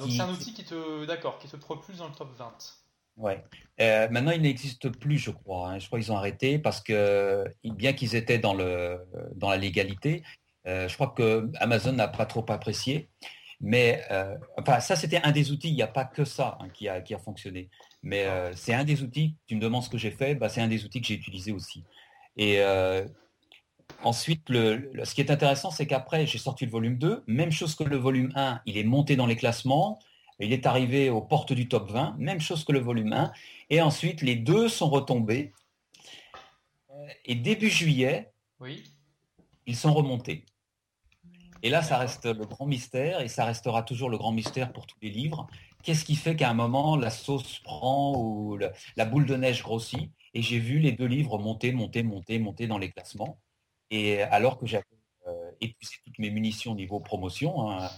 donc 0.00 0.10
c'est 0.10 0.20
un 0.20 0.32
outil 0.32 0.52
qui 0.52 0.64
te, 0.64 1.04
d'accord, 1.04 1.38
qui 1.38 1.46
te 1.46 1.56
propulse 1.56 1.98
dans 1.98 2.08
le 2.08 2.14
top 2.14 2.34
20. 2.36 2.56
Ouais. 3.18 3.44
Euh, 3.80 4.08
maintenant, 4.10 4.30
il 4.30 4.42
n'existe 4.42 4.90
plus, 4.90 5.18
je 5.18 5.30
crois. 5.30 5.70
Hein. 5.70 5.78
Je 5.78 5.86
crois 5.86 5.98
qu'ils 5.98 6.12
ont 6.12 6.16
arrêté 6.16 6.58
parce 6.58 6.80
que, 6.80 7.44
bien 7.64 7.92
qu'ils 7.92 8.14
étaient 8.14 8.38
dans, 8.38 8.54
le, 8.54 8.98
dans 9.34 9.50
la 9.50 9.56
légalité, 9.56 10.22
euh, 10.22 10.47
je 10.88 10.94
crois 10.94 11.14
que 11.16 11.50
Amazon 11.60 11.92
n'a 11.92 12.08
pas 12.08 12.26
trop 12.26 12.44
apprécié. 12.48 13.08
Mais 13.60 14.02
euh, 14.12 14.36
enfin, 14.56 14.78
ça, 14.80 14.94
c'était 14.94 15.20
un 15.22 15.32
des 15.32 15.50
outils. 15.50 15.68
Il 15.68 15.74
n'y 15.74 15.82
a 15.82 15.88
pas 15.88 16.04
que 16.04 16.24
ça 16.24 16.58
hein, 16.60 16.68
qui, 16.68 16.88
a, 16.88 17.00
qui 17.00 17.14
a 17.14 17.18
fonctionné. 17.18 17.68
Mais 18.02 18.26
c'est 18.54 18.74
un 18.74 18.84
des 18.84 19.02
outils. 19.02 19.34
Tu 19.46 19.56
me 19.56 19.60
demandes 19.60 19.82
ce 19.82 19.88
que 19.88 19.98
j'ai 19.98 20.12
fait. 20.12 20.34
Bah, 20.34 20.48
c'est 20.48 20.60
un 20.60 20.68
des 20.68 20.84
outils 20.84 21.00
que 21.00 21.06
j'ai 21.06 21.14
utilisé 21.14 21.50
aussi. 21.52 21.84
Et 22.36 22.62
ensuite, 24.04 24.48
le, 24.48 24.92
ce 25.02 25.14
qui 25.14 25.20
est 25.20 25.30
intéressant, 25.30 25.70
c'est 25.70 25.86
qu'après, 25.86 26.26
j'ai 26.26 26.38
sorti 26.38 26.64
le 26.64 26.70
volume 26.70 26.98
2. 26.98 27.24
Même 27.26 27.50
chose 27.50 27.74
que 27.74 27.84
le 27.84 27.96
volume 27.96 28.30
1. 28.36 28.60
Il 28.66 28.78
est 28.78 28.84
monté 28.84 29.16
dans 29.16 29.26
les 29.26 29.36
classements. 29.36 29.98
Il 30.40 30.52
est 30.52 30.66
arrivé 30.66 31.10
aux 31.10 31.20
portes 31.20 31.52
du 31.52 31.68
top 31.68 31.90
20, 31.90 32.16
même 32.18 32.40
chose 32.40 32.64
que 32.64 32.72
le 32.72 32.78
volume 32.78 33.12
1. 33.12 33.32
Et 33.70 33.80
ensuite, 33.80 34.22
les 34.22 34.36
deux 34.36 34.68
sont 34.68 34.88
retombés. 34.88 35.52
Et 37.24 37.34
début 37.34 37.70
juillet, 37.70 38.30
oui. 38.60 38.84
ils 39.66 39.76
sont 39.76 39.92
remontés. 39.92 40.44
Et 41.62 41.70
là, 41.70 41.82
ça 41.82 41.98
reste 41.98 42.26
le 42.26 42.44
grand 42.44 42.66
mystère, 42.66 43.20
et 43.20 43.28
ça 43.28 43.44
restera 43.44 43.82
toujours 43.82 44.10
le 44.10 44.18
grand 44.18 44.32
mystère 44.32 44.72
pour 44.72 44.86
tous 44.86 44.98
les 45.02 45.10
livres. 45.10 45.46
Qu'est-ce 45.82 46.04
qui 46.04 46.16
fait 46.16 46.36
qu'à 46.36 46.50
un 46.50 46.54
moment, 46.54 46.96
la 46.96 47.10
sauce 47.10 47.60
prend 47.60 48.14
ou 48.16 48.58
la 48.96 49.04
boule 49.04 49.26
de 49.26 49.36
neige 49.36 49.62
grossit? 49.62 50.10
Et 50.34 50.42
j'ai 50.42 50.58
vu 50.58 50.78
les 50.78 50.92
deux 50.92 51.06
livres 51.06 51.38
monter, 51.38 51.72
monter, 51.72 52.02
monter, 52.02 52.38
monter 52.38 52.66
dans 52.66 52.78
les 52.78 52.90
classements. 52.90 53.40
Et 53.90 54.22
alors 54.22 54.58
que 54.58 54.66
j'avais 54.66 54.84
euh, 55.26 55.50
épuisé 55.60 55.96
toutes 56.04 56.18
mes 56.18 56.30
munitions 56.30 56.72
au 56.72 56.74
niveau 56.74 57.00
promotion, 57.00 57.70
hein, 57.70 57.90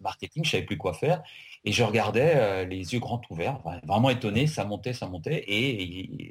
marketing, 0.00 0.44
je 0.44 0.50
savais 0.50 0.64
plus 0.64 0.78
quoi 0.78 0.92
faire. 0.94 1.22
Et 1.64 1.72
je 1.72 1.82
regardais 1.82 2.32
euh, 2.36 2.64
les 2.64 2.92
yeux 2.92 3.00
grands 3.00 3.20
ouverts, 3.30 3.60
vraiment 3.84 4.10
étonné, 4.10 4.46
ça 4.46 4.64
montait, 4.64 4.92
ça 4.92 5.06
montait. 5.06 5.44
Et, 5.48 6.30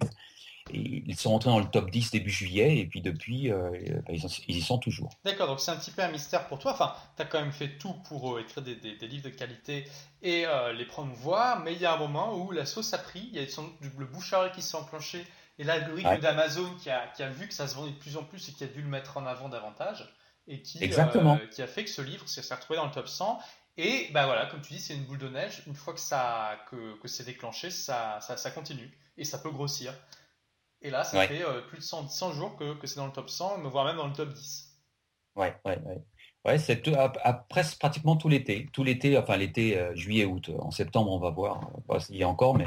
ils 0.74 1.16
sont 1.16 1.32
rentrés 1.32 1.50
dans 1.50 1.60
le 1.60 1.66
top 1.66 1.90
10 1.90 2.12
début 2.12 2.30
juillet, 2.30 2.78
et 2.78 2.86
puis 2.86 3.02
depuis, 3.02 3.52
euh, 3.52 3.70
bah, 4.08 4.14
ils, 4.14 4.58
y 4.58 4.62
sont 4.62 4.78
toujours. 4.78 5.12
D'accord, 5.24 5.48
donc 5.48 5.60
c'est 5.60 5.72
un 5.72 5.78
petit 5.78 5.92
peu 5.92 6.02
un 6.02 6.12
mystère 6.12 6.48
pour 6.48 6.60
toi. 6.60 6.74
Enfin, 6.74 6.94
tu 7.16 7.22
as 7.22 7.26
quand 7.26 7.40
même 7.40 7.52
fait 7.52 7.78
tout 7.78 7.94
pour 8.08 8.36
euh, 8.38 8.42
écrire 8.42 8.64
des, 8.64 8.76
livres 9.08 9.24
de 9.24 9.30
qualité 9.30 9.86
et 10.22 10.46
les 10.76 10.86
promouvoir, 10.86 11.62
mais 11.62 11.74
il 11.74 11.80
y 11.80 11.86
a 11.86 11.94
un 11.94 11.98
moment 11.98 12.36
où 12.36 12.52
la 12.52 12.66
sauce 12.66 12.94
a 12.94 12.98
pris, 12.98 13.30
il 13.32 13.40
y 13.40 13.44
a 13.44 13.48
sans 13.48 13.64
doute 13.64 13.94
le 13.98 14.06
bouche 14.06 14.34
qui 14.54 14.62
s'est 14.62 14.76
enclenché, 14.76 15.26
et 15.58 15.64
l'algorithme 15.64 16.20
d'Amazon 16.20 16.70
qui 16.82 16.90
a, 16.90 17.08
qui 17.08 17.24
a, 17.24 17.30
vu 17.30 17.48
que 17.48 17.54
ça 17.54 17.68
se 17.68 17.76
vendait 17.76 17.92
de 17.92 17.98
plus 17.98 18.18
en 18.18 18.24
plus 18.24 18.50
et 18.50 18.52
qui 18.52 18.64
a 18.64 18.68
dû 18.68 18.82
le 18.82 18.88
mettre 18.88 19.18
en 19.18 19.26
avant 19.26 19.50
davantage, 19.50 20.14
et 20.48 20.62
qui, 20.62 20.84
Exactement. 20.84 21.40
qui 21.52 21.62
a 21.62 21.68
fait 21.68 21.84
que 21.84 21.90
ce 21.90 22.02
livre 22.02 22.28
s'est 22.28 22.42
retrouvé 22.54 22.78
dans 22.78 22.86
le 22.86 22.92
top 22.92 23.08
100. 23.08 23.40
Et 23.78 24.10
bah 24.12 24.26
voilà, 24.26 24.48
comme 24.48 24.62
tu 24.62 24.74
dis, 24.74 24.80
c'est 24.80 24.94
une 24.94 25.06
boule 25.06 25.20
de 25.20 25.30
neige. 25.30 25.64
Une 25.68 25.76
fois 25.76 25.94
que 25.94 26.02
ça 26.02 26.60
que, 26.70 27.00
que 27.00 27.08
c'est 27.08 27.24
déclenché, 27.24 27.70
ça, 27.70 28.20
ça, 28.20 28.52
continue 28.52 28.92
et 29.18 29.24
ça 29.24 29.38
peut 29.38 29.52
grossir. 29.52 29.94
Et 30.82 30.90
là, 30.90 31.04
ça 31.04 31.28
fait 31.28 31.44
euh, 31.44 31.62
plus 31.62 31.80
de 31.80 31.84
100, 31.84 32.08
100 32.08 32.34
jours 32.34 32.56
que, 32.56 32.74
que 32.76 32.88
c'est 32.88 32.96
dans 32.96 33.08
le 33.08 33.12
top 33.12 33.30
100, 33.30 33.62
voire 33.70 33.86
même 33.86 33.98
dans 33.98 34.08
le 34.08 34.14
top 34.14 34.34
10. 34.34 34.78
Ouais, 35.36 35.56
ouais, 35.66 35.80
ouais. 35.86 36.02
Ouais, 36.46 36.58
c'est 36.58 36.82
après 37.24 37.64
pratiquement 37.80 38.16
tout 38.16 38.30
l'été. 38.30 38.68
Tout 38.72 38.84
l'été, 38.84 39.18
enfin 39.18 39.36
l'été, 39.36 39.78
euh, 39.78 39.94
juillet, 39.94 40.26
août. 40.26 40.52
En 40.60 40.72
septembre, 40.72 41.12
on 41.12 41.20
va 41.20 41.32
voir. 41.32 41.70
Il 42.10 42.16
y 42.16 42.24
a 42.24 42.30
encore, 42.30 42.56
mais 42.56 42.66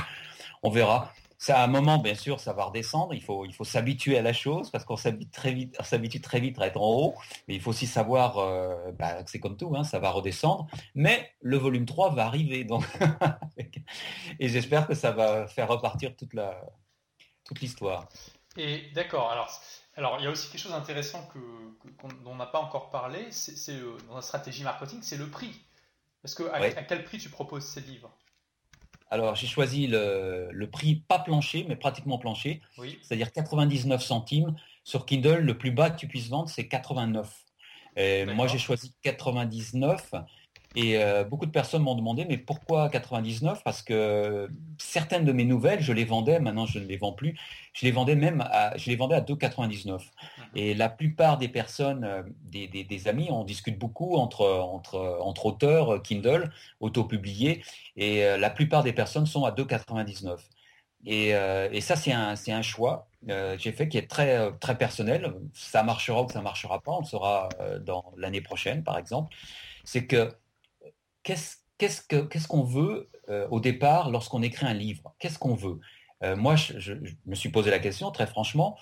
on 0.62 0.70
verra. 0.70 1.12
Ça, 1.38 1.59
à 1.59 1.64
un 1.64 1.66
moment, 1.66 1.98
bien 1.98 2.14
sûr, 2.14 2.38
ça 2.38 2.53
va 2.53 2.64
redescendre. 2.66 3.14
Il 3.14 3.22
faut, 3.22 3.46
il 3.46 3.53
faut 3.53 3.64
s'habituer 3.64 4.16
à 4.18 4.22
la 4.22 4.33
chose 4.33 4.70
parce 4.70 4.85
qu'on 4.85 4.96
s'habitue 4.96 5.31
très 5.31 5.53
vite, 5.53 5.77
s'habitue 5.83 6.20
très 6.20 6.38
vite 6.38 6.61
à 6.61 6.66
être 6.66 6.81
en 6.81 6.88
haut. 6.92 7.14
Mais 7.48 7.55
il 7.55 7.61
faut 7.61 7.70
aussi 7.70 7.87
savoir 7.87 8.38
euh, 8.38 8.92
bah, 8.92 9.22
que 9.22 9.31
c'est 9.31 9.40
comme 9.40 9.57
tout, 9.57 9.75
hein, 9.75 9.85
ça 9.85 9.98
va 9.98 10.11
redescendre. 10.11 10.66
Mais 10.94 11.33
le 11.40 11.57
volume 11.57 11.87
3 11.87 12.14
va 12.14 12.27
arriver. 12.27 12.64
Donc 12.64 12.85
et 14.38 14.48
j'espère 14.48 14.87
que 14.87 14.94
ça 14.94 15.12
va 15.12 15.46
faire 15.48 15.68
repartir 15.68 16.14
toute 16.14 16.35
la, 16.35 16.62
toute 17.52 17.60
l'histoire. 17.60 18.08
Et 18.56 18.90
d'accord. 18.94 19.30
Alors, 19.30 19.60
alors, 19.96 20.16
il 20.18 20.24
y 20.24 20.26
a 20.26 20.30
aussi 20.30 20.50
quelque 20.50 20.60
chose 20.60 20.72
d'intéressant 20.72 21.28
que, 21.32 21.38
dont 22.24 22.32
on 22.32 22.36
n'a 22.36 22.46
pas 22.46 22.60
encore 22.60 22.90
parlé. 22.90 23.30
C'est 23.30 23.78
dans 24.08 24.16
la 24.16 24.22
stratégie 24.22 24.62
marketing, 24.62 25.00
c'est 25.02 25.18
le 25.18 25.28
prix. 25.28 25.52
Parce 26.22 26.34
que 26.34 26.44
à 26.44 26.82
quel 26.84 27.04
prix 27.04 27.18
tu 27.18 27.28
proposes 27.28 27.64
ces 27.64 27.80
livres? 27.80 28.10
Alors, 29.10 29.34
j'ai 29.34 29.46
choisi 29.46 29.86
le, 29.86 30.66
prix 30.72 30.96
pas 30.96 31.18
plancher, 31.18 31.66
mais 31.68 31.76
pratiquement 31.76 32.18
plancher, 32.18 32.62
c'est-à-dire 33.02 33.32
99 33.32 34.02
centimes. 34.02 34.56
Sur 34.84 35.04
Kindle, 35.04 35.40
le 35.40 35.58
plus 35.58 35.70
bas 35.70 35.90
que 35.90 35.98
tu 35.98 36.08
puisses 36.08 36.28
vendre, 36.28 36.48
c'est 36.48 36.66
89. 36.66 37.30
Et 37.96 38.24
moi, 38.24 38.46
j'ai 38.46 38.58
choisi 38.58 38.94
99 39.02 40.14
et 40.74 40.98
euh, 40.98 41.24
beaucoup 41.24 41.44
de 41.44 41.50
personnes 41.50 41.82
m'ont 41.82 41.94
demandé, 41.94 42.24
mais 42.24 42.38
pourquoi 42.38 42.88
99 42.88 43.62
Parce 43.62 43.82
que 43.82 44.48
certaines 44.78 45.24
de 45.24 45.32
mes 45.32 45.44
nouvelles, 45.44 45.80
je 45.82 45.92
les 45.92 46.04
vendais, 46.04 46.40
maintenant 46.40 46.66
je 46.66 46.78
ne 46.78 46.87
les 46.87 46.96
vends 46.96 47.12
plus, 47.12 47.38
je 47.74 47.85
les 47.85 47.92
vendais 47.92 48.14
même 48.14 48.40
à, 48.50 48.76
je 48.78 48.88
les 48.88 48.96
vendais 48.96 49.16
à 49.16 49.20
2,99. 49.20 49.92
Mhm. 49.92 50.44
Et 50.54 50.74
la 50.74 50.88
plupart 50.88 51.37
des 51.37 51.48
personnes, 51.48 52.04
euh, 52.04 52.22
des, 52.44 53.08
amis, 53.08 53.28
on 53.30 53.44
discute 53.44 53.78
beaucoup 53.78 54.16
entre, 54.16 54.46
entre, 54.46 55.18
entre 55.20 55.46
auteurs 55.46 55.94
euh, 55.94 55.98
Kindle, 55.98 56.50
auto-publiés, 56.80 57.62
et 57.96 58.22
la 58.38 58.50
plupart 58.50 58.82
des 58.82 58.92
personnes 58.92 59.26
sont 59.26 59.44
à 59.44 59.50
2,99. 59.50 60.38
Et, 61.04 61.30
et, 61.30 61.80
ça, 61.80 61.96
c'est 61.96 62.12
un, 62.12 62.35
un, 62.35 62.62
choix 62.62 63.08
j'ai 63.58 63.73
fait 63.73 63.88
qui 63.88 63.98
est 63.98 64.08
très, 64.08 64.50
très 64.58 64.79
personnel. 64.79 65.35
Ça 65.52 65.83
marchera 65.83 66.23
ou 66.23 66.29
ça 66.29 66.38
ne 66.38 66.44
marchera 66.44 66.81
pas, 66.81 66.92
on 66.92 67.00
le 67.00 67.04
saura 67.04 67.48
dans 67.85 68.12
l'année 68.16 68.40
prochaine, 68.40 68.83
par 68.83 68.98
exemple. 68.98 69.35
C'est 69.85 70.06
que 70.06 70.33
qu'est-ce 71.23 72.48
qu'on 72.48 72.64
veut 72.64 73.10
euh, 73.29 73.46
au 73.50 73.60
départ 73.60 74.10
lorsqu'on 74.10 74.42
écrit 74.42 74.66
un 74.66 74.75
livre? 74.75 75.14
Qu'est-ce 75.18 75.38
qu'on 75.38 75.54
veut? 75.54 75.79
Euh, 76.23 76.37
Moi, 76.37 76.56
je, 76.56 76.94
me 77.27 77.35
suis 77.35 77.50
posé 77.50 77.70
la 77.70 77.79
question 77.79 78.10
très 78.10 78.27
franchement. 78.27 78.77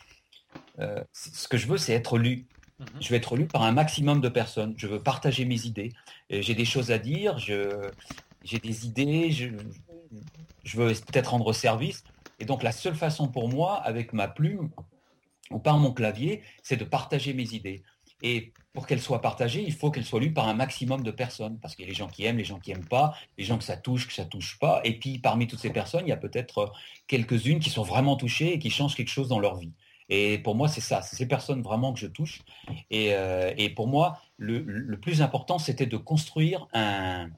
Euh, 0.78 1.02
ce 1.12 1.48
que 1.48 1.56
je 1.56 1.66
veux, 1.66 1.78
c'est 1.78 1.92
être 1.92 2.18
lu. 2.18 2.46
Mhm. 2.78 2.86
Je 3.00 3.08
veux 3.08 3.14
être 3.16 3.36
lu 3.36 3.46
par 3.46 3.62
un 3.62 3.72
maximum 3.72 4.20
de 4.20 4.28
personnes. 4.28 4.74
Je 4.76 4.86
veux 4.86 5.02
partager 5.02 5.44
mes 5.44 5.66
idées. 5.66 5.92
J'ai 6.30 6.54
des 6.54 6.64
choses 6.64 6.90
à 6.90 6.98
dire. 6.98 7.38
J'ai 7.38 8.58
des 8.58 8.86
idées. 8.86 9.30
Je, 9.30 9.48
je 10.64 10.76
veux 10.76 10.92
peut-être 10.92 11.30
rendre 11.30 11.52
service. 11.52 12.04
Et 12.38 12.46
donc, 12.46 12.62
la 12.62 12.72
seule 12.72 12.96
façon 12.96 13.28
pour 13.28 13.48
moi, 13.48 13.76
avec 13.76 14.12
ma 14.12 14.26
plume, 14.26 14.70
ou 15.50 15.58
par 15.58 15.78
mon 15.78 15.92
clavier, 15.92 16.42
c'est 16.62 16.76
de 16.76 16.84
partager 16.84 17.34
mes 17.34 17.54
idées. 17.54 17.82
Et 18.22 18.52
pour 18.72 18.86
qu'elles 18.86 19.00
soient 19.00 19.20
partagées, 19.20 19.62
il 19.62 19.72
faut 19.72 19.90
qu'elles 19.90 20.04
soient 20.04 20.20
lues 20.20 20.32
par 20.32 20.48
un 20.48 20.54
maximum 20.54 21.02
de 21.02 21.10
personnes, 21.10 21.58
parce 21.58 21.74
qu'il 21.74 21.84
y 21.84 21.88
a 21.88 21.90
les 21.90 21.96
gens 21.96 22.06
qui 22.06 22.24
aiment, 22.24 22.38
les 22.38 22.44
gens 22.44 22.60
qui 22.60 22.70
n'aiment 22.70 22.86
pas, 22.86 23.14
les 23.36 23.44
gens 23.44 23.58
que 23.58 23.64
ça 23.64 23.76
touche, 23.76 24.06
que 24.06 24.12
ça 24.12 24.24
touche 24.24 24.58
pas. 24.58 24.80
Et 24.84 24.98
puis 24.98 25.18
parmi 25.18 25.46
toutes 25.46 25.58
ces 25.58 25.70
personnes, 25.70 26.02
il 26.06 26.10
y 26.10 26.12
a 26.12 26.16
peut-être 26.16 26.72
quelques-unes 27.08 27.58
qui 27.58 27.70
sont 27.70 27.82
vraiment 27.82 28.16
touchées 28.16 28.54
et 28.54 28.58
qui 28.58 28.70
changent 28.70 28.94
quelque 28.94 29.10
chose 29.10 29.28
dans 29.28 29.40
leur 29.40 29.56
vie. 29.56 29.72
Et 30.08 30.38
pour 30.38 30.56
moi, 30.56 30.68
c'est 30.68 30.80
ça, 30.80 31.02
c'est 31.02 31.16
ces 31.16 31.26
personnes 31.26 31.62
vraiment 31.62 31.92
que 31.92 32.00
je 32.00 32.08
touche. 32.08 32.40
Et, 32.90 33.14
euh, 33.14 33.52
pour 33.76 33.86
moi, 33.86 34.18
le, 34.36 34.96
plus 34.96 35.22
important, 35.22 35.58
c'était 35.58 35.86
de 35.86 35.96
construire 35.96 36.66
un, 36.72 37.28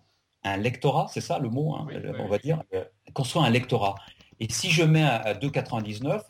lectorat, 0.59 1.07
c'est 1.09 1.21
ça 1.21 1.39
le 1.39 1.51
mot, 1.51 1.75
hein, 1.75 1.87
on 2.19 2.29
va 2.29 2.39
dire, 2.39 2.63
euh, 2.75 2.85
construire 3.13 3.45
un 3.45 3.51
lectorat. 3.51 3.95
Et 4.41 4.51
si 4.51 4.71
je 4.71 4.83
mets 4.83 5.05
à 5.05 5.35
2,99, 5.35 6.23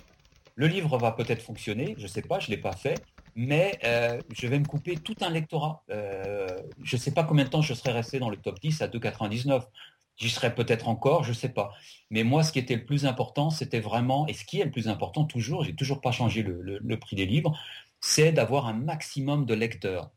le 0.54 0.66
livre 0.66 0.98
va 0.98 1.12
peut-être 1.12 1.42
fonctionner, 1.42 1.94
je 1.96 2.02
ne 2.02 2.08
sais 2.08 2.22
pas, 2.22 2.38
je 2.40 2.50
ne 2.50 2.56
l'ai 2.56 2.60
pas 2.60 2.72
fait, 2.72 3.02
mais 3.34 3.78
euh, 3.84 4.20
je 4.32 4.46
vais 4.46 4.58
me 4.58 4.64
couper 4.64 4.96
tout 4.96 5.16
un 5.20 5.30
lectorat. 5.30 5.84
je 5.88 6.96
ne 6.96 7.00
sais 7.00 7.12
pas 7.12 7.24
combien 7.24 7.44
de 7.44 7.50
temps 7.50 7.62
je 7.62 7.74
serai 7.74 7.92
resté 7.92 8.18
dans 8.18 8.30
le 8.30 8.36
top 8.36 8.60
10 8.60 8.82
à 8.82 8.88
2,99. 8.88 9.64
J'y 10.16 10.28
serais 10.28 10.54
peut-être 10.54 10.88
encore, 10.88 11.24
je 11.24 11.30
ne 11.30 11.34
sais 11.34 11.48
pas. 11.48 11.72
Mais 12.10 12.22
moi, 12.22 12.42
ce 12.42 12.52
qui 12.52 12.58
était 12.58 12.76
le 12.76 12.84
plus 12.84 13.06
important, 13.06 13.50
c'était 13.50 13.80
vraiment, 13.80 14.26
et 14.26 14.34
ce 14.34 14.44
qui 14.44 14.60
est 14.60 14.64
le 14.64 14.70
plus 14.70 14.88
important 14.88 15.24
toujours, 15.24 15.64
j'ai 15.64 15.74
toujours 15.74 16.00
pas 16.00 16.12
changé 16.12 16.42
le, 16.42 16.98
prix 16.98 17.16
des 17.16 17.26
livres, 17.26 17.58
c'est 18.00 18.32
d'avoir 18.32 18.66
un 18.66 18.74
maximum 18.74 19.46
de 19.46 19.54
lecteurs. 19.54 20.10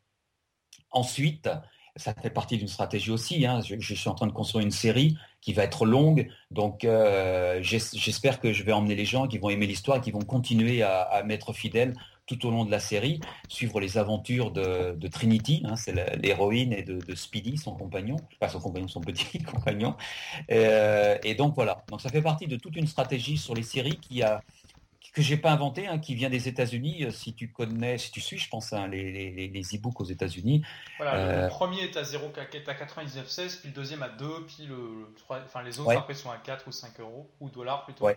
Ensuite, 0.91 1.49
ça 1.95 2.13
fait 2.13 2.29
partie 2.29 2.57
d'une 2.57 2.67
stratégie 2.67 3.09
aussi. 3.09 3.45
Hein. 3.45 3.61
Je, 3.61 3.95
suis 3.95 4.09
en 4.09 4.15
train 4.15 4.27
de 4.27 4.33
construire 4.33 4.65
une 4.65 4.71
série 4.71 5.17
qui 5.39 5.53
va 5.53 5.63
être 5.63 5.85
longue, 5.85 6.27
donc 6.51 6.83
euh, 6.83 7.59
j'espère 7.61 8.41
que 8.41 8.51
je 8.51 8.63
vais 8.63 8.73
emmener 8.73 8.95
les 8.95 9.05
gens 9.05 9.27
qui 9.27 9.37
vont 9.37 9.49
aimer 9.49 9.65
l'histoire, 9.65 10.01
qui 10.01 10.11
vont 10.11 10.19
continuer 10.19 10.83
à 10.83 11.23
m'être 11.23 11.53
fidèles 11.53 11.93
tout 12.25 12.45
au 12.47 12.51
long 12.51 12.65
de 12.65 12.71
la 12.71 12.79
série, 12.79 13.19
suivre 13.47 13.79
les 13.79 13.97
aventures 13.97 14.51
de, 14.51 15.07
Trinity, 15.07 15.63
hein, 15.65 15.75
c'est 15.75 15.93
l'héroïne, 16.17 16.73
et 16.73 16.83
de, 16.83 17.15
Speedy, 17.15 17.57
son 17.57 17.75
compagnon, 17.75 18.17
pas 18.39 18.49
son 18.49 18.59
compagnon, 18.59 18.87
son 18.87 19.01
petit 19.01 19.39
compagnon. 19.43 19.95
Euh, 20.51 21.17
et 21.23 21.35
donc 21.35 21.55
voilà, 21.55 21.83
donc 21.89 22.01
ça 22.01 22.09
fait 22.09 22.21
partie 22.21 22.47
de 22.47 22.55
toute 22.55 22.75
une 22.75 22.87
stratégie 22.87 23.37
sur 23.37 23.53
les 23.53 23.63
séries 23.63 23.97
qui 23.97 24.23
a, 24.23 24.41
que 25.15 25.21
j'ai 25.21 25.37
pas 25.37 25.51
inventé, 25.51 25.87
hein, 25.87 25.97
qui 25.97 26.13
vient 26.13 26.29
des 26.29 26.49
États-Unis. 26.49 27.05
Euh, 27.05 27.11
si 27.11 27.33
tu 27.33 27.49
connais, 27.49 27.97
si 27.97 28.11
tu 28.11 28.19
suis, 28.19 28.37
je 28.37 28.49
pense, 28.49 28.73
hein, 28.73 28.87
les, 28.87 29.31
les, 29.31 29.47
les 29.47 29.75
e-books 29.75 30.01
aux 30.01 30.05
États-Unis. 30.05 30.61
Voilà, 30.97 31.15
le 31.15 31.43
euh, 31.45 31.47
premier 31.47 31.83
est 31.83 31.95
à 31.95 32.03
0, 32.03 32.31
est 32.53 32.67
à 32.67 32.73
99,16, 32.73 33.61
puis 33.61 33.69
le 33.69 33.73
deuxième 33.73 34.03
à 34.03 34.09
2, 34.09 34.45
puis 34.45 34.65
le, 34.65 35.07
enfin, 35.29 35.63
les 35.63 35.79
autres 35.79 35.97
après 35.97 36.13
sont 36.13 36.29
à 36.29 36.37
4 36.37 36.67
ou 36.67 36.71
5 36.73 36.99
euros, 36.99 37.31
ou 37.39 37.49
dollars 37.49 37.85
plutôt. 37.85 38.07
Euh, 38.07 38.13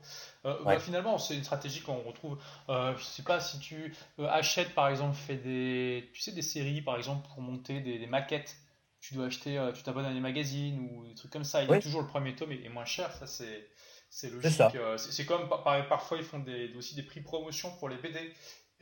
bah, 0.65 0.79
finalement, 0.81 1.19
c'est 1.19 1.37
une 1.37 1.45
stratégie 1.45 1.83
qu'on 1.83 2.03
retrouve. 2.03 2.37
Euh, 2.69 2.95
je 2.99 3.05
sais 3.05 3.23
pas 3.23 3.39
si 3.39 3.61
tu 3.61 3.95
achètes, 4.29 4.75
par 4.75 4.89
exemple, 4.89 5.15
fais 5.15 5.37
des, 5.37 6.11
tu 6.13 6.21
sais, 6.21 6.33
des 6.33 6.43
séries, 6.43 6.83
par 6.83 6.97
exemple, 6.97 7.29
pour 7.29 7.41
monter 7.41 7.81
des, 7.81 8.07
maquettes. 8.09 8.57
Tu 9.01 9.15
dois 9.15 9.27
acheter, 9.27 9.65
tu 9.77 9.85
t'abonnes 9.85 10.07
à 10.07 10.13
des 10.13 10.19
magazines 10.19 10.81
ou 10.81 11.07
des 11.07 11.15
trucs 11.15 11.31
comme 11.31 11.45
ça. 11.45 11.63
Il 11.63 11.71
y 11.71 11.73
a 11.73 11.81
toujours 11.81 12.01
le 12.01 12.09
premier 12.09 12.35
tome 12.35 12.51
et 12.51 12.69
moins 12.69 12.85
cher, 12.85 13.13
ça 13.13 13.29
c'est 13.29 13.69
c'est 14.11 14.31
logique. 14.31 14.61
Euh, 14.75 14.97
c'est 14.97 15.27
comme 15.27 15.49
parfois 15.49 16.17
ils 16.19 16.25
font 16.25 16.39
des, 16.39 16.73
aussi 16.77 16.95
des 16.95 17.03
prix 17.03 17.21
promotion 17.21 17.71
pour 17.77 17.89
les 17.89 17.97
BD. 17.97 18.33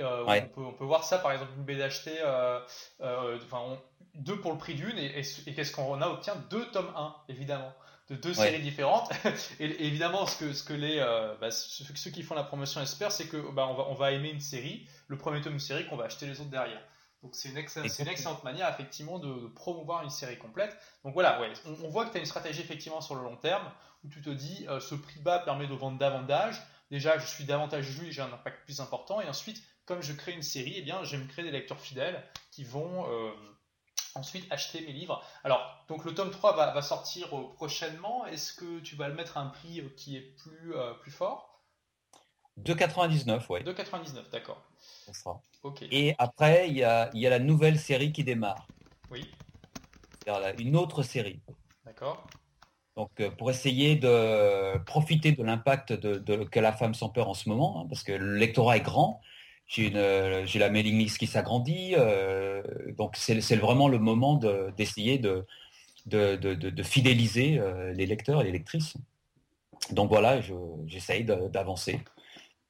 Euh, 0.00 0.24
on, 0.26 0.48
peut, 0.48 0.60
on, 0.60 0.72
peut, 0.74 0.84
voir 0.84 1.04
ça 1.04 1.18
par 1.18 1.32
exemple 1.32 1.52
une 1.56 1.64
BD 1.64 1.82
achetée 1.82 2.18
euh, 2.20 2.60
enfin, 3.00 3.78
deux 4.14 4.38
pour 4.38 4.52
le 4.52 4.58
prix 4.58 4.74
d'une 4.74 4.98
et, 4.98 5.22
qu'est-ce 5.22 5.72
qu'on 5.72 6.02
a 6.02 6.08
obtient 6.08 6.36
deux 6.50 6.66
tomes 6.70 6.92
1 6.94 7.14
évidemment 7.30 7.72
de 8.10 8.14
deux 8.14 8.34
séries 8.34 8.60
différentes 8.60 9.10
et, 9.58 9.86
évidemment 9.86 10.26
ce 10.26 10.36
que, 10.36 10.52
ce 10.52 10.64
que 10.64 10.74
les 10.74 10.98
bah, 11.40 11.50
ceux, 11.50 12.10
qui 12.10 12.22
font 12.22 12.34
la 12.34 12.42
promotion 12.42 12.82
espèrent 12.82 13.10
c'est 13.10 13.26
que 13.26 13.38
bah, 13.52 13.66
on, 13.70 13.74
va, 13.74 13.84
on 13.88 13.94
va 13.94 14.12
aimer 14.12 14.28
une 14.28 14.40
série 14.40 14.86
le 15.08 15.16
premier 15.16 15.40
tome 15.40 15.54
une 15.54 15.60
série 15.60 15.86
qu'on 15.86 15.96
va 15.96 16.04
acheter 16.04 16.26
les 16.26 16.42
autres 16.42 16.50
derrière 16.50 16.82
donc 17.22 17.34
c'est 17.34 17.48
une, 17.48 17.58
excellente 17.58 18.44
manière 18.44 18.68
effectivement 18.68 19.18
de, 19.18 19.48
promouvoir 19.48 20.04
une 20.04 20.10
série 20.10 20.38
complète. 20.38 20.76
Donc 21.04 21.14
voilà, 21.14 21.40
ouais, 21.40 21.52
on, 21.64 21.88
voit 21.88 22.04
que 22.04 22.12
tu 22.12 22.18
as 22.18 22.20
une 22.20 22.26
stratégie 22.26 22.60
effectivement 22.60 23.00
sur 23.00 23.16
le 23.16 23.22
long 23.22 23.36
terme 23.36 23.64
où 24.06 24.08
tu 24.08 24.22
te 24.22 24.30
dis 24.30 24.66
euh, 24.68 24.80
ce 24.80 24.94
prix 24.94 25.20
bas 25.20 25.40
permet 25.40 25.66
de 25.66 25.74
vendre 25.74 25.98
davantage. 25.98 26.62
Déjà, 26.90 27.18
je 27.18 27.26
suis 27.26 27.44
davantage 27.44 27.86
vu, 27.86 28.12
j'ai 28.12 28.22
un 28.22 28.32
impact 28.32 28.64
plus 28.64 28.80
important. 28.80 29.20
Et 29.20 29.28
ensuite, 29.28 29.62
comme 29.84 30.02
je 30.02 30.12
crée 30.12 30.32
une 30.32 30.42
série, 30.42 30.74
eh 30.76 30.82
bien, 30.82 31.02
je 31.02 31.16
vais 31.16 31.22
me 31.22 31.28
créer 31.28 31.44
des 31.44 31.50
lecteurs 31.50 31.80
fidèles 31.80 32.22
qui 32.52 32.64
vont 32.64 33.10
euh, 33.10 33.32
ensuite 34.14 34.50
acheter 34.52 34.80
mes 34.82 34.92
livres. 34.92 35.22
Alors, 35.42 35.84
donc 35.88 36.04
le 36.04 36.14
tome 36.14 36.30
3 36.30 36.56
va, 36.56 36.82
sortir 36.82 37.36
euh, 37.36 37.52
prochainement. 37.54 38.26
Est-ce 38.26 38.52
que 38.52 38.78
tu 38.80 38.94
vas 38.94 39.08
le 39.08 39.14
mettre 39.14 39.36
à 39.36 39.40
un 39.40 39.48
prix 39.48 39.82
qui 39.96 40.16
est 40.16 40.20
plus, 40.20 40.74
plus 41.00 41.10
fort? 41.10 41.60
2,99, 42.64 43.44
oui. 43.50 43.60
2,99, 43.64 44.30
d'accord. 44.30 44.62
Et 45.90 46.14
après, 46.18 46.68
il 46.68 46.76
y 46.76 46.84
a, 46.84 47.10
la 47.12 47.38
nouvelle 47.38 47.78
série 47.78 48.12
qui 48.12 48.24
démarre. 48.24 48.66
Oui. 49.10 49.30
Une 50.58 50.76
autre 50.76 51.02
série. 51.02 51.40
D'accord. 51.84 52.26
Donc, 52.96 53.10
euh, 53.20 53.30
pour 53.30 53.50
essayer 53.50 53.96
de 53.96 54.78
profiter 54.84 55.32
de 55.32 55.42
l'impact 55.42 55.92
de, 55.92 56.44
que 56.44 56.60
la 56.60 56.72
femme 56.72 56.94
sans 56.94 57.10
peur 57.10 57.28
en 57.28 57.34
ce 57.34 57.48
moment, 57.48 57.80
hein, 57.80 57.86
parce 57.88 58.02
que 58.02 58.12
le 58.12 58.36
lectorat 58.36 58.78
est 58.78 58.82
grand, 58.82 59.20
j'ai 59.66 59.90
la 59.90 60.70
mailing 60.70 60.98
list 60.98 61.18
qui 61.18 61.26
s'agrandit, 61.26 61.94
euh, 61.96 62.62
donc 62.96 63.16
c'est 63.16 63.56
vraiment 63.56 63.88
le 63.88 63.98
moment 63.98 64.40
d'essayer 64.76 65.18
de, 65.18 65.44
fidéliser 66.82 67.58
euh, 67.58 67.92
les 67.92 68.06
lecteurs 68.06 68.40
et 68.42 68.44
les 68.44 68.52
lectrices. 68.52 68.96
Donc 69.90 70.08
voilà, 70.08 70.40
j'essaye 70.86 71.24
d'avancer. 71.24 72.00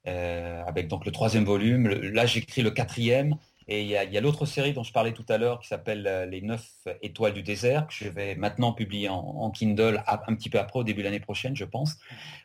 Euh, 0.07 0.63
avec 0.65 0.87
donc 0.87 1.05
le 1.05 1.11
troisième 1.11 1.43
volume. 1.43 1.89
là, 1.89 2.25
j'écris 2.25 2.61
le 2.61 2.71
quatrième. 2.71 3.35
Et 3.69 3.81
il 3.81 3.87
y 3.87 3.97
a, 3.97 4.21
l'autre 4.21 4.45
série 4.45 4.73
dont 4.73 4.83
je 4.83 4.93
parlais 4.93 5.11
tout 5.11 5.25
à 5.27 5.37
l'heure 5.37 5.59
qui 5.59 5.67
s'appelle 5.67 6.07
euh, 6.07 6.25
Les 6.25 6.41
Neuf 6.41 6.87
Étoiles 7.01 7.33
du 7.33 7.43
désert, 7.43 7.87
que 7.87 7.93
je 7.93 8.07
vais 8.07 8.35
maintenant 8.35 8.71
publier 8.71 9.09
en, 9.09 9.51
Kindle 9.51 10.03
un 10.07 10.35
petit 10.35 10.49
peu 10.49 10.59
après, 10.59 10.79
au 10.79 10.83
début 10.83 11.01
de 11.01 11.05
l'année 11.05 11.19
prochaine, 11.19 11.55
je 11.55 11.65
pense, 11.65 11.95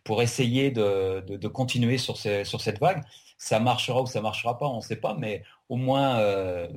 pour 0.04 0.20
essayer 0.22 0.70
de, 0.70 1.48
continuer 1.48 1.98
sur, 1.98 2.16
sur, 2.16 2.60
cette 2.60 2.80
vague. 2.80 3.02
Ça 3.38 3.60
marchera 3.60 4.02
ou 4.02 4.06
ça 4.06 4.20
marchera 4.20 4.58
pas, 4.58 4.66
on 4.66 4.76
ne 4.76 4.82
sait 4.82 4.96
pas, 4.96 5.14
mais 5.14 5.42
au 5.68 5.76
moins 5.76 6.18
euh, 6.18 6.68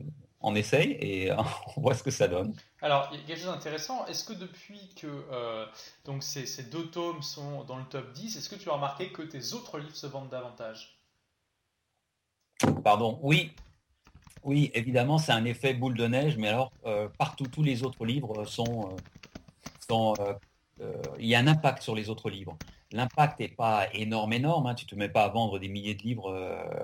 on 0.42 0.56
essaye 0.56 0.92
et 1.00 1.32
on 1.78 1.82
voit 1.82 1.96
ce 1.96 2.04
que 2.04 2.12
ça 2.12 2.28
donne. 2.28 2.56
Alors, 2.82 3.10
il 3.12 3.20
y 3.20 3.24
a 3.24 3.26
quelque 3.26 3.40
chose 3.40 3.52
d'intéressant. 3.52 4.06
Est-ce 4.06 4.24
que 4.24 4.34
depuis 4.34 4.94
que 4.96 5.08
euh, 5.08 5.66
donc 6.06 6.22
ces, 6.24 6.64
deux 6.64 6.88
tomes 6.92 7.24
sont 7.24 7.64
dans 7.64 7.78
le 7.78 7.86
top 7.86 8.14
10, 8.14 8.38
est-ce 8.38 8.50
que 8.50 8.56
tu 8.56 8.70
as 8.70 8.74
remarqué 8.74 9.12
que 9.12 9.24
tes 9.24 9.54
autres 9.54 9.80
livres 9.80 9.96
se 9.96 10.06
vendent 10.06 10.30
davantage? 10.30 11.00
Pardon, 12.84 13.20
oui. 13.24 13.54
Oui, 14.46 14.72
évidemment, 14.76 15.18
c'est 15.18 15.32
un 15.32 15.44
effet 15.44 15.74
boule 15.74 15.96
de 15.98 16.06
neige, 16.06 16.38
mais 16.38 16.48
alors 16.48 16.72
euh, 16.86 17.10
partout, 17.18 17.48
tous 17.48 17.64
les 17.64 17.84
autres 17.84 18.06
livres 18.06 18.46
sont... 18.46 18.90
Euh, 18.92 18.96
sont 19.88 20.14
il 21.20 21.26
y 21.26 21.36
a 21.36 21.40
un 21.40 21.48
impact 21.48 21.82
sur 21.82 21.96
les 21.96 22.10
autres 22.10 22.30
livres. 22.30 22.58
L'impact 22.92 23.40
n'est 23.40 23.48
pas 23.48 23.88
énorme, 23.94 24.34
énorme. 24.34 24.68
Hein. 24.68 24.76
Tu 24.76 24.84
ne 24.86 24.90
te 24.90 24.96
mets 24.96 25.08
pas 25.08 25.24
à 25.24 25.30
vendre 25.30 25.58
des 25.58 25.70
milliers 25.70 25.96
de 25.96 26.04
livres 26.04 26.36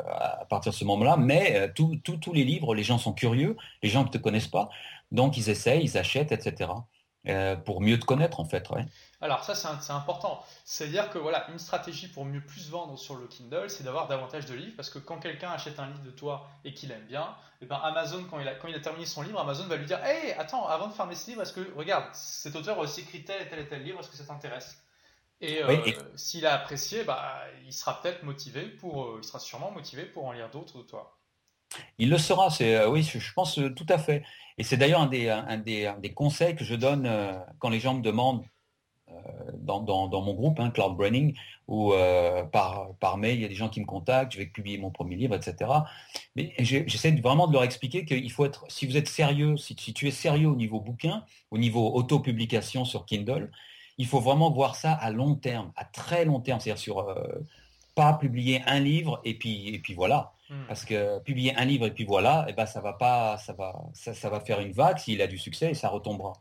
à 0.08 0.46
partir 0.46 0.72
de 0.72 0.78
ce 0.78 0.86
moment-là, 0.86 1.18
mais 1.18 1.70
tous 1.76 2.34
les 2.34 2.46
livres, 2.46 2.74
les 2.74 2.84
gens 2.84 2.98
sont 2.98 3.12
curieux, 3.12 3.58
les 3.84 3.90
gens 3.90 4.06
ne 4.06 4.08
te 4.08 4.18
connaissent 4.18 4.48
pas. 4.48 4.70
Donc 5.12 5.36
ils 5.36 5.50
essayent, 5.50 5.84
ils 5.84 5.98
achètent, 5.98 6.32
etc. 6.32 6.72
Euh, 7.28 7.56
pour 7.56 7.82
mieux 7.82 8.00
te 8.00 8.06
connaître 8.06 8.40
en 8.40 8.46
fait. 8.46 8.68
Ouais. 8.72 8.84
Alors 9.22 9.44
ça 9.44 9.54
c'est 9.54 9.94
important. 9.94 10.44
C'est-à-dire 10.66 11.12
que 11.12 11.20
voilà, 11.20 11.48
une 11.52 11.60
stratégie 11.60 12.08
pour 12.08 12.26
mieux 12.26 12.44
plus 12.44 12.72
vendre 12.72 12.98
sur 12.98 13.16
le 13.16 13.28
Kindle, 13.28 13.70
c'est 13.70 13.84
d'avoir 13.84 14.08
davantage 14.08 14.48
de 14.48 14.56
livres 14.56 14.74
parce 14.76 14.90
que 14.90 14.98
quand 14.98 15.20
quelqu'un 15.20 15.52
achète 15.52 15.80
un 15.80 15.86
livre 15.86 16.02
de 16.04 16.10
toi 16.10 16.50
et 16.66 16.74
qu'il 16.74 16.92
aime 16.92 17.06
bien, 17.06 17.36
et 17.62 17.66
eh 17.66 17.66
ben 17.68 17.80
Amazon 17.84 18.26
quand 18.28 18.40
il, 18.40 18.48
a, 18.48 18.56
quand 18.56 18.68
il 18.68 18.76
a 18.76 18.80
terminé 18.80 19.06
son 19.06 19.22
livre, 19.22 19.40
Amazon 19.40 19.68
va 19.68 19.76
lui 19.76 19.86
dire 19.86 20.04
Hey, 20.04 20.32
attends, 20.32 20.68
avant 20.68 20.88
de 20.88 20.94
fermer 20.94 21.14
ce 21.14 21.30
livre, 21.30 21.44
est-ce 21.44 21.54
que 21.54 21.72
regarde, 21.76 22.06
cet 22.14 22.56
auteur 22.56 22.80
a 22.80 22.82
aussi 22.82 23.02
écrit 23.02 23.24
tel 23.24 23.40
et 23.44 23.48
tel 23.48 23.60
et 23.60 23.68
tel 23.68 23.84
livre, 23.84 24.00
est-ce 24.00 24.10
que 24.10 24.18
ça 24.18 24.26
t'intéresse? 24.26 24.84
Et, 25.42 25.64
euh, 25.64 25.76
s'il 26.16 26.46
a 26.48 26.54
apprécié, 26.54 27.04
bah, 27.04 27.40
il 27.66 27.74
sera 27.74 28.02
peut-être 28.02 28.24
motivé 28.24 28.64
pour, 28.66 29.06
euh, 29.06 29.20
il 29.22 29.28
sera 29.28 29.40
sûrement 29.40 29.72
motivé 29.72 30.06
pour 30.06 30.26
en 30.26 30.32
lire 30.32 30.50
d'autres 30.50 30.80
de 30.80 30.84
toi. 30.84 31.21
Il 31.98 32.10
le 32.10 32.18
sera, 32.18 32.50
c'est 32.50 32.76
euh, 32.76 32.90
oui, 32.90 33.04
je 33.04 33.34
pense 33.34 33.58
euh, 33.60 33.70
tout 33.70 33.86
à 33.90 33.98
fait. 33.98 34.24
Et 34.58 34.64
c'est 34.64 34.78
d'ailleurs 34.78 35.02
un 35.02 35.08
des, 35.08 35.30
un, 35.30 35.58
des, 35.58 36.14
conseils 36.14 36.56
que 36.56 36.64
je 36.64 36.76
donne 36.76 37.06
euh, 37.06 37.34
quand 37.60 37.70
les 37.70 37.80
gens 37.80 37.96
me 37.96 38.02
demandent 38.02 38.44
dans, 39.58 40.22
mon 40.22 40.34
groupe, 40.34 40.60
hein, 40.60 40.70
Cloud 40.72 40.96
Branding, 40.96 41.36
ou 41.68 41.94
par, 42.52 42.94
par 43.00 43.18
mail, 43.18 43.36
il 43.36 43.42
y 43.42 43.46
a 43.46 43.48
des 43.48 43.56
gens 43.56 43.70
qui 43.70 43.80
me 43.80 43.86
contactent, 43.86 44.34
je 44.34 44.38
vais 44.38 44.46
publier 44.46 44.78
mon 44.78 44.90
premier 44.90 45.16
livre, 45.16 45.36
etc. 45.36 45.70
Mais 46.36 46.54
j'essaie 46.60 47.12
vraiment 47.12 47.48
de 47.48 47.54
leur 47.54 47.64
expliquer 47.64 48.06
qu'il 48.06 48.32
faut 48.32 48.46
être, 48.46 48.66
si 48.70 48.86
vous 48.88 48.98
êtes 48.98 49.08
sérieux, 49.08 49.58
si, 49.58 49.76
tu 49.76 50.08
es 50.08 50.12
sérieux 50.12 50.48
au 50.48 50.56
niveau 50.56 50.80
bouquin, 50.80 51.24
au 51.52 51.58
niveau 51.58 51.94
auto-publication 51.94 52.84
sur 52.86 53.06
Kindle, 53.06 53.52
il 53.98 54.08
faut 54.08 54.20
vraiment 54.20 54.52
voir 54.52 54.76
ça 54.76 54.94
à 54.94 55.12
long 55.12 55.36
terme, 55.36 55.72
à 55.76 55.86
très 55.86 56.26
long 56.26 56.40
terme, 56.40 56.60
c'est-à-dire 56.60 56.82
sur 56.82 57.16
pas 57.96 58.14
publier 58.14 58.62
un 58.66 58.80
livre 58.80 59.22
et 59.24 59.38
puis, 59.38 59.70
et 59.70 59.80
puis 59.80 59.94
voilà. 59.94 60.34
Hmm. 60.52 60.66
Parce 60.68 60.84
que 60.84 61.20
publier 61.20 61.56
un 61.56 61.64
livre 61.64 61.86
et 61.86 61.92
puis 61.92 62.04
voilà, 62.04 62.44
et 62.46 62.52
eh 62.52 62.54
ben 62.54 62.66
ça 62.66 62.82
va 62.82 62.92
pas, 62.92 63.38
ça 63.38 63.54
va, 63.54 63.74
ça, 63.94 64.30
va 64.30 64.42
faire 64.42 64.60
une 64.60 64.74
vague 64.74 64.98
s'il 64.98 65.22
a 65.22 65.28
du 65.28 65.38
succès 65.38 65.72
et 65.72 65.74
ça 65.74 65.88
retombera. 65.88 66.34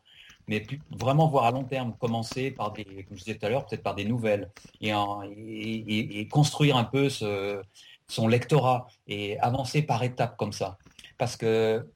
Mais 0.48 0.66
vraiment 0.90 1.28
voir 1.28 1.44
à 1.44 1.52
long 1.52 1.62
terme, 1.62 1.94
commencer 1.96 2.50
par 2.50 2.72
des, 2.72 2.84
comme 2.84 3.16
je 3.16 3.22
disais 3.22 3.38
tout 3.38 3.46
à 3.46 3.48
l'heure, 3.48 3.66
peut-être 3.66 3.84
par 3.84 3.94
des 3.94 4.04
nouvelles 4.04 4.50
et, 4.80 4.90
et, 4.90 6.26
construire 6.26 6.76
un 6.76 6.82
peu 6.82 7.08
ce, 7.08 7.62
son 8.08 8.26
lectorat 8.26 8.88
et 9.06 9.38
avancer 9.38 9.80
par 9.80 10.02
étapes 10.02 10.36
comme 10.36 10.52
ça. 10.52 10.76
Parce 11.16 11.36
que 11.36 11.86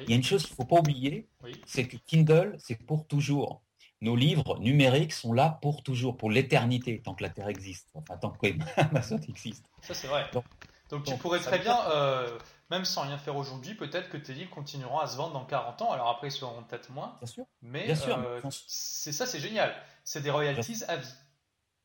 il 0.00 0.08
y 0.08 0.12
a 0.14 0.16
une 0.16 0.22
chose 0.22 0.42
qu'il 0.42 0.52
ne 0.52 0.56
faut 0.56 0.64
pas 0.64 0.78
oublier, 0.78 1.26
c'est 1.66 1.86
que 1.86 1.98
Kindle, 2.06 2.56
c'est 2.58 2.82
pour 2.82 3.06
toujours. 3.06 3.60
Nos 4.00 4.16
livres 4.16 4.58
numériques 4.58 5.12
sont 5.12 5.32
là 5.32 5.58
pour 5.60 5.82
toujours, 5.82 6.16
pour 6.16 6.30
l'éternité, 6.30 7.00
tant 7.02 7.14
que 7.14 7.22
la 7.22 7.30
Terre 7.30 7.48
existe, 7.48 7.88
enfin 7.94 8.16
tant 8.16 8.30
que 8.30 8.46
Amazon 8.76 9.18
existe. 9.28 9.64
Ça 9.82 9.94
c'est 9.94 10.06
vrai. 10.06 10.26
Donc, 10.32 10.44
tu 10.88 11.16
pourrais 11.16 11.40
très 11.40 11.58
bien, 11.58 11.78
euh, 11.90 12.38
même 12.70 12.84
sans 12.84 13.02
rien 13.02 13.18
faire 13.18 13.36
aujourd'hui, 13.36 13.74
peut-être 13.74 14.08
que 14.08 14.16
tes 14.16 14.32
livres 14.32 14.50
continueront 14.50 14.98
à 14.98 15.06
se 15.06 15.16
vendre 15.16 15.32
dans 15.32 15.44
40 15.44 15.82
ans. 15.82 15.92
Alors 15.92 16.08
après, 16.08 16.28
ils 16.28 16.32
seront 16.32 16.62
peut-être 16.62 16.90
moins. 16.90 17.16
Bien 17.20 17.26
sûr. 17.26 17.44
Mais 17.62 17.86
euh, 17.88 18.40
c'est 18.66 19.12
ça, 19.12 19.26
c'est 19.26 19.40
génial. 19.40 19.74
C'est 20.04 20.22
des 20.22 20.30
royalties 20.30 20.84
à 20.88 20.96
vie. 20.96 21.14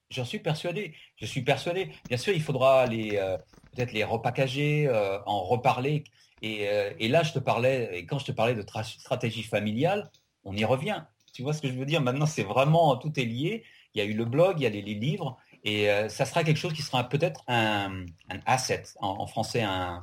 J'en 0.09 0.25
suis 0.25 0.39
persuadé. 0.39 0.93
Je 1.15 1.25
suis 1.25 1.41
persuadé. 1.41 1.91
Bien 2.07 2.17
sûr, 2.17 2.33
il 2.33 2.41
faudra 2.41 2.85
les 2.85 3.17
euh, 3.17 3.37
peut-être 3.73 3.93
les 3.93 4.03
repackager, 4.03 4.89
en 5.25 5.43
reparler. 5.43 6.03
Et, 6.41 7.07
là, 7.07 7.23
je 7.23 7.33
te 7.33 7.39
parlais, 7.39 7.97
et 7.97 8.05
quand 8.05 8.19
je 8.19 8.25
te 8.25 8.31
parlais 8.31 8.55
de 8.55 8.65
stratégie 8.83 9.43
familiale, 9.43 10.11
on 10.43 10.55
y 10.55 10.65
revient. 10.65 11.03
Tu 11.33 11.43
vois 11.43 11.53
ce 11.53 11.61
que 11.61 11.69
je 11.69 11.73
veux 11.73 11.85
dire? 11.85 12.01
Maintenant, 12.01 12.25
c'est 12.25 12.43
vraiment 12.43 12.97
tout 12.97 13.17
est 13.19 13.25
lié. 13.25 13.63
Il 13.93 13.99
y 13.99 14.01
a 14.01 14.05
eu 14.05 14.13
le 14.13 14.25
blog, 14.25 14.59
il 14.59 14.63
y 14.63 14.65
a 14.65 14.69
les 14.69 14.81
livres, 14.81 15.37
et 15.64 15.89
euh, 15.89 16.09
ça 16.09 16.26
sera 16.26 16.43
quelque 16.43 16.57
chose 16.57 16.74
qui 16.74 16.82
sera 16.82 17.07
peut-être 17.07 17.43
un, 17.47 18.05
asset, 18.45 18.84
en, 18.99 19.28
français, 19.28 19.62
un. 19.62 20.01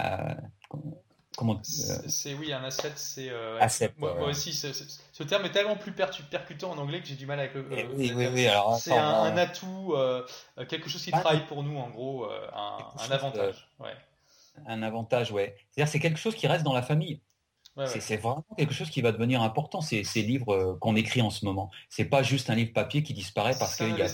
Euh, 0.00 0.34
comment 1.36 1.54
euh, 1.54 1.98
C'est 2.08 2.34
oui, 2.34 2.52
un 2.52 2.64
asset, 2.64 2.92
c'est. 2.96 3.30
asset. 3.60 3.92
Moi, 3.98 4.28
aussi, 4.28 4.54
ce 4.54 5.22
terme 5.22 5.44
est 5.44 5.52
tellement 5.52 5.76
plus 5.76 5.92
percutant 5.92 6.70
en 6.70 6.78
anglais 6.78 7.00
que 7.00 7.06
j'ai 7.06 7.14
du 7.14 7.26
mal 7.26 7.40
avec 7.40 7.54
le. 7.54 7.66
Eh 7.72 7.86
oui, 7.94 8.12
oui, 8.14 8.26
oui, 8.32 8.46
alors. 8.46 8.76
C'est 8.76 8.96
un, 8.96 9.36
atout, 9.36 9.94
quelque 10.68 10.88
chose 10.88 11.02
qui 11.02 11.10
ah, 11.12 11.20
travaille 11.20 11.46
pour 11.46 11.62
nous, 11.62 11.76
en 11.76 11.90
gros, 11.90 12.24
un, 12.24 13.10
avantage. 13.10 13.68
Ouais. 13.78 13.94
Un 14.66 14.82
avantage, 14.82 15.30
ouais. 15.30 15.56
C'est-à-dire, 15.70 15.92
c'est 15.92 16.00
quelque 16.00 16.18
chose 16.18 16.34
qui 16.34 16.46
reste 16.46 16.64
dans 16.64 16.72
la 16.72 16.82
famille. 16.82 17.20
c'est 17.84 18.16
vraiment 18.16 18.46
quelque 18.56 18.72
chose 18.72 18.88
qui 18.88 19.02
va 19.02 19.12
devenir 19.12 19.42
important, 19.42 19.82
ces, 19.82 20.04
ces 20.04 20.22
livres 20.22 20.78
qu'on 20.80 20.96
écrit 20.96 21.20
en 21.20 21.28
ce 21.28 21.44
moment. 21.44 21.70
C'est 21.90 22.06
pas 22.06 22.22
juste 22.22 22.48
un 22.48 22.54
livre 22.54 22.72
papier 22.72 23.02
qui 23.02 23.12
disparaît 23.12 23.54
parce 23.58 23.76
qu'il 23.76 23.94
y 23.94 24.00
a, 24.00 24.08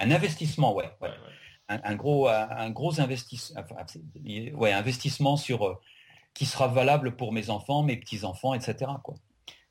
un 0.00 0.10
investissement, 0.10 0.74
ouais. 0.74 0.90
Un, 1.68 1.94
gros, 1.94 2.26
un 2.26 2.70
gros 2.70 3.00
investissement, 3.00 3.60
ouais, 4.54 4.72
investissement 4.72 5.36
sur 5.36 5.64
euh, 5.64 5.78
qui 6.34 6.44
sera 6.44 6.66
valable 6.66 7.14
pour 7.14 7.32
mes 7.32 7.48
enfants, 7.48 7.84
mes 7.84 7.96
petits 7.96 8.24
enfants, 8.24 8.54
etc. 8.54 8.90
Quoi. 9.04 9.14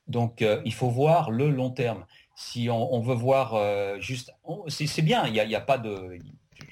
Donc, 0.08 0.42
euh, 0.42 0.62
il 0.64 0.74
faut 0.74 0.90
voir 0.90 1.30
le 1.30 1.50
long 1.50 1.72
terme. 1.72 2.06
Si 2.36 2.70
on, 2.70 3.02
veut 3.02 3.16
voir 3.16 3.54
euh, 3.56 4.00
juste, 4.00 4.34
c'est 4.70 5.02
bien. 5.02 5.28
Il 5.28 5.34
n'y 5.34 5.56
a, 5.56 5.58
a, 5.58 5.62
pas 5.62 5.78
de, 5.78 6.18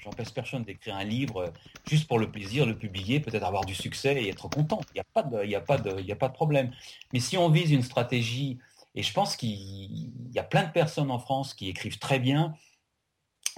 j'empêche 0.02 0.30
personne 0.30 0.62
d'écrire 0.62 0.96
un 0.96 1.04
livre 1.04 1.52
juste 1.86 2.08
pour 2.08 2.18
le 2.18 2.30
plaisir, 2.30 2.64
le 2.64 2.78
publier, 2.78 3.20
peut-être 3.20 3.44
avoir 3.44 3.66
du 3.66 3.74
succès 3.74 4.22
et 4.22 4.30
être 4.30 4.48
content. 4.48 4.80
Il 4.90 4.94
n'y 4.94 5.00
a 5.00 5.06
pas 5.12 5.22
de, 5.22 5.44
il 5.44 5.54
a 5.54 5.60
pas 5.60 5.76
de, 5.76 6.00
il 6.00 6.06
y 6.06 6.12
a 6.12 6.16
pas 6.16 6.28
de 6.28 6.32
problème. 6.32 6.70
Mais 7.12 7.20
si 7.20 7.36
on 7.36 7.50
vise 7.50 7.70
une 7.70 7.82
stratégie, 7.82 8.58
et 8.94 9.02
je 9.02 9.12
pense 9.12 9.36
qu'il 9.36 10.32
y 10.32 10.38
a 10.38 10.42
plein 10.42 10.64
de 10.64 10.72
personnes 10.72 11.10
en 11.10 11.18
France 11.18 11.52
qui 11.52 11.68
écrivent 11.68 11.98
très 11.98 12.18
bien, 12.18 12.54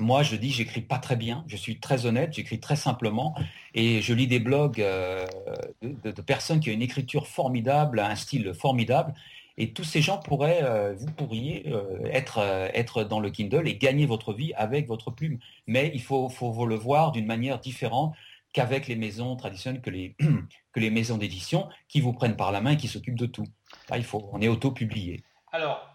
moi, 0.01 0.23
je 0.23 0.37
dis, 0.37 0.51
j'écris 0.51 0.81
pas 0.81 0.99
très 0.99 1.17
bien. 1.17 1.45
Je 1.47 1.57
suis 1.57 1.79
très 1.79 2.07
honnête, 2.07 2.33
j'écris 2.33 2.61
très 2.61 2.77
simplement, 2.77 3.35
et 3.75 4.03
je 4.03 4.13
lis 4.15 4.27
des 4.27 4.39
blogs 4.39 4.81
euh, 4.81 5.27
de, 5.83 6.11
personnes 6.23 6.61
qui 6.61 6.71
ont 6.71 6.73
une 6.73 6.83
écriture 6.83 7.27
formidable, 7.27 8.01
un 8.01 8.17
style 8.17 8.55
formidable. 8.55 9.15
Et 9.59 9.73
tous 9.73 9.85
ces 9.85 10.01
gens 10.01 10.19
pourraient, 10.19 10.61
euh, 10.63 10.95
vous 10.95 11.11
pourriez 11.13 11.65
euh, 11.69 11.99
être, 12.07 12.39
être 12.73 13.05
dans 13.05 13.21
le 13.21 13.31
Kindle 13.31 13.69
et 13.69 13.77
gagner 13.77 14.07
votre 14.07 14.33
vie 14.33 14.55
avec 14.55 14.89
votre 14.89 15.11
plume. 15.11 15.39
Mais 15.67 15.91
il 15.95 16.03
faut, 16.03 16.29
faut 16.29 16.67
le 16.67 16.77
voir 16.77 17.13
d'une 17.13 17.27
manière 17.27 17.59
différente 17.59 18.15
qu'avec 18.53 18.89
les 18.89 18.97
maisons 18.97 19.37
traditionnelles, 19.37 19.83
que 19.83 19.91
les, 19.91 20.17
que 20.73 20.81
les 20.81 20.91
maisons 20.91 21.19
d'édition 21.19 21.69
qui 21.89 22.01
vous 22.01 22.13
prennent 22.13 22.37
par 22.37 22.53
la 22.53 22.61
main 22.61 22.73
et 22.73 22.77
qui 22.77 22.89
s'occupent 22.89 23.19
de 23.19 23.27
tout. 23.27 23.47
Là, 23.91 23.99
il 23.99 24.05
faut, 24.05 24.29
on 24.33 24.41
est 24.41 24.49
auto-publié. 24.49 25.23
Alors, 25.53 25.95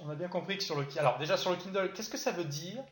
on 0.00 0.10
a 0.10 0.14
bien 0.14 0.28
compris 0.28 0.58
que 0.58 0.64
sur 0.64 0.76
le 0.76 0.86
alors 0.98 1.16
déjà 1.18 1.36
sur 1.36 1.50
le 1.50 1.56
Kindle, 1.56 1.92
qu'est-ce 1.94 2.10
que 2.10 2.18
ça 2.18 2.32
veut 2.32 2.44
dire? 2.44 2.82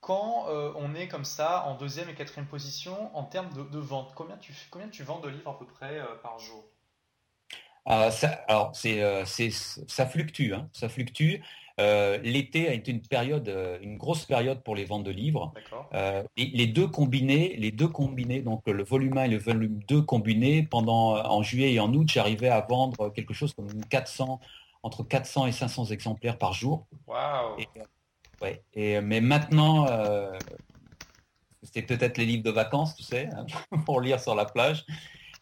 Quand 0.00 0.46
euh, 0.48 0.72
on 0.76 0.94
est 0.94 1.08
comme 1.08 1.24
ça 1.24 1.64
en 1.66 1.74
deuxième 1.74 2.08
et 2.08 2.14
quatrième 2.14 2.46
position 2.46 3.14
en 3.16 3.24
termes 3.24 3.50
de, 3.52 3.78
vente 3.78 4.12
Combien 4.14 4.36
tu, 4.36 4.52
combien 4.70 4.88
tu 4.88 5.02
vends 5.02 5.20
de 5.20 5.28
livres 5.28 5.50
à 5.50 5.58
peu 5.58 5.66
près 5.66 5.98
euh, 5.98 6.14
par 6.22 6.38
jour? 6.38 6.64
Ah, 7.84 8.10
ça, 8.10 8.28
Alors, 8.48 8.70
c'est, 8.74 9.02
euh, 9.02 9.24
ça 9.24 10.06
fluctue. 10.06 10.52
Hein, 10.52 10.68
ça 10.72 10.88
fluctue. 10.88 11.40
l'été 11.78 12.68
a 12.68 12.74
été 12.74 12.90
une 12.90 13.00
période, 13.00 13.48
une 13.80 13.96
grosse 13.96 14.24
période 14.24 14.62
pour 14.62 14.76
les 14.76 14.84
ventes 14.84 15.04
de 15.04 15.10
livres. 15.10 15.52
et 16.36 16.46
les 16.46 16.66
deux 16.66 16.86
combinés, 16.86 17.56
les 17.56 17.72
deux 17.72 17.88
combinés, 17.88 18.42
donc 18.42 18.66
le 18.66 18.84
volume 18.84 19.16
1 19.16 19.24
et 19.24 19.28
le 19.28 19.38
volume 19.38 19.80
2 19.88 20.02
combinés, 20.02 20.62
pendant 20.64 21.16
en 21.24 21.42
juillet 21.42 21.72
et 21.72 21.80
en 21.80 21.92
août, 21.94 22.08
j'arrivais 22.12 22.50
à 22.50 22.60
vendre 22.60 23.08
quelque 23.10 23.32
chose 23.32 23.54
comme 23.54 23.84
400, 23.86 24.38
entre 24.82 25.02
400 25.02 25.46
et 25.46 25.52
500 25.52 25.86
exemplaires 25.86 26.36
par 26.36 26.52
jour. 26.52 26.86
Wow. 27.06 27.56
Ouais. 28.42 28.62
Et, 28.74 29.00
mais 29.00 29.20
maintenant, 29.20 29.86
euh, 29.88 30.36
c'était 31.62 31.82
peut-être 31.82 32.18
les 32.18 32.26
livres 32.26 32.44
de 32.44 32.50
vacances, 32.50 32.94
tu 32.94 33.02
sais, 33.02 33.28
hein, 33.32 33.46
pour 33.86 34.00
lire 34.00 34.20
sur 34.20 34.34
la 34.34 34.44
plage. 34.44 34.84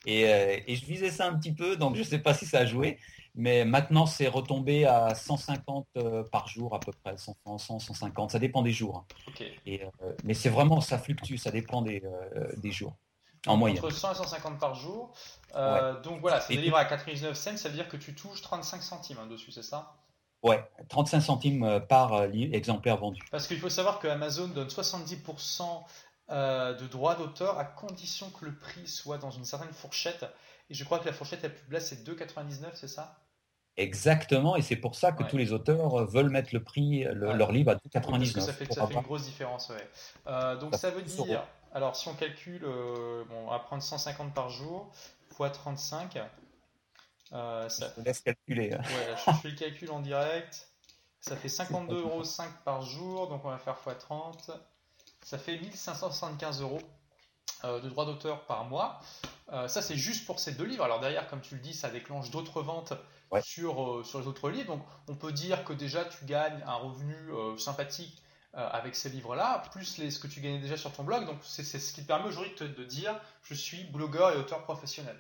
Et, 0.07 0.29
euh, 0.29 0.59
et, 0.67 0.77
je 0.77 0.87
visais 0.87 1.11
ça 1.11 1.27
un 1.27 1.37
petit 1.37 1.53
peu, 1.53 1.77
donc 1.77 1.95
je 1.95 2.01
ne 2.01 2.05
sais 2.05 2.21
pas 2.21 2.33
si 2.33 2.47
ça 2.47 2.61
a 2.61 2.67
joué. 2.67 2.99
Mais 3.35 3.67
maintenant, 3.67 4.07
c'est 4.07 4.29
retombé 4.29 4.87
à 4.87 5.15
150 5.15 5.89
euh, 5.97 6.25
par 6.25 6.49
jour 6.49 6.75
à 6.75 6.81
peu 6.81 6.93
près, 7.05 7.19
100, 7.19 7.37
100 7.59 7.81
150, 7.81 8.31
ça 8.31 8.39
dépend 8.39 8.63
des 8.63 8.73
jours. 8.73 9.05
Hein. 9.41 9.45
Et, 9.67 9.83
mais 10.25 10.33
c'est 10.33 10.49
vraiment, 10.49 10.81
ça 10.81 10.99
fluctue, 10.99 11.37
ça 11.37 11.51
dépend 11.51 11.83
des, 11.83 12.03
des 12.57 12.73
jours. 12.73 12.97
En 13.47 13.59
moyenne. 13.59 13.79
Entre 13.79 13.91
100 13.91 14.13
et 14.13 14.15
150 14.15 14.59
par 14.59 14.75
jour. 14.75 15.13
Donc 16.03 16.21
voilà, 16.21 16.41
c'est 16.41 16.55
des 16.55 16.63
livres 16.63 16.79
à 16.79 16.87
99 16.87 17.37
cents, 17.37 17.57
ça 17.59 17.69
veut 17.69 17.75
dire 17.75 17.89
que 17.89 17.99
tu 17.99 18.15
touches 18.15 18.41
35 18.41 18.83
centimes 18.83 19.19
hein, 19.21 19.27
dessus, 19.27 19.53
c'est 19.53 19.63
ça? 19.63 19.97
Ouais, 20.47 20.65
35 20.89 21.21
centimes 21.21 21.65
euh, 21.65 21.81
par 21.81 22.13
euh, 22.15 22.29
exemplaire 22.33 22.97
vendu. 22.97 23.21
Parce 23.31 23.49
qu'il 23.49 23.59
faut 23.59 23.69
savoir 23.69 23.99
que 23.99 24.07
Amazon 24.07 24.47
donne 24.47 24.69
70% 24.69 25.63
euh, 26.31 26.75
de 26.75 26.87
droits 26.87 27.17
d'auteur 27.17 27.59
à 27.59 27.65
condition 27.65 28.31
que 28.31 28.45
le 28.45 28.55
prix 28.55 28.87
soit 28.87 29.19
dans 29.19 29.31
une 29.31 29.45
certaine 29.45 29.73
fourchette. 29.73 30.25
Et 30.71 30.75
je 30.75 30.85
crois 30.85 31.01
que 31.01 31.07
la 31.07 31.13
fourchette 31.13 31.43
la 31.43 31.49
plus 31.49 31.69
basse, 31.69 31.89
c'est 31.89 32.09
2,99, 32.09 32.71
c'est 32.75 32.89
ça? 32.89 33.17
Exactement, 33.77 34.57
et 34.57 34.63
c'est 34.63 34.77
pour 34.77 34.95
ça 34.95 35.13
que 35.13 35.23
tous 35.23 35.37
les 35.37 35.53
auteurs 35.53 36.07
veulent 36.07 36.31
mettre 36.31 36.55
le 36.55 36.63
prix, 36.63 37.05
leur 37.13 37.53
livre 37.53 37.73
à 37.73 37.75
2,99. 37.75 38.03
Parce 38.03 38.33
que 38.33 38.41
ça 38.41 38.53
fait, 38.55 38.95
une 38.95 39.01
grosse 39.03 39.25
différence, 39.25 39.69
ouais. 39.69 40.57
donc 40.59 40.75
ça, 40.77 40.89
veut 40.89 41.03
dire, 41.03 41.43
alors 41.75 41.95
si 41.95 42.09
on 42.09 42.15
calcule, 42.15 42.63
bon, 42.63 43.37
on 43.47 43.51
va 43.51 43.59
prendre 43.59 43.83
150 43.83 44.33
par 44.33 44.49
jour, 44.49 44.91
fois 45.29 45.51
35, 45.51 46.19
euh, 47.33 47.69
ça... 47.69 47.93
Je 47.97 48.03
laisse 48.03 48.21
calculer. 48.21 48.73
Hein. 48.73 48.83
je 49.27 49.33
fais 49.33 49.49
le 49.49 49.57
calcul 49.57 49.91
en 49.91 50.01
direct. 50.01 50.69
Ça 51.21 51.37
fait 51.37 51.49
52,5 51.49 51.93
euros 51.93 52.23
par 52.65 52.83
jour, 52.83 53.29
donc 53.29 53.45
on 53.45 53.51
va 53.51 53.59
faire 53.59 53.77
x30. 53.85 54.53
Ça 55.23 55.39
fait 55.39 55.59
1575 55.59 56.63
euros 56.63 56.81
euh, 57.65 57.81
de 57.81 57.89
droits 57.89 58.05
d'auteur 58.05 58.47
par 58.47 58.65
mois. 58.65 59.01
Euh, 59.53 59.67
ça, 59.67 59.83
c'est 59.83 59.97
juste 59.97 60.25
pour 60.27 60.39
ces 60.39 60.53
deux 60.53 60.65
livres. 60.65 60.85
Alors 60.85 61.01
derrière, 61.01 61.29
comme 61.29 61.41
tu 61.41 61.57
le 61.57 61.61
dis, 61.61 61.75
ça 61.75 61.91
déclenche 61.91 62.31
d'autres 62.31 62.63
ventes 62.63 62.93
sur, 63.43 64.07
sur 64.07 64.21
les 64.21 64.27
autres 64.29 64.51
livres. 64.51 64.77
Donc 64.77 64.87
on 65.09 65.17
peut 65.17 65.33
dire 65.33 65.65
que 65.65 65.73
déjà, 65.73 66.05
tu 66.05 66.25
gagnes 66.27 66.63
un 66.65 66.75
revenu 66.75 67.59
sympathique 67.59 68.23
avec 68.53 68.95
ces 68.95 69.11
livres-là, 69.11 69.65
plus 69.73 69.99
les, 69.99 70.11
ce 70.11 70.19
que 70.19 70.29
tu 70.29 70.41
gagnais 70.41 70.61
déjà 70.61 70.77
sur 70.79 70.93
ton 70.93 71.05
blog. 71.05 71.27
Donc 71.27 71.39
c'est 71.43 71.65
ce 71.65 71.93
qui 71.93 72.03
te 72.03 72.07
permet 72.07 72.27
aujourd'hui 72.27 72.55
de, 72.59 72.69
de 72.69 72.85
dire, 72.85 73.21
je 73.43 73.53
suis 73.55 73.85
blogueur 73.85 74.33
et 74.33 74.37
auteur 74.37 74.63
professionnel. 74.63 75.19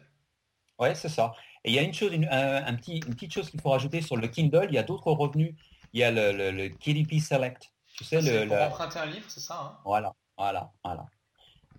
Ouais, 0.79 0.95
c'est 0.95 1.09
ça. 1.09 1.35
Et 1.65 1.71
il 1.71 1.75
y 1.75 1.79
a 1.79 1.83
une 1.83 1.95
chose, 1.95 2.13
une, 2.13 2.29
un, 2.31 2.75
petit, 2.75 2.99
une 2.99 3.15
petite 3.15 3.33
chose 3.33 3.51
qu'il 3.51 3.61
faut 3.61 3.71
rajouter 3.71 4.01
sur 4.01 4.17
le 4.17 4.29
Kindle. 4.29 4.67
Il 4.69 4.75
y 4.75 4.79
a 4.79 4.83
d'autres 4.83 5.11
revenus. 5.11 5.55
Il 5.93 6.01
y 6.01 6.05
a 6.05 6.11
le, 6.11 6.51
le, 6.51 6.69
KDP 6.69 7.21
Select. 7.21 7.73
Tu 7.97 8.05
sais, 8.05 8.21
le, 8.21 8.47
pour 8.47 8.61
emprunter 8.61 8.99
un 8.99 9.07
livre, 9.07 9.25
c'est 9.29 9.41
ça 9.41 9.59
hein? 9.59 9.79
Voilà, 9.85 10.13
voilà, 10.37 10.71
voilà. 10.85 11.07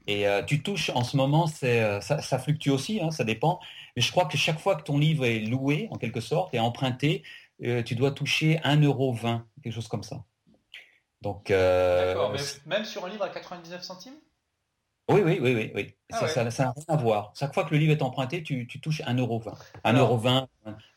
Et 0.08 0.28
euh, 0.28 0.42
tu 0.42 0.64
touches 0.64 0.90
en 0.90 1.04
ce 1.04 1.18
moment, 1.18 1.48
c'est, 1.48 1.84
euh, 1.84 2.02
ça, 2.02 2.22
ça, 2.22 2.40
fluctue 2.40 2.70
aussi, 2.70 3.00
hein, 3.02 3.12
ça 3.12 3.24
dépend. 3.24 3.60
Mais 3.96 4.02
je 4.02 4.10
crois 4.10 4.26
que 4.26 4.38
chaque 4.38 4.60
fois 4.60 4.76
que 4.76 4.84
ton 4.84 4.98
livre 4.98 5.26
est 5.26 5.40
loué, 5.40 5.90
en 5.92 5.98
quelque 5.98 6.22
sorte, 6.22 6.54
et 6.54 6.60
emprunté, 6.60 7.24
euh, 7.64 7.84
tu 7.84 7.94
dois 7.96 8.12
toucher 8.12 8.60
1,20€, 8.64 9.42
quelque 9.62 9.74
chose 9.74 9.90
comme 9.90 10.04
ça. 10.04 10.24
Donc, 11.22 11.50
D'accord, 11.50 12.32
mais 12.32 12.40
même 12.66 12.86
sur 12.86 13.06
un 13.06 13.10
livre 13.10 13.24
à 13.24 13.30
99 13.30 13.84
centimes? 13.84 14.16
Oui, 15.10 15.22
oui, 15.24 15.40
oui, 15.42 15.56
oui. 15.56 15.72
oui. 15.74 15.98
Ah 16.12 16.28
ça 16.28 16.44
n'a 16.44 16.50
rien 16.50 16.74
à 16.88 16.96
voir. 16.96 17.32
Chaque 17.36 17.54
fois 17.54 17.66
que 17.66 17.72
le 17.72 17.78
livre 17.78 17.92
est 17.92 18.02
emprunté, 18.02 18.44
tu, 18.44 18.68
touches 18.82 19.02
1,20€. 19.02 19.54
1,20€ 19.84 20.48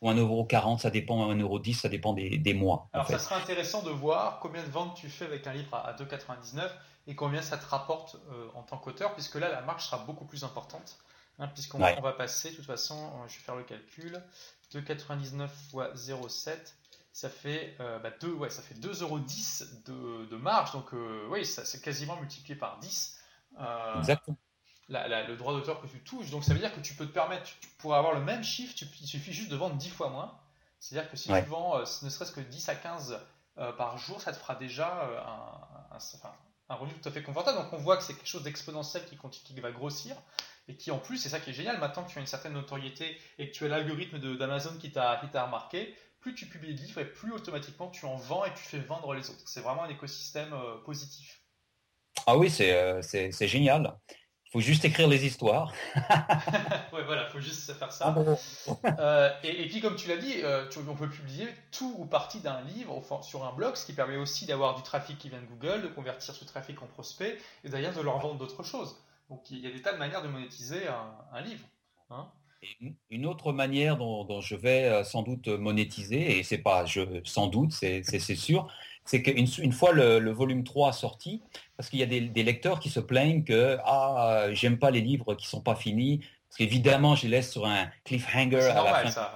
ou 0.00 0.10
1,40€, 0.10 0.78
ça 0.78 0.90
dépend, 0.90 1.32
1,10€, 1.32 1.74
ça 1.74 1.88
dépend 1.88 2.12
des, 2.12 2.54
mois. 2.54 2.88
Alors, 2.92 3.06
ça 3.06 3.18
serait 3.18 3.36
intéressant 3.36 3.82
de 3.82 3.90
voir 3.90 4.40
combien 4.40 4.62
de 4.62 4.70
ventes 4.70 4.96
tu 4.96 5.08
fais 5.08 5.24
avec 5.24 5.46
un 5.46 5.52
livre 5.52 5.74
à 5.74 5.94
2,99€ 5.94 6.68
et 7.06 7.14
combien 7.14 7.42
ça 7.42 7.56
te 7.56 7.66
rapporte 7.66 8.16
euh, 8.30 8.48
en 8.54 8.62
tant 8.62 8.78
qu'auteur, 8.78 9.14
puisque 9.14 9.36
là, 9.36 9.48
la 9.48 9.62
marge 9.62 9.86
sera 9.86 9.98
beaucoup 9.98 10.24
plus 10.24 10.44
importante. 10.44 10.98
Hein, 11.38 11.48
puisqu'on 11.48 11.78
va 11.78 12.12
passer, 12.12 12.50
de 12.50 12.56
toute 12.56 12.66
façon, 12.66 12.96
euh, 12.96 13.28
je 13.28 13.36
vais 13.36 13.44
faire 13.44 13.56
le 13.56 13.64
calcul, 13.64 14.22
2,99 14.74 15.48
fois 15.70 15.92
0,7, 15.94 16.52
ça 17.12 17.28
fait, 17.30 17.74
euh, 17.80 17.98
bah 17.98 18.10
2, 18.20 18.32
ouais, 18.32 18.50
ça 18.50 18.62
fait 18.62 18.74
2,10€ 18.74 19.84
de, 19.86 20.26
de 20.26 20.36
marge. 20.36 20.72
Donc, 20.72 20.90
oui, 21.30 21.46
ça 21.46 21.64
c'est 21.64 21.80
quasiment 21.80 22.16
multiplié 22.16 22.56
par 22.56 22.78
10 22.80 23.19
Exactement. 23.98 24.36
le 24.88 25.34
droit 25.36 25.52
d'auteur 25.52 25.80
que 25.80 25.86
tu 25.86 26.00
touches. 26.00 26.30
Donc 26.30 26.44
ça 26.44 26.52
veut 26.52 26.60
dire 26.60 26.74
que 26.74 26.80
tu 26.80 26.94
peux 26.94 27.06
te 27.06 27.12
permettre, 27.12 27.44
tu, 27.60 27.68
pourrais 27.78 27.98
avoir 27.98 28.14
le 28.14 28.20
même 28.20 28.42
chiffre, 28.44 28.74
il 29.00 29.06
suffit 29.06 29.32
juste 29.32 29.50
de 29.50 29.56
vendre 29.56 29.76
10 29.76 29.90
fois 29.90 30.10
moins. 30.10 30.38
C'est-à-dire 30.78 31.10
que 31.10 31.16
si 31.16 31.28
tu 31.28 31.40
vends 31.42 31.78
ne 31.78 31.84
serait-ce 31.84 32.32
que 32.32 32.40
10 32.40 32.68
à 32.68 32.74
15 32.74 33.20
par 33.76 33.98
jour, 33.98 34.20
ça 34.20 34.32
te 34.32 34.38
fera 34.38 34.54
déjà 34.54 35.24
un, 35.90 35.96
un, 36.68 36.74
revenu 36.74 36.94
tout 36.94 37.08
à 37.08 37.12
fait 37.12 37.22
confortable. 37.22 37.58
Donc 37.58 37.72
on 37.72 37.78
voit 37.78 37.96
que 37.96 38.02
c'est 38.02 38.14
quelque 38.14 38.28
chose 38.28 38.42
d'exponentiel 38.42 39.04
qui, 39.04 39.16
qui 39.16 39.60
va 39.60 39.70
grossir 39.70 40.16
et 40.70 40.76
qui 40.76 40.90
en 40.90 40.98
plus, 40.98 41.18
c'est 41.18 41.28
ça 41.28 41.40
qui 41.40 41.50
est 41.50 41.54
génial, 41.54 41.78
maintenant 41.78 42.04
que 42.04 42.10
tu 42.10 42.18
as 42.18 42.20
une 42.20 42.26
certaine 42.26 42.52
notoriété 42.52 43.18
et 43.38 43.50
que 43.50 43.54
tu 43.54 43.64
as 43.64 43.68
l'algorithme 43.68 44.18
d'Amazon 44.36 44.76
qui 44.78 44.92
t'a 44.92 45.18
remarqué, 45.44 45.94
plus 46.20 46.34
tu 46.34 46.46
publies 46.46 46.74
de 46.74 46.80
livres 46.80 47.00
et 47.00 47.10
plus 47.10 47.32
automatiquement 47.32 47.88
tu 47.88 48.06
en 48.06 48.16
vends 48.16 48.44
et 48.44 48.54
tu 48.54 48.62
fais 48.62 48.78
vendre 48.78 49.14
les 49.14 49.30
autres. 49.30 49.42
C'est 49.46 49.62
vraiment 49.62 49.84
un 49.84 49.88
écosystème 49.88 50.52
euh, 50.52 50.76
positif. 50.84 51.39
Ah 52.26 52.36
oui, 52.36 52.52
euh, 52.60 53.02
c'est 53.02 53.48
génial. 53.48 53.96
Il 54.46 54.50
faut 54.52 54.60
juste 54.60 54.84
écrire 54.84 55.06
les 55.06 55.24
histoires. 55.24 55.72
ouais, 55.94 57.04
voilà, 57.04 57.26
il 57.28 57.30
faut 57.30 57.40
juste 57.40 57.72
faire 57.72 57.92
ça. 57.92 58.12
Ah 58.16 58.94
euh, 58.98 59.30
et, 59.44 59.68
puis, 59.68 59.80
comme 59.80 59.94
tu 59.94 60.08
l'as 60.08 60.16
dit, 60.16 60.42
on 60.88 60.96
peut 60.96 61.08
publier 61.08 61.46
tout 61.70 61.94
ou 61.98 62.04
partie 62.04 62.40
d'un 62.40 62.60
livre 62.62 63.00
sur 63.22 63.44
un 63.44 63.52
blog, 63.52 63.76
ce 63.76 63.86
qui 63.86 63.92
permet 63.92 64.16
aussi 64.16 64.46
d'avoir 64.46 64.74
du 64.74 64.82
trafic 64.82 65.18
qui 65.18 65.28
vient 65.28 65.40
de 65.40 65.46
Google, 65.46 65.82
de 65.82 65.88
convertir 65.88 66.34
ce 66.34 66.44
trafic 66.44 66.82
en 66.82 66.86
prospect 66.86 67.38
et 67.62 67.68
d'ailleurs 67.68 67.94
de 67.94 68.00
leur 68.00 68.18
vendre 68.18 68.38
d'autres 68.38 68.64
choses. 68.64 68.96
Donc 69.30 69.48
il 69.50 69.60
y 69.60 69.66
a 69.68 69.70
des 69.70 69.80
tas 69.80 69.92
de 69.92 69.98
manières 69.98 70.22
de 70.22 70.28
monétiser 70.28 70.88
un, 71.32 71.40
livre. 71.40 71.64
Hein. 72.10 72.28
une 73.08 73.26
autre 73.26 73.52
manière 73.52 73.96
dont, 73.96 74.40
je 74.40 74.56
vais 74.56 74.86
euh, 74.86 75.04
sans 75.04 75.22
doute 75.22 75.46
monétiser, 75.46 76.38
et 76.38 76.42
c'est 76.42 76.58
pas 76.58 76.84
je, 76.84 77.20
sans 77.24 77.46
doute, 77.46 77.72
c'est 77.72 78.34
sûr, 78.34 78.68
c'est 79.10 79.22
qu'une 79.22 79.48
une 79.58 79.72
fois 79.72 79.90
le, 79.92 80.30
volume 80.30 80.62
3 80.62 80.92
sorti, 80.92 81.42
parce 81.76 81.90
qu'il 81.90 81.98
y 81.98 82.04
a 82.04 82.06
des, 82.06 82.42
lecteurs 82.44 82.78
qui 82.78 82.90
se 82.90 83.00
plaignent 83.00 83.42
que 83.42 83.76
ah 83.84 84.46
j'aime 84.52 84.78
pas 84.78 84.92
les 84.92 85.00
livres 85.00 85.34
qui 85.34 85.48
sont 85.48 85.60
pas 85.60 85.74
finis, 85.74 86.20
parce 86.48 86.58
qu'évidemment 86.58 87.16
je 87.16 87.24
les 87.24 87.30
laisse 87.30 87.50
sur 87.50 87.66
un 87.66 87.88
cliffhanger 88.04 88.60
à 88.70 88.84
la 88.84 88.94
fin. 88.94 89.10
Ça, 89.10 89.34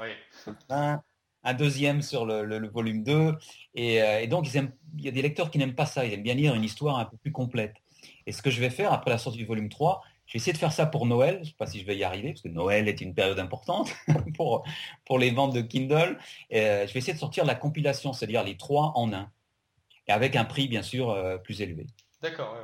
un, 0.71 1.03
un, 1.43 1.55
deuxième 1.55 2.03
sur 2.03 2.25
le, 2.25 2.69
volume 2.69 3.03
2, 3.03 3.13
euh, 3.13 3.35
et, 3.75 4.29
donc 4.29 4.47
ils 4.47 4.71
il 4.97 5.05
y 5.05 5.09
a 5.09 5.11
des 5.11 5.23
lecteurs 5.23 5.51
qui 5.51 5.59
n'aiment 5.59 5.75
pas 5.75 5.87
ça, 5.87 6.07
ils 6.07 6.13
aiment 6.13 6.23
bien 6.23 6.35
lire 6.35 6.55
une 6.55 6.63
histoire 6.63 7.01
un 7.01 7.07
peu 7.07 7.17
plus 7.17 7.33
complète. 7.33 7.75
Et 8.27 8.33
ce 8.33 8.43
que 8.43 8.51
je 8.51 8.61
vais 8.61 8.71
faire 8.71 8.93
après 8.93 9.11
la 9.11 9.19
sortie 9.19 9.39
du 9.39 9.45
volume 9.45 9.69
3, 9.69 10.03
je 10.27 10.35
vais 10.35 10.37
essayer 10.37 10.53
de 10.53 10.59
faire 10.59 10.73
ça 10.73 10.87
pour 10.87 11.05
Noël. 11.05 11.35
Je 11.35 11.41
ne 11.41 11.45
sais 11.47 11.55
pas 11.59 11.67
si 11.67 11.81
je 11.81 11.85
vais 11.85 11.97
y 11.97 12.05
arriver, 12.05 12.31
parce 12.31 12.43
que 12.43 12.49
Noël 12.49 12.89
est 12.89 13.01
une 13.01 13.13
période 13.13 13.41
importante 13.41 13.93
pour, 14.37 14.63
pour 15.05 15.19
les 15.19 15.33
ventes 15.33 15.53
de 15.53 15.63
Kindle. 15.63 16.17
Euh, 16.53 16.87
je 16.87 16.93
vais 16.93 16.99
essayer 17.01 17.13
de 17.13 17.19
sortir 17.19 17.45
la 17.45 17.57
compilation, 17.57 18.13
c'est-à-dire 18.13 18.45
les 18.45 18.57
trois 18.57 18.93
en 18.95 19.13
un. 19.13 19.31
Et 20.07 20.13
avec 20.13 20.37
un 20.37 20.45
prix, 20.45 20.69
bien 20.69 20.83
sûr, 20.83 21.11
euh, 21.11 21.39
plus 21.39 21.61
élevé. 21.61 21.87
D'accord, 22.23 22.57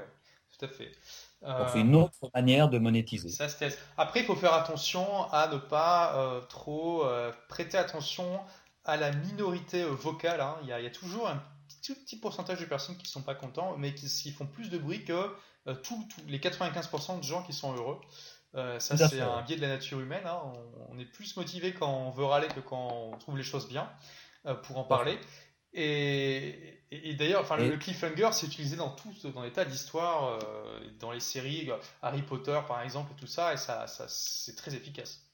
tout 0.58 0.64
à 0.64 0.68
fait. 0.68 0.92
c'est 1.72 1.80
une 1.80 1.94
autre 1.96 2.30
manière 2.34 2.68
de 2.68 2.78
monétiser. 2.78 3.28
Ça 3.28 3.46
Après, 3.96 4.20
il 4.20 4.26
faut 4.26 4.36
faire 4.36 4.54
attention 4.54 5.30
à 5.32 5.48
ne 5.48 5.58
pas 5.58 6.16
euh, 6.16 6.40
trop 6.42 7.04
prêter 7.48 7.78
attention 7.78 8.40
à 8.84 8.96
la 8.96 9.12
minorité 9.12 9.84
vocale. 9.84 10.40
Hein. 10.40 10.56
Il, 10.62 10.68
y 10.68 10.72
a, 10.72 10.80
il, 10.80 10.84
y 10.84 10.86
a, 10.86 10.90
toujours 10.90 11.28
un 11.28 11.42
tout 11.82 11.94
petit 11.94 12.16
pourcentage 12.16 12.60
de 12.60 12.64
personnes 12.64 12.96
qui 12.96 13.04
ne 13.04 13.08
sont 13.08 13.22
pas 13.22 13.34
contents, 13.34 13.76
mais 13.78 13.94
qui, 13.94 14.30
font 14.32 14.46
plus 14.46 14.70
de 14.70 14.78
bruit 14.78 15.04
que 15.04 15.30
euh, 15.66 15.74
tous 15.74 16.06
les 16.26 16.38
95% 16.38 17.18
de 17.18 17.24
gens 17.24 17.42
qui 17.42 17.52
sont 17.52 17.74
heureux. 17.74 18.00
Euh, 18.54 18.80
ça, 18.80 18.96
c'est 18.96 19.20
un 19.20 19.42
biais 19.42 19.56
de 19.56 19.62
la 19.62 19.68
nature 19.68 20.00
humaine. 20.00 20.26
Hein. 20.26 20.40
On, 20.88 20.98
est 20.98 21.04
plus 21.04 21.36
motivé 21.36 21.72
quand 21.72 21.92
on 21.92 22.10
veut 22.10 22.24
râler 22.24 22.48
que 22.48 22.60
quand 22.60 22.88
on 22.92 23.16
trouve 23.18 23.36
les 23.36 23.44
choses 23.44 23.68
bien 23.68 23.90
euh, 24.46 24.54
pour 24.54 24.78
en 24.78 24.84
parler. 24.84 25.18
Et, 25.72 27.14
d'ailleurs, 27.18 27.42
enfin, 27.42 27.56
le 27.56 27.76
cliffhanger, 27.76 28.30
c'est 28.32 28.46
utilisé 28.46 28.76
dans 28.76 28.90
tout, 28.90 29.14
dans 29.32 29.42
les 29.42 29.52
tas 29.52 29.64
d'histoires, 29.64 30.38
dans 30.98 31.12
les 31.12 31.20
séries, 31.20 31.70
Harry 32.02 32.22
Potter 32.22 32.58
par 32.66 32.82
exemple, 32.82 33.12
et 33.16 33.20
tout 33.20 33.28
ça, 33.28 33.54
et 33.54 33.56
ça, 33.56 33.86
ça 33.86 34.06
c'est 34.08 34.56
très 34.56 34.74
efficace 34.74 35.24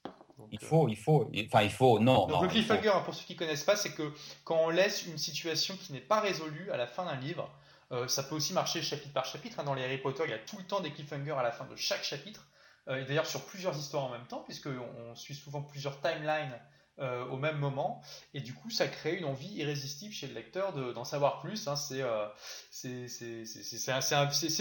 il 0.51 0.59
faut, 0.59 0.89
il 0.89 0.97
faut, 0.97 1.31
enfin 1.47 1.63
il 1.63 1.71
faut, 1.71 1.99
non. 1.99 2.27
Donc 2.27 2.43
le 2.43 2.49
cliffhanger, 2.49 2.93
pour 3.05 3.15
ceux 3.15 3.25
qui 3.25 3.37
connaissent 3.37 3.65
pas, 3.65 3.77
c'est 3.77 3.93
que 3.93 4.13
quand 4.45 4.57
on 4.57 4.71
laisse 4.71 5.07
une 5.07 5.19
situation 5.19 5.77
qui 5.77 5.93
n'est 5.93 6.01
pas 6.01 6.21
résolue 6.21 6.71
à 6.71 6.77
la 6.77 6.87
fin 6.87 7.05
d'un 7.05 7.17
livre, 7.17 7.51
euh, 7.93 8.09
ça 8.09 8.23
peut 8.23 8.35
aussi 8.35 8.53
marcher 8.53 8.83
chapitre 8.83 9.13
par 9.13 9.25
chapitre. 9.25 9.61
Hein. 9.61 9.65
Dans 9.65 9.75
les 9.75 9.85
Harry 9.85 9.99
Potter, 9.99 10.25
il 10.27 10.31
y 10.31 10.35
a 10.35 10.39
tout 10.39 10.59
le 10.59 10.65
temps 10.65 10.81
des 10.81 10.91
cliffhangers 10.91 11.33
à 11.33 11.43
la 11.43 11.53
fin 11.53 11.65
de 11.65 11.77
chaque 11.77 12.05
chapitre, 12.05 12.47
euh, 12.89 13.03
et 13.03 13.05
d'ailleurs 13.05 13.27
sur 13.27 13.45
plusieurs 13.47 13.77
histoires 13.77 14.05
en 14.05 14.11
même 14.11 14.27
temps, 14.27 14.41
puisqu'on 14.41 14.87
on 15.11 15.15
suit 15.15 15.35
souvent 15.35 15.63
plusieurs 15.63 16.01
timelines 16.01 16.59
euh, 16.99 17.27
au 17.27 17.37
même 17.37 17.59
moment, 17.59 18.01
et 18.33 18.41
du 18.41 18.55
coup 18.55 18.71
ça 18.71 18.89
crée 18.89 19.17
une 19.17 19.27
envie 19.27 19.53
irrésistible 19.55 20.15
chez 20.15 20.27
le 20.27 20.35
lecteur 20.35 20.73
d'en 20.73 21.05
savoir 21.05 21.41
plus. 21.41 21.69
Hein. 21.69 21.77
C'est 21.77 22.01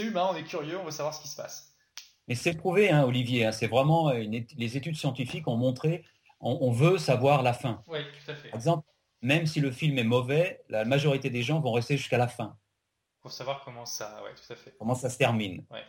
humain, 0.03 0.27
on 0.31 0.35
est 0.35 0.43
curieux, 0.43 0.77
on 0.77 0.83
veut 0.83 0.91
savoir 0.91 1.13
ce 1.13 1.21
qui 1.21 1.29
se 1.29 1.35
passe. 1.35 1.75
Mais 2.27 2.35
c'est 2.35 2.53
prouvé, 2.53 2.89
hein, 2.89 3.03
Olivier. 3.03 3.45
Hein, 3.45 3.51
c'est 3.51 3.67
vraiment 3.67 4.09
euh, 4.09 4.23
les 4.57 4.77
études 4.77 4.95
scientifiques 4.95 5.47
ont 5.47 5.57
montré, 5.57 6.03
on, 6.39 6.71
veut 6.71 6.97
savoir 6.97 7.41
la 7.41 7.53
fin. 7.53 7.81
Oui, 7.87 7.99
tout 8.03 8.31
à 8.31 8.35
fait. 8.35 8.49
Par 8.49 8.59
exemple, 8.59 8.87
même 9.21 9.47
si 9.47 9.59
le 9.59 9.71
film 9.71 9.97
est 9.97 10.03
mauvais, 10.03 10.63
la 10.69 10.85
majorité 10.85 11.29
des 11.29 11.41
gens 11.41 11.59
vont 11.59 11.71
rester 11.71 11.97
jusqu'à 11.97 12.17
la 12.17 12.27
fin. 12.27 12.57
Pour 13.21 13.31
savoir 13.31 13.63
comment 13.65 13.85
ça, 13.85 14.21
ouais, 14.23 14.35
tout 14.35 14.53
à 14.53 14.55
fait. 14.55 14.75
Comment 14.77 14.93
ça 14.93 15.09
se 15.09 15.17
termine. 15.17 15.65
Ouais. 15.71 15.83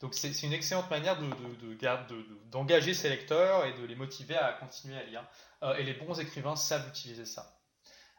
Donc 0.00 0.14
c'est 0.14 0.42
une 0.42 0.52
excellente 0.52 0.90
manière 0.90 1.16
d'engager 2.50 2.90
de, 2.90 2.96
ses 2.96 3.08
lecteurs 3.08 3.64
et 3.64 3.74
de 3.74 3.84
les 3.84 3.94
motiver 3.94 4.36
à 4.36 4.54
continuer 4.54 4.96
à 4.96 5.04
lire. 5.04 5.24
Euh, 5.62 5.74
et 5.76 5.84
les 5.84 5.94
bons 5.94 6.18
écrivains 6.18 6.56
savent 6.56 6.88
utiliser 6.88 7.26
ça. 7.26 7.60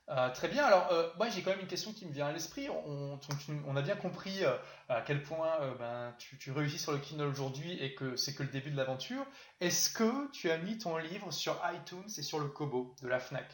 Euh, 0.10 0.30
très 0.32 0.50
bien. 0.50 0.66
Alors, 0.66 0.92
euh, 0.92 1.10
moi, 1.18 1.30
j'ai 1.30 1.42
quand 1.42 1.52
même 1.52 1.62
une 1.62 1.68
question 1.68 1.94
qui 1.94 2.06
me 2.06 2.12
vient 2.12 2.28
à 2.28 2.32
l'esprit. 2.34 2.68
On, 2.70 3.76
a 3.76 3.82
bien 3.82 3.96
compris 3.96 4.44
euh, 4.44 4.58
à 4.90 5.02
quel 5.02 5.24
point 5.24 5.58
ben, 5.80 6.14
tu, 6.18 6.52
réussis 6.52 6.80
sur 6.80 6.92
le 6.92 6.98
Kindle 6.98 7.28
aujourd'hui 7.28 7.82
et 7.82 7.96
que 7.96 8.16
c'est 8.18 8.36
que 8.36 8.44
le 8.44 8.50
début 8.50 8.72
de 8.72 8.78
l'aventure. 8.78 9.26
Est-ce 9.62 9.90
que 9.90 10.30
tu 10.32 10.52
as 10.52 10.58
mis 10.58 10.78
ton 10.78 10.98
livre 10.98 11.32
sur 11.32 11.62
iTunes 11.74 12.10
et 12.18 12.22
sur 12.22 12.40
le 12.40 12.48
Kobo 12.48 12.96
de 13.02 13.08
la 13.08 13.20
Fnac? 13.20 13.48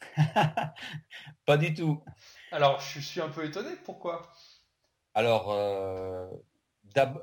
Pas 1.46 1.56
du 1.56 1.72
tout. 1.72 2.02
Alors, 2.52 2.78
je 2.80 3.00
suis 3.00 3.22
un 3.22 3.30
peu 3.30 3.44
étonné. 3.46 3.70
Pourquoi? 3.84 4.30
Alors, 5.14 5.56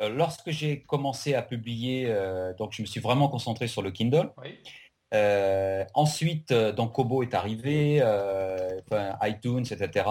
lorsque 0.01 0.49
j'ai 0.49 0.82
commencé 0.82 1.36
à 1.36 1.43
publier, 1.43 2.08
donc 2.58 2.74
je 2.74 2.82
me 2.82 2.88
suis 2.88 2.99
vraiment 2.99 3.28
concentré 3.28 3.68
sur 3.68 3.84
le 3.84 3.91
Kindle. 3.91 4.32
Oui. 4.38 4.58
Euh, 5.14 5.86
ensuite, 5.93 6.51
euh, 6.51 6.72
donc 6.72 6.93
Kobo 6.93 7.22
est 7.22 7.34
arrivé, 7.34 7.99
euh, 8.01 8.82
iTunes, 9.22 9.66
etc. 9.70 10.05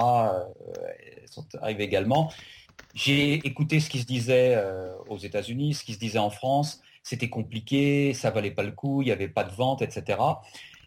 sont 1.26 1.46
arrivés 1.61 1.84
également. 1.84 2.32
J'ai 2.94 3.34
écouté 3.46 3.80
ce 3.80 3.90
qui 3.90 4.00
se 4.00 4.07
disait 4.07 4.62
aux 5.09 5.18
États-Unis, 5.18 5.74
ce 5.74 5.84
qui 5.84 5.94
se 5.94 5.98
disait 5.98 6.18
en 6.18 6.30
France. 6.30 6.82
C'était 7.03 7.30
compliqué, 7.30 8.12
ça 8.14 8.30
valait 8.30 8.50
pas 8.50 8.62
le 8.62 8.72
coup, 8.72 9.03
il 9.03 9.07
n'y 9.07 9.12
avait 9.12 9.28
pas 9.28 9.44
de 9.44 9.53
vente, 9.53 9.82
etc. 9.82 10.18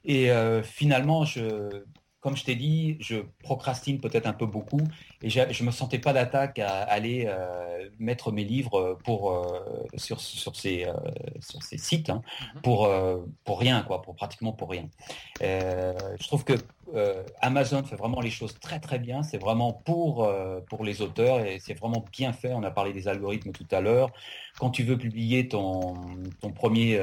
Et 0.05 0.30
finalement, 0.63 1.26
je, 1.26 1.84
comme 2.26 2.36
je 2.36 2.44
t'ai 2.44 2.56
dit, 2.56 2.98
je 3.02 3.18
procrastine 3.44 4.00
peut-être 4.00 4.26
un 4.26 4.34
peu 4.34 4.48
beaucoup 4.48 4.82
et 5.22 5.30
je 5.30 5.42
ne 5.42 5.68
me 5.68 5.70
sentais 5.70 6.00
pas 6.00 6.12
d'attaque 6.12 6.58
à 6.58 6.82
aller 6.82 7.26
euh, 7.28 7.88
mettre 8.00 8.32
mes 8.32 8.44
livres 8.44 8.98
pour, 9.04 9.32
euh, 9.32 9.86
sur, 9.96 10.20
sur, 10.20 10.56
ces, 10.56 10.86
euh, 10.86 10.94
sur 11.40 11.62
ces 11.62 11.78
sites 11.78 12.10
hein, 12.10 12.24
mhm. 12.56 12.62
pour, 12.64 12.90
pour 13.44 13.60
rien, 13.60 13.84
quoi, 13.84 14.02
pour 14.02 14.16
pratiquement 14.16 14.54
pour 14.54 14.72
rien. 14.72 14.90
je 15.40 16.28
trouve 16.28 16.44
que 16.44 16.54
Amazon 17.42 17.84
fait 17.84 17.96
vraiment 17.96 18.22
les 18.22 18.32
choses 18.32 18.58
très 18.60 18.80
très 18.80 18.98
bien. 18.98 19.22
C'est 19.22 19.38
vraiment 19.38 19.72
pour, 19.72 20.28
pour 20.68 20.84
les 20.84 21.04
auteurs 21.04 21.46
et 21.46 21.60
c'est 21.60 21.76
vraiment 21.76 22.04
bien 22.12 22.34
fait. 22.34 22.54
On 22.54 22.64
a 22.64 22.72
parlé 22.72 22.92
des 22.92 23.08
algorithmes 23.08 23.52
tout 23.52 23.68
à 23.70 23.82
l'heure. 23.82 24.10
Quand 24.58 24.72
tu 24.72 24.84
veux 24.84 24.98
publier 24.98 25.48
ton, 25.48 25.94
ton 26.42 26.52
premier 26.52 27.00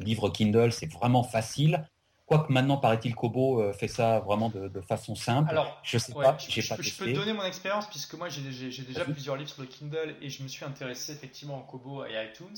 livre 0.00 0.30
Kindle, 0.30 0.72
c'est 0.72 0.90
vraiment 0.90 1.22
facile. 1.22 1.84
Quoique 2.26 2.50
maintenant, 2.50 2.78
paraît-il, 2.78 3.14
Kobo 3.14 3.60
euh, 3.60 3.72
fait 3.74 3.88
ça 3.88 4.20
vraiment 4.20 4.48
de, 4.48 4.80
façon 4.80 5.14
simple. 5.14 5.50
Alors, 5.50 5.78
je 5.82 5.98
sais 5.98 6.14
pas, 6.14 6.36
j'ai 6.38 6.62
pas 6.62 6.76
Je 6.80 6.94
peux 6.94 7.06
te 7.06 7.10
donner 7.10 7.34
mon 7.34 7.44
expérience 7.44 7.86
puisque 7.88 8.14
moi 8.14 8.28
j'ai 8.30 8.40
déjà 8.40 9.04
plusieurs 9.04 9.36
livres 9.36 9.50
sur 9.50 9.60
le 9.60 9.68
Kindle 9.68 10.16
et 10.22 10.30
je 10.30 10.42
me 10.42 10.48
suis 10.48 10.64
intéressé 10.64 11.12
effectivement 11.12 11.58
au 11.58 11.64
Kobo 11.64 12.04
et 12.06 12.14
iTunes. 12.24 12.56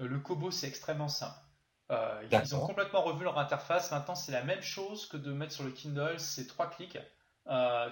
Euh, 0.00 0.06
le 0.06 0.20
Kobo 0.20 0.52
c'est 0.52 0.68
extrêmement 0.68 1.08
simple. 1.08 1.38
Euh, 1.90 2.22
ils 2.30 2.54
ont 2.54 2.64
complètement 2.64 3.02
revu 3.02 3.24
leur 3.24 3.36
interface. 3.36 3.90
Maintenant, 3.90 4.14
c'est 4.14 4.30
la 4.30 4.44
même 4.44 4.62
chose 4.62 5.06
que 5.06 5.16
de 5.16 5.32
mettre 5.32 5.52
sur 5.52 5.64
le 5.64 5.72
Kindle. 5.72 6.14
C'est 6.18 6.46
trois 6.46 6.70
clics. 6.70 6.96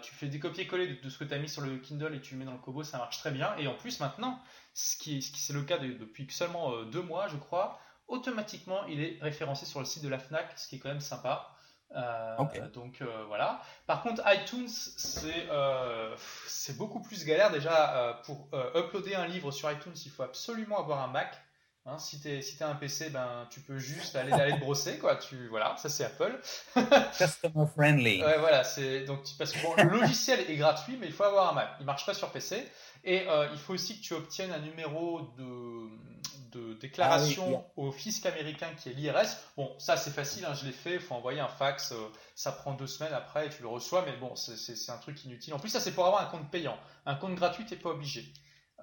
tu 0.03 0.15
fais 0.15 0.29
des 0.29 0.39
copier-coller 0.39 1.01
de, 1.03 1.09
ce 1.09 1.19
que 1.19 1.25
tu 1.25 1.35
as 1.35 1.39
mis 1.39 1.49
sur 1.49 1.63
le 1.63 1.79
Kindle 1.79 2.15
et 2.15 2.21
tu 2.21 2.35
le 2.35 2.39
mets 2.39 2.45
dans 2.45 2.53
le 2.53 2.59
Kobo, 2.59 2.85
ça 2.85 2.99
marche 2.99 3.19
très 3.19 3.33
bien. 3.33 3.57
Et 3.57 3.67
en 3.67 3.75
plus, 3.75 3.99
maintenant, 3.99 4.39
ce 4.73 4.97
qui, 4.97 5.21
ce 5.21 5.33
qui 5.33 5.41
c'est 5.41 5.53
le 5.53 5.63
cas 5.63 5.79
depuis 5.79 6.29
seulement 6.31 6.85
deux 6.85 7.03
mois, 7.03 7.27
je 7.27 7.37
crois, 7.37 7.81
automatiquement 8.09 8.85
il 8.87 9.03
est 9.03 9.19
référencé 9.21 9.67
sur 9.67 9.79
le 9.79 9.87
site 9.87 10.03
de 10.03 10.09
la 10.09 10.19
FNAC, 10.19 10.47
ce 10.57 10.69
qui 10.69 10.77
est 10.77 10.79
quand 10.79 10.89
même 10.89 11.01
sympa. 11.01 11.55
Euh, 11.97 12.37
donc 12.75 13.01
euh, 13.01 13.25
voilà. 13.29 13.63
Par 13.87 14.03
contre, 14.03 14.23
iTunes, 14.27 14.69
c'est 14.69 15.47
euh, 15.51 16.15
beaucoup 16.77 17.01
plus 17.01 17.25
galère. 17.25 17.51
Déjà, 17.51 18.21
pour 18.25 18.49
uploader 18.75 19.15
un 19.15 19.27
livre 19.27 19.51
sur 19.51 19.71
iTunes, 19.71 19.95
il 20.05 20.11
faut 20.11 20.23
absolument 20.23 20.79
avoir 20.79 21.03
un 21.03 21.09
Mac. 21.09 21.39
Hein, 21.91 21.99
si 21.99 22.21
tu 22.21 22.43
si 22.43 22.63
un 22.63 22.75
PC, 22.75 23.09
ben 23.09 23.47
tu 23.49 23.61
peux 23.61 23.79
juste 23.79 24.15
aller, 24.15 24.33
aller 24.33 24.53
te 24.53 24.61
brosser 24.61 24.99
quoi. 24.99 25.17
Tu 25.17 25.49
voilà, 25.49 25.75
ça 25.79 25.89
c'est 25.89 26.05
Apple. 26.05 26.39
Customer 27.19 27.65
friendly. 27.75 28.23
Ouais, 28.23 28.39
voilà, 28.39 28.63
c'est 28.63 29.05
donc 29.05 29.21
parce 29.39 29.53
que 29.53 29.63
bon, 29.63 29.75
le 29.75 30.01
logiciel 30.01 30.41
est 30.51 30.57
gratuit, 30.57 30.99
mais 31.01 31.07
il 31.07 31.15
faut 31.15 31.25
avoir 31.25 31.51
un 31.51 31.55
Mac. 31.55 31.71
Il 31.81 31.87
marche 31.87 32.05
pas 32.05 32.13
sur 32.13 32.31
PC. 32.31 32.69
Et 33.05 33.27
euh, 33.27 33.49
il 33.53 33.59
faut 33.59 33.73
aussi 33.73 33.99
que 33.99 34.05
tu 34.05 34.13
obtiennes 34.13 34.53
un 34.53 34.59
numéro 34.59 35.23
de, 35.39 36.59
de 36.59 36.75
déclaration 36.75 37.65
ah 37.65 37.73
au 37.77 37.91
fisc 37.91 38.27
américain 38.27 38.69
qui 38.77 38.91
est 38.91 38.93
l'IRS. 38.93 39.39
Bon, 39.57 39.73
ça 39.79 39.97
c'est 39.97 40.11
facile, 40.11 40.45
hein, 40.45 40.53
je 40.53 40.67
l'ai 40.67 40.73
fait. 40.73 40.95
Il 40.95 41.01
faut 41.01 41.15
envoyer 41.15 41.41
un 41.41 41.49
fax. 41.49 41.93
Euh, 41.93 41.97
ça 42.35 42.53
prend 42.53 42.75
deux 42.75 42.87
semaines 42.87 43.15
après 43.15 43.47
et 43.47 43.51
tu 43.51 43.63
le 43.63 43.69
reçois. 43.69 44.05
Mais 44.05 44.15
bon, 44.19 44.37
c'est 44.37 44.91
un 44.91 44.99
truc 44.99 45.25
inutile. 45.25 45.55
En 45.55 45.59
plus, 45.59 45.71
ça 45.71 45.81
c'est 45.81 45.93
pour 45.93 46.05
avoir 46.05 46.21
un 46.21 46.27
compte 46.27 46.51
payant. 46.51 46.77
Un 47.07 47.15
compte 47.15 47.35
gratuit, 47.35 47.65
t'es 47.65 47.77
pas 47.77 47.91
obligé. 47.91 48.31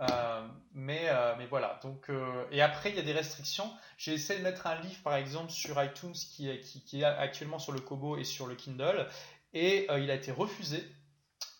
Euh, 0.02 0.48
mais, 0.74 1.08
euh, 1.10 1.36
mais 1.38 1.46
voilà. 1.46 1.80
Donc, 1.84 2.10
euh, 2.10 2.46
et 2.52 2.62
après, 2.62 2.90
il 2.90 2.96
y 2.96 3.00
a 3.00 3.04
des 3.04 3.14
restrictions. 3.14 3.72
J'ai 3.98 4.14
essayé 4.14 4.40
de 4.40 4.44
mettre 4.44 4.68
un 4.68 4.76
livre, 4.82 5.02
par 5.04 5.16
exemple, 5.16 5.52
sur 5.52 5.82
iTunes 5.82 6.14
qui 6.14 6.50
est, 6.50 6.60
qui, 6.60 7.02
est 7.02 7.06
actuellement 7.06 7.60
sur 7.60 7.72
le 7.72 7.80
Kobo 7.80 8.18
et 8.18 8.24
sur 8.24 8.48
le 8.48 8.56
Kindle. 8.56 9.08
Et 9.54 9.88
il 9.90 10.12
a 10.12 10.16
été 10.16 10.32
refusé 10.32 10.86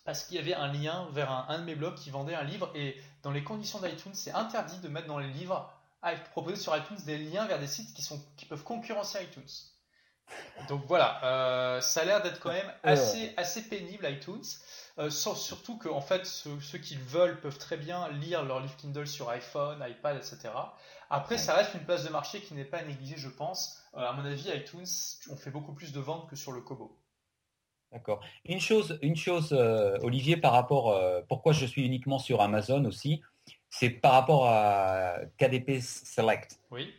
parce 0.04 0.24
qu'il 0.24 0.36
y 0.36 0.38
avait 0.38 0.54
un 0.54 0.70
lien 0.70 1.08
vers 1.12 1.30
un, 1.32 1.58
de 1.58 1.64
mes 1.64 1.74
blogs 1.74 1.94
qui 1.94 2.10
vendait 2.10 2.34
un 2.34 2.44
livre. 2.44 2.70
Et 2.74 3.00
dans 3.22 3.30
les 3.30 3.42
conditions 3.42 3.80
d'iTunes, 3.80 4.14
c'est 4.14 4.32
interdit 4.32 4.78
de 4.80 4.88
mettre 4.88 5.06
dans 5.06 5.18
les 5.18 5.28
livres 5.28 5.72
proposer 6.30 6.56
sur 6.56 6.76
iTunes 6.76 6.98
des 7.04 7.18
liens 7.18 7.46
vers 7.46 7.58
des 7.58 7.66
sites 7.66 7.92
qui, 7.92 8.02
sont, 8.02 8.22
qui 8.36 8.44
peuvent 8.44 8.62
concurrencer 8.62 9.24
iTunes. 9.24 9.42
Donc 10.68 10.84
voilà, 10.86 11.80
ça 11.80 12.02
a 12.02 12.04
l'air 12.04 12.22
d'être 12.22 12.38
quand 12.38 12.52
même 12.52 12.72
assez, 12.82 13.32
assez 13.36 13.62
pénible 13.62 14.06
iTunes. 14.08 14.44
Euh, 14.98 15.10
surtout 15.10 15.76
que 15.76 15.90
en 15.90 16.00
fait, 16.00 16.24
ceux, 16.24 16.78
qui 16.78 16.96
veulent 16.96 17.38
peuvent 17.40 17.58
très 17.58 17.76
bien 17.76 18.08
lire 18.12 18.42
leur 18.44 18.60
livre 18.60 18.76
Kindle 18.76 19.06
sur 19.06 19.28
iPhone, 19.28 19.84
iPad, 19.86 20.16
etc. 20.16 20.48
Après, 21.10 21.36
ça 21.36 21.54
reste 21.54 21.74
une 21.74 21.84
place 21.84 22.04
de 22.04 22.08
marché 22.08 22.40
qui 22.40 22.54
n'est 22.54 22.64
pas 22.64 22.82
négligée, 22.82 23.16
je 23.18 23.28
pense. 23.28 23.82
Euh, 23.94 24.00
à 24.00 24.12
mon 24.14 24.24
avis, 24.24 24.48
iTunes, 24.48 24.86
on 25.30 25.36
fait 25.36 25.50
beaucoup 25.50 25.74
plus 25.74 25.92
de 25.92 26.00
ventes 26.00 26.28
que 26.30 26.36
sur 26.36 26.52
le 26.52 26.62
Kobo. 26.62 26.98
D'accord. 27.92 28.24
Une 28.46 28.58
chose, 28.58 28.98
une 29.02 29.16
chose 29.16 29.52
euh, 29.52 29.98
Olivier, 30.00 30.38
par 30.38 30.52
rapport, 30.52 30.98
pourquoi 31.28 31.52
je 31.52 31.66
suis 31.66 31.84
uniquement 31.84 32.18
sur 32.18 32.40
Amazon 32.40 32.84
aussi, 32.86 33.22
c'est 33.68 33.90
par 33.90 34.12
rapport 34.12 34.46
à 34.48 35.18
KDP 35.36 35.80
Select. 35.80 36.58
Oui. 36.70 36.92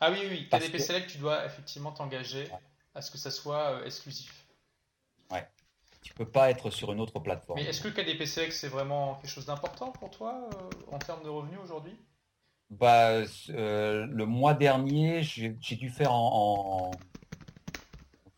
Ah 0.00 0.10
oui, 0.10 0.20
oui, 0.28 0.48
KDP 0.50 0.78
Select, 0.78 1.10
tu 1.10 1.18
dois 1.18 1.46
effectivement 1.46 1.92
t'engager 1.92 2.48
à 2.94 3.00
ce 3.00 3.10
que 3.10 3.18
ça 3.18 3.30
soit 3.30 3.84
exclusif 3.86 4.37
tu 6.02 6.14
peux 6.14 6.28
pas 6.28 6.50
être 6.50 6.70
sur 6.70 6.92
une 6.92 7.00
autre 7.00 7.18
plateforme. 7.18 7.58
Mais 7.58 7.66
est-ce 7.66 7.80
que 7.80 7.88
le 7.88 7.94
KDPCX 7.94 8.50
c'est 8.52 8.68
vraiment 8.68 9.16
quelque 9.16 9.30
chose 9.30 9.46
d'important 9.46 9.90
pour 9.92 10.10
toi 10.10 10.48
euh, 10.52 10.94
en 10.94 10.98
termes 10.98 11.22
de 11.22 11.28
revenus 11.28 11.58
aujourd'hui? 11.62 11.96
Bah, 12.70 13.22
euh, 13.50 14.06
le 14.06 14.26
mois 14.26 14.54
dernier, 14.54 15.22
j'ai 15.22 15.50
dû 15.50 15.88
faire 15.88 16.12
en, 16.12 16.90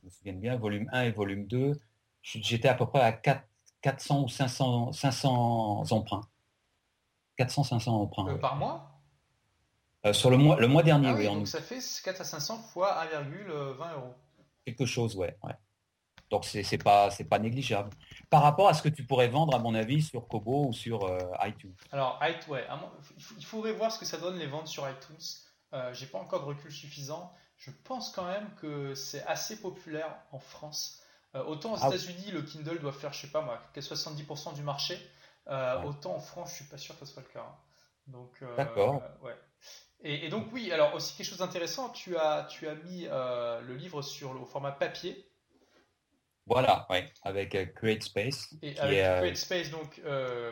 je 0.00 0.06
me 0.06 0.11
souviens 0.11 0.34
bien, 0.34 0.56
volume 0.56 0.88
1 0.92 1.02
et 1.02 1.11
volume 1.11 1.46
2, 1.46 1.80
j'étais 2.22 2.68
à 2.68 2.74
peu 2.74 2.86
près 2.86 3.00
à 3.00 3.12
4, 3.12 3.42
400 3.82 4.22
ou 4.22 4.28
500, 4.28 4.92
500 4.92 5.84
emprunts. 5.90 6.22
400-500 7.38 7.88
emprunts. 7.90 8.28
Euh, 8.28 8.38
par 8.38 8.56
mois? 8.56 8.86
Sur 10.12 10.30
le 10.30 10.38
mois, 10.38 10.58
le 10.58 10.66
mois 10.66 10.82
dernier, 10.82 11.08
ah 11.08 11.14
oui. 11.14 11.26
donc 11.26 11.46
ça 11.46 11.61
fait 11.61 11.78
4 12.04 12.20
à 12.22 12.24
500 12.24 12.58
fois 12.58 13.04
1,20 13.04 13.94
euros. 13.94 14.14
Quelque 14.64 14.86
chose, 14.86 15.14
ouais. 15.16 15.36
ouais. 15.42 15.52
Donc 16.30 16.44
c'est 16.44 16.62
n'est 16.70 16.78
pas 16.78 17.10
c'est 17.10 17.24
pas 17.24 17.38
négligeable. 17.38 17.90
Par 18.30 18.42
rapport 18.42 18.68
à 18.68 18.74
ce 18.74 18.82
que 18.82 18.88
tu 18.88 19.04
pourrais 19.04 19.28
vendre 19.28 19.54
à 19.54 19.58
mon 19.58 19.74
avis 19.74 20.00
sur 20.00 20.28
Kobo 20.28 20.66
ou 20.66 20.72
sur 20.72 21.04
euh, 21.04 21.18
iTunes. 21.42 21.74
Alors 21.90 22.20
ouais, 22.22 22.64
il 23.36 23.44
faudrait 23.44 23.72
voir 23.72 23.90
ce 23.90 23.98
que 23.98 24.04
ça 24.04 24.16
donne 24.16 24.38
les 24.38 24.46
ventes 24.46 24.68
sur 24.68 24.88
iTunes. 24.88 25.18
Euh, 25.72 25.92
J'ai 25.92 26.06
pas 26.06 26.18
encore 26.18 26.40
de 26.40 26.46
recul 26.46 26.72
suffisant. 26.72 27.32
Je 27.56 27.70
pense 27.84 28.10
quand 28.12 28.24
même 28.24 28.54
que 28.60 28.94
c'est 28.94 29.24
assez 29.26 29.60
populaire 29.60 30.16
en 30.32 30.38
France. 30.38 31.02
Euh, 31.34 31.44
autant 31.44 31.74
aux 31.74 31.78
ah 31.82 31.88
États-Unis, 31.88 32.30
le 32.32 32.42
Kindle 32.42 32.80
doit 32.80 32.92
faire, 32.92 33.12
je 33.12 33.20
sais 33.20 33.30
pas 33.30 33.42
moi, 33.42 33.60
70% 33.76 34.54
du 34.54 34.62
marché. 34.62 34.98
Euh, 35.48 35.82
autant 35.82 36.14
en 36.14 36.20
France, 36.20 36.50
je 36.50 36.56
suis 36.56 36.64
pas 36.64 36.78
sûr 36.78 36.98
que 36.98 37.04
ce 37.04 37.12
soit 37.12 37.22
le 37.22 37.32
cas. 37.32 37.40
Hein. 37.40 37.56
Donc, 38.06 38.42
D'accord. 38.56 39.02
ouais. 39.22 39.36
Et, 40.02 40.28
donc 40.28 40.46
oui, 40.52 40.72
alors 40.72 40.94
aussi 40.94 41.14
quelque 41.16 41.26
chose 41.26 41.38
d'intéressant, 41.38 41.90
tu 41.90 42.16
as, 42.16 42.44
tu 42.50 42.66
as 42.66 42.74
mis 42.74 43.04
le 43.04 43.74
livre 43.74 44.02
sur 44.02 44.32
le 44.32 44.44
format 44.44 44.72
papier. 44.72 45.29
Voilà, 46.51 46.84
oui, 46.90 46.98
avec 47.22 47.55
euh, 47.55 47.64
CreateSpace. 47.64 48.48
Et 48.61 48.76
avec 48.80 48.98
est, 48.98 49.05
euh, 49.05 49.20
CreateSpace, 49.20 49.70
donc, 49.70 50.01
euh, 50.05 50.51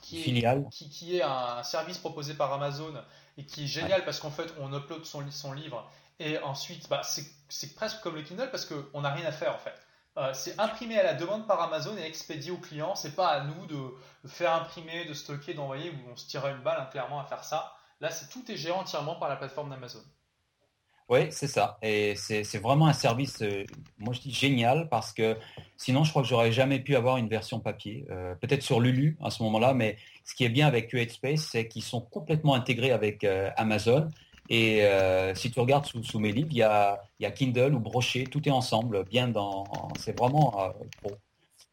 qui, 0.00 0.20
est, 0.20 0.70
qui, 0.70 1.18
est 1.18 1.22
un 1.22 1.62
service 1.62 1.98
proposé 1.98 2.32
par 2.32 2.50
Amazon 2.54 2.94
et 3.36 3.44
qui 3.44 3.64
est 3.64 3.66
génial 3.66 4.06
parce 4.06 4.20
qu'en 4.20 4.30
fait, 4.30 4.54
on 4.58 4.72
upload 4.72 5.04
son, 5.04 5.30
son 5.30 5.52
livre 5.52 5.90
et 6.18 6.38
ensuite, 6.38 6.88
bah, 6.88 7.02
c'est 7.04 7.74
presque 7.74 8.00
comme 8.00 8.14
le 8.14 8.22
Kindle 8.22 8.48
parce 8.50 8.64
qu'on 8.64 9.02
n'a 9.02 9.10
rien 9.10 9.26
à 9.26 9.32
faire 9.32 9.54
en 9.54 9.58
fait. 9.58 10.34
c'est 10.34 10.58
imprimé 10.58 10.98
à 10.98 11.02
la 11.02 11.14
demande 11.14 11.46
par 11.46 11.60
Amazon 11.60 11.96
et 11.98 12.02
expédié 12.02 12.50
au 12.50 12.58
client. 12.58 12.94
C'est 12.94 13.16
pas 13.16 13.28
à 13.28 13.44
nous 13.44 13.66
de, 13.66 14.28
faire 14.28 14.54
imprimer, 14.54 15.04
de 15.04 15.14
stocker, 15.14 15.52
d'envoyer 15.52 15.90
où 15.90 16.10
on 16.12 16.16
se 16.16 16.26
tirerait 16.26 16.52
une 16.52 16.62
balle 16.62 16.78
hein, 16.80 16.88
clairement 16.90 17.20
à 17.20 17.24
faire 17.24 17.44
ça. 17.44 17.74
Là, 18.00 18.10
c'est 18.10 18.28
tout 18.28 18.50
est 18.50 18.56
géré 18.56 18.78
entièrement 18.78 19.16
par 19.16 19.28
la 19.28 19.36
plateforme 19.36 19.70
d'Amazon. 19.70 20.02
Oui, 21.08 21.26
c'est 21.30 21.46
ça. 21.46 21.78
Et 21.82 22.14
c'est 22.16 22.58
vraiment 22.58 22.86
un 22.86 22.92
service, 22.92 23.42
euh, 23.42 23.64
moi 23.98 24.14
je 24.14 24.20
dis 24.20 24.32
génial, 24.32 24.88
parce 24.88 25.12
que 25.12 25.36
sinon 25.76 26.04
je 26.04 26.10
crois 26.10 26.22
que 26.22 26.28
j'aurais 26.28 26.52
jamais 26.52 26.80
pu 26.80 26.96
avoir 26.96 27.16
une 27.18 27.28
version 27.28 27.60
papier. 27.60 28.06
Euh, 28.10 28.34
peut-être 28.36 28.62
sur 28.62 28.80
Lulu 28.80 29.18
à 29.22 29.30
ce 29.30 29.42
moment-là, 29.42 29.74
mais 29.74 29.98
ce 30.24 30.34
qui 30.34 30.44
est 30.44 30.48
bien 30.48 30.66
avec 30.66 30.94
Space, 31.10 31.48
c'est 31.50 31.68
qu'ils 31.68 31.82
sont 31.82 32.00
complètement 32.00 32.54
intégrés 32.54 32.92
avec 32.92 33.24
euh, 33.24 33.50
Amazon. 33.56 34.08
Et 34.48 34.82
si 35.34 35.50
tu 35.50 35.60
regardes 35.60 35.86
sous, 35.86 36.18
mes 36.18 36.30
livres, 36.30 36.50
il 36.50 36.58
y, 36.58 36.62
a, 36.62 37.30
Kindle 37.30 37.74
ou 37.74 37.80
Brochet, 37.80 38.24
tout 38.24 38.46
est 38.46 38.50
ensemble, 38.50 39.04
bien 39.04 39.28
dans. 39.28 39.64
C'est 39.98 40.18
vraiment 40.18 40.74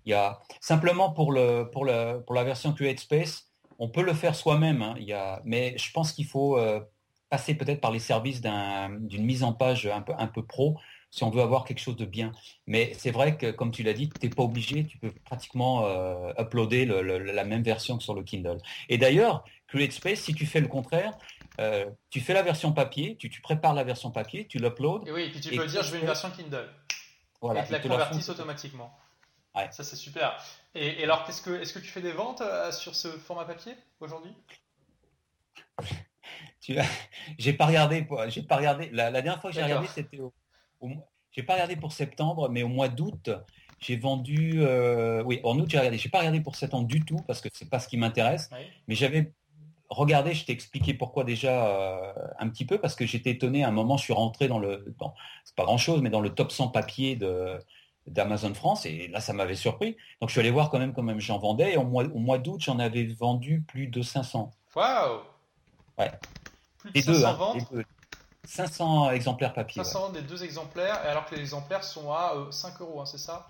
y 0.05 0.13
a 0.13 0.39
simplement 0.61 1.11
pour 1.11 1.33
la 1.33 2.43
version 2.45 2.73
Space, 2.97 3.47
on 3.79 3.89
peut 3.89 4.03
le 4.03 4.13
faire 4.13 4.35
soi-même. 4.35 4.81
Hein, 4.81 4.95
mais 5.43 5.77
je 5.77 5.91
pense 5.91 6.13
qu'il 6.13 6.25
faut 6.25 6.57
passer 7.29 7.55
peut-être 7.55 7.81
par 7.81 7.91
les 7.91 7.99
services 7.99 8.41
d'une 8.41 9.25
mise 9.25 9.43
en 9.43 9.53
page 9.53 9.85
un 9.87 10.01
peu, 10.01 10.13
un 10.17 10.27
peu 10.27 10.43
pro 10.43 10.77
si 11.11 11.23
on 11.23 11.29
veut 11.31 11.41
avoir 11.41 11.65
quelque 11.65 11.79
chose 11.79 11.95
de 11.95 12.05
bien. 12.05 12.31
Mais 12.67 12.93
c'est 12.97 13.11
vrai 13.11 13.35
que, 13.35 13.49
comme 13.49 13.71
tu 13.71 13.81
l'as 13.83 13.93
dit, 13.93 14.09
tu 14.09 14.25
n'es 14.25 14.29
pas 14.31 14.43
obligé, 14.43 14.85
tu 14.85 14.97
peux 14.97 15.11
pratiquement 15.25 15.85
euh, 15.85 16.31
uploader 16.37 16.85
la 16.85 17.43
même 17.45 17.63
version 17.63 17.97
que 17.97 18.03
sur 18.03 18.13
le 18.13 18.23
Kindle. 18.23 18.59
Et 18.89 18.97
d'ailleurs, 18.97 19.43
CreateSpace, 19.67 20.19
si 20.19 20.33
tu 20.35 20.45
fais 20.45 20.61
le 20.61 20.67
contraire, 20.67 21.17
euh, 21.59 21.85
tu 22.09 22.21
fais 22.21 22.33
la 22.33 22.43
version 22.43 22.71
papier, 22.73 23.17
tu, 23.17 23.29
prépares 23.41 23.73
la 23.73 23.83
version 23.83 24.11
papier, 24.11 24.45
tu 24.47 24.59
l'uploads. 24.59 25.03
Et 25.07 25.11
oui, 25.11 25.23
et 25.23 25.31
puis 25.31 25.39
tu 25.39 25.55
peux 25.55 25.65
dire 25.65 25.83
je 25.83 25.91
veux 25.91 25.99
une 25.99 26.05
version 26.05 26.29
Kindle. 26.29 26.69
Voilà, 27.41 27.63
et 27.63 27.65
tu 27.65 27.71
la 27.71 27.79
convertissent 27.79 28.29
automatiquement. 28.29 28.95
Ça 29.71 29.83
c'est 29.83 29.95
super. 29.95 30.37
Et, 30.75 31.03
alors, 31.03 31.25
est-ce 31.27 31.41
que, 31.41 31.61
est 31.61 31.73
que 31.73 31.79
tu 31.79 31.87
fais 31.87 32.01
des 32.01 32.13
ventes 32.13 32.41
euh, 32.41 32.71
sur 32.71 32.95
ce 32.95 33.09
format 33.09 33.45
papier 33.45 33.73
aujourd'hui? 33.99 34.33
j'ai 37.37 37.53
pas 37.53 37.65
regardé, 37.65 38.07
j'ai 38.27 38.43
pas 38.43 38.57
regardé. 38.57 38.89
La, 38.91 39.11
dernière 39.11 39.41
fois 39.41 39.49
que 39.49 39.55
j'ai 39.55 39.63
regardé, 39.63 39.87
c'était 39.87 40.19
au, 40.19 40.33
j'ai 41.31 41.43
pas 41.43 41.53
regardé 41.53 41.75
pour 41.75 41.91
septembre, 41.91 42.49
mais 42.49 42.63
au 42.63 42.67
mois 42.67 42.89
d'août, 42.89 43.29
j'ai 43.79 43.97
vendu. 43.97 44.55
Euh, 44.57 45.23
oui, 45.23 45.39
en 45.43 45.57
août, 45.59 45.67
j'ai 45.69 45.77
regardé. 45.77 45.97
J'ai 45.97 46.09
pas 46.09 46.19
regardé 46.19 46.41
pour 46.41 46.55
septembre 46.55 46.87
du 46.87 47.03
tout 47.05 47.19
parce 47.27 47.41
que 47.41 47.49
c'est 47.53 47.69
pas 47.69 47.79
ce 47.79 47.87
qui 47.87 47.97
m'intéresse. 47.97 48.49
Mais 48.87 48.95
j'avais 48.95 49.33
regardé. 49.89 50.33
Je 50.33 50.45
t'ai 50.45 50.53
expliqué 50.53 50.93
pourquoi 50.93 51.23
déjà 51.23 51.67
euh, 51.67 52.13
un 52.39 52.49
petit 52.49 52.65
peu 52.65 52.77
parce 52.77 52.95
que 52.95 53.05
j'étais 53.05 53.31
étonné. 53.31 53.63
À 53.63 53.69
un 53.69 53.71
moment, 53.71 53.97
je 53.97 54.03
suis 54.03 54.13
rentré 54.13 54.47
dans 54.47 54.59
le. 54.59 54.85
c'est 55.43 55.55
pas 55.55 55.65
grand 55.65 55.77
chose, 55.77 56.01
mais 56.01 56.09
dans 56.09 56.21
le 56.21 56.29
top 56.29 56.51
100 56.51 56.69
papier 56.69 57.15
de 57.15 57.59
d'Amazon 58.07 58.55
France 58.55 58.87
et 58.87 59.07
là 59.09 59.19
ça 59.19 59.33
m'avait 59.33 59.55
surpris 59.55 59.95
donc 60.19 60.29
je 60.29 60.31
suis 60.31 60.39
allé 60.39 60.49
voir 60.49 60.71
quand 60.71 60.79
même 60.79 60.93
quand 60.93 61.03
même 61.03 61.19
j'en 61.19 61.37
vendais 61.37 61.73
et 61.73 61.77
au 61.77 61.83
mois, 61.83 62.05
au 62.05 62.17
mois 62.17 62.39
d'août 62.39 62.59
j'en 62.59 62.79
avais 62.79 63.05
vendu 63.05 63.61
plus 63.67 63.85
de 63.85 64.01
500 64.01 64.49
waouh 64.75 65.19
ouais 65.99 66.11
plus 66.79 66.91
de 66.93 67.13
500 67.13 67.27
hein, 67.27 67.33
ventes. 67.33 67.85
500 68.45 69.11
exemplaires 69.11 69.53
papier. 69.53 69.83
500 69.83 69.99
ventes 69.99 70.13
des 70.13 70.21
deux 70.21 70.43
exemplaires, 70.43 70.99
alors 71.05 71.25
que 71.25 71.35
les 71.35 71.41
exemplaires 71.41 71.83
sont 71.83 72.11
à 72.11 72.47
5 72.49 72.81
euh, 72.81 72.83
euros, 72.83 73.01
hein, 73.01 73.05
c'est 73.05 73.17
ça? 73.17 73.47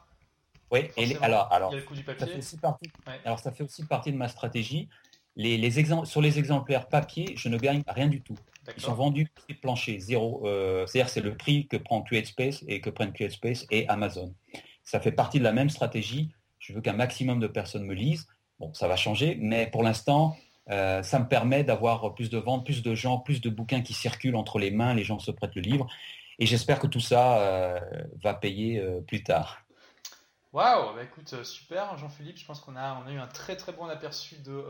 Oui, 0.72 0.90
et 0.98 1.16
alors, 1.22 1.52
alors, 1.52 1.72
Ça 1.72 2.28
fait 2.28 2.38
aussi 2.38 2.58
partie, 2.58 2.92
alors 3.26 3.40
ça 3.40 3.52
fait 3.52 3.64
aussi 3.64 3.86
partie 3.86 4.12
de 4.12 4.18
ma 4.18 4.28
stratégie. 4.28 4.88
Les, 5.36 5.58
les 5.58 6.06
sur 6.06 6.22
les 6.22 6.38
exemplaires 6.38 6.88
papier, 6.88 7.34
je 7.38 7.50
ne 7.50 7.58
gagne 7.58 7.82
rien 7.88 8.08
du 8.08 8.22
tout. 8.22 8.38
Ils 8.76 8.82
sont 8.82 8.94
vendus 8.94 9.28
prix 9.34 9.56
plancher, 9.56 10.00
zéro. 10.00 10.46
Euh, 10.46 10.86
c'est-à-dire 10.86 11.10
c'est 11.10 11.22
le 11.22 11.36
prix 11.36 11.68
que 11.68 11.78
prend 11.78 12.02
CreateSpace 12.04 12.64
et 12.68 12.82
que 12.82 12.90
prennent 12.92 13.14
CreateSpace 13.14 13.66
et 13.72 13.88
Amazon. 13.88 14.36
Ça 14.84 15.00
fait 15.00 15.12
partie 15.12 15.40
de 15.40 15.44
la 15.44 15.54
même 15.54 15.70
stratégie. 15.70 16.30
Je 16.60 16.74
veux 16.74 16.82
qu'un 16.82 16.94
maximum 16.94 17.40
de 17.40 17.48
personnes 17.48 17.86
me 17.86 17.96
lisent. 17.96 18.28
Bon, 18.60 18.72
ça 18.74 18.88
va 18.88 18.96
changer, 18.96 19.38
mais 19.42 19.68
pour 19.68 19.82
l'instant, 19.82 20.36
euh, 20.70 21.02
ça 21.02 21.20
me 21.20 21.28
permet 21.28 21.64
d'avoir 21.64 22.14
plus 22.14 22.30
de 22.30 22.38
ventes, 22.38 22.66
plus 22.66 22.84
de 22.84 22.94
gens, 22.94 23.18
plus 23.18 23.42
de 23.42 23.50
bouquins 23.50 23.82
qui 23.82 23.94
circulent 23.94 24.36
entre 24.36 24.60
les 24.60 24.72
mains, 24.72 24.94
les 24.94 25.04
gens 25.04 25.20
se 25.20 25.32
prêtent 25.32 25.56
le 25.56 25.62
livre. 25.62 25.88
Et 26.38 26.46
j'espère 26.46 26.80
que 26.80 26.88
tout 26.88 27.00
ça 27.00 27.40
euh, 27.40 27.80
va 28.24 28.34
payer 28.34 28.80
euh, 28.80 29.02
plus 29.02 29.24
tard. 29.24 29.60
Waouh, 30.54 30.96
bah 30.96 31.04
écoute, 31.04 31.44
super 31.44 31.98
Jean-Philippe, 31.98 32.38
je 32.38 32.46
pense 32.46 32.60
qu'on 32.60 32.76
a, 32.76 33.04
on 33.04 33.08
a 33.08 33.12
eu 33.12 33.20
un 33.20 33.28
très 33.28 33.56
très 33.56 33.72
bon 33.72 33.86
aperçu 33.86 34.36
de, 34.38 34.66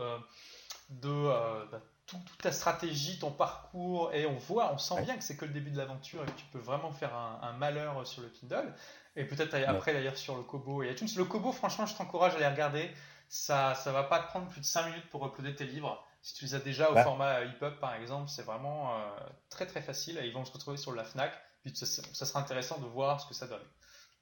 de 0.90 1.28
bah, 1.72 1.80
toute 2.06 2.20
ta 2.42 2.52
stratégie, 2.52 3.18
ton 3.18 3.30
parcours, 3.30 4.12
et 4.12 4.26
on 4.26 4.36
voit, 4.36 4.74
on 4.74 4.78
sent 4.78 5.02
bien 5.04 5.16
que 5.16 5.24
c'est 5.24 5.38
que 5.38 5.46
le 5.46 5.52
début 5.52 5.70
de 5.70 5.78
l'aventure 5.78 6.22
et 6.22 6.26
que 6.26 6.36
tu 6.36 6.44
peux 6.52 6.58
vraiment 6.58 6.92
faire 6.92 7.14
un, 7.14 7.52
malheur 7.52 8.06
sur 8.06 8.20
le 8.20 8.28
Kindle. 8.28 8.74
Et 9.16 9.24
peut-être 9.24 9.54
après 9.66 9.94
d'ailleurs 9.94 10.18
sur 10.18 10.36
le 10.36 10.42
Kobo 10.42 10.82
et 10.82 10.90
iTunes. 10.90 11.08
Le 11.16 11.24
Kobo, 11.24 11.50
franchement, 11.52 11.86
je 11.86 11.94
t'encourage 11.94 12.34
à 12.34 12.36
aller 12.36 12.46
regarder. 12.46 12.90
Ça, 13.32 13.76
ça 13.76 13.92
va 13.92 14.02
pas 14.02 14.18
te 14.18 14.26
prendre 14.26 14.48
plus 14.48 14.60
de 14.60 14.66
5 14.66 14.86
minutes 14.86 15.08
pour 15.08 15.24
uploader 15.24 15.54
tes 15.54 15.64
livres. 15.64 16.04
Si 16.20 16.34
tu 16.34 16.44
les 16.44 16.54
as 16.56 16.58
déjà 16.58 16.90
au 16.90 16.96
format 16.96 17.42
EPUB 17.42 17.78
par 17.78 17.94
exemple, 17.94 18.28
c'est 18.28 18.42
vraiment 18.42 18.92
euh, 18.92 19.08
très 19.48 19.66
très 19.66 19.80
facile. 19.80 20.18
Et 20.18 20.26
ils 20.26 20.34
vont 20.34 20.44
se 20.44 20.52
retrouver 20.52 20.76
sur 20.76 20.92
la 20.92 21.04
Fnac. 21.04 21.32
Puis 21.62 21.74
ça, 21.76 21.86
ça 21.86 22.26
sera 22.26 22.40
intéressant 22.40 22.78
de 22.78 22.86
voir 22.86 23.20
ce 23.20 23.28
que 23.28 23.34
ça 23.34 23.46
donne. 23.46 23.62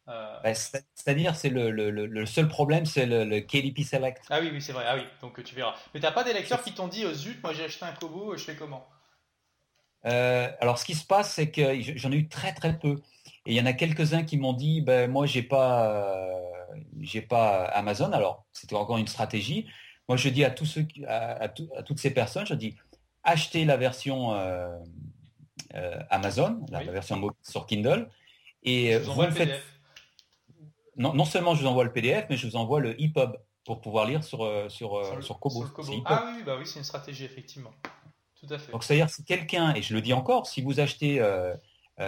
Euh, 0.08 0.40
bah, 0.42 0.54
c'est-à-dire, 0.54 1.34
c'est 1.36 1.48
le, 1.48 2.26
seul 2.26 2.48
problème, 2.48 2.84
c'est 2.84 3.06
le, 3.06 3.40
KDP 3.40 3.82
Select. 3.82 4.22
Ah 4.28 4.40
oui, 4.40 4.50
oui, 4.52 4.60
c'est 4.60 4.72
vrai. 4.72 4.84
Ah 4.86 4.96
oui, 4.96 5.04
donc 5.22 5.42
tu 5.42 5.54
verras. 5.54 5.74
Mais 5.94 6.00
t'as 6.00 6.12
pas 6.12 6.24
des 6.24 6.34
lecteurs 6.34 6.62
qui 6.62 6.74
t'ont 6.74 6.88
dit 6.88 7.06
oh, 7.06 7.14
zut, 7.14 7.42
moi 7.42 7.54
j'ai 7.54 7.64
acheté 7.64 7.86
un 7.86 7.92
Kobo, 7.92 8.36
je 8.36 8.44
fais 8.44 8.56
comment? 8.56 8.86
Euh, 10.04 10.50
Alors, 10.60 10.78
ce 10.78 10.84
qui 10.84 10.94
se 10.94 11.04
passe, 11.04 11.32
c'est 11.32 11.50
que 11.50 11.80
j'en 11.96 12.12
ai 12.12 12.16
eu 12.16 12.28
très 12.28 12.52
très 12.52 12.78
peu. 12.78 13.00
Et 13.48 13.52
il 13.52 13.56
y 13.56 13.60
en 13.60 13.66
a 13.66 13.72
quelques-uns 13.72 14.22
qui 14.22 14.36
m'ont 14.36 14.52
dit, 14.52 14.80
ben 14.80 15.10
moi 15.10 15.26
j'ai 15.26 15.42
pas, 15.42 15.90
euh, 15.90 16.32
j'ai 17.00 17.22
pas 17.22 17.64
Amazon. 17.64 18.12
Alors, 18.12 18.44
c'était 18.52 18.76
encore 18.76 18.98
une 18.98 19.08
stratégie. 19.08 19.66
Moi, 20.08 20.16
je 20.16 20.28
dis 20.28 20.44
à 20.44 20.50
tous 20.50 20.66
ceux, 20.66 20.86
à, 21.08 21.48
toutes 21.48 21.98
ces 21.98 22.12
personnes, 22.12 22.46
je 22.46 22.54
dis, 22.54 22.76
achetez 23.24 23.64
la 23.64 23.76
version 23.76 24.32
Amazon, 26.08 26.64
la, 26.70 26.82
version 26.84 27.20
sur 27.42 27.66
Kindle, 27.66 28.08
et 28.62 28.96
vous 28.98 29.20
me 29.20 29.30
faites 29.30 29.60
non, 30.98 31.24
seulement 31.24 31.54
je 31.54 31.62
vous 31.62 31.68
envoie 31.68 31.84
le 31.84 31.92
PDF, 31.92 32.26
mais 32.28 32.36
je 32.36 32.46
vous 32.46 32.56
envoie 32.56 32.80
le 32.80 33.00
EPUB 33.00 33.36
pour 33.64 33.80
pouvoir 33.80 34.06
lire 34.06 34.24
sur, 34.24 34.44
euh, 34.44 34.68
sur, 34.68 34.96
euh, 34.96 35.20
sur, 35.20 35.38
Kobo. 35.38 35.64
Ah 36.04 36.32
oui, 36.34 36.42
bah 36.44 36.56
oui 36.58 36.66
c'est 36.66 36.78
une 36.78 36.84
stratégie, 36.84 37.24
effectivement. 37.24 37.70
Tout 38.40 38.52
à 38.52 38.58
fait. 38.58 38.72
Donc, 38.72 38.82
c'est-à-dire, 38.82 39.08
si 39.08 39.24
quelqu'un, 39.24 39.74
et 39.74 39.82
je 39.82 39.94
le 39.94 40.00
dis 40.00 40.12
encore, 40.12 40.46
si 40.46 40.60
vous 40.60 40.80
achetez 40.80 41.20
euh, 41.20 41.54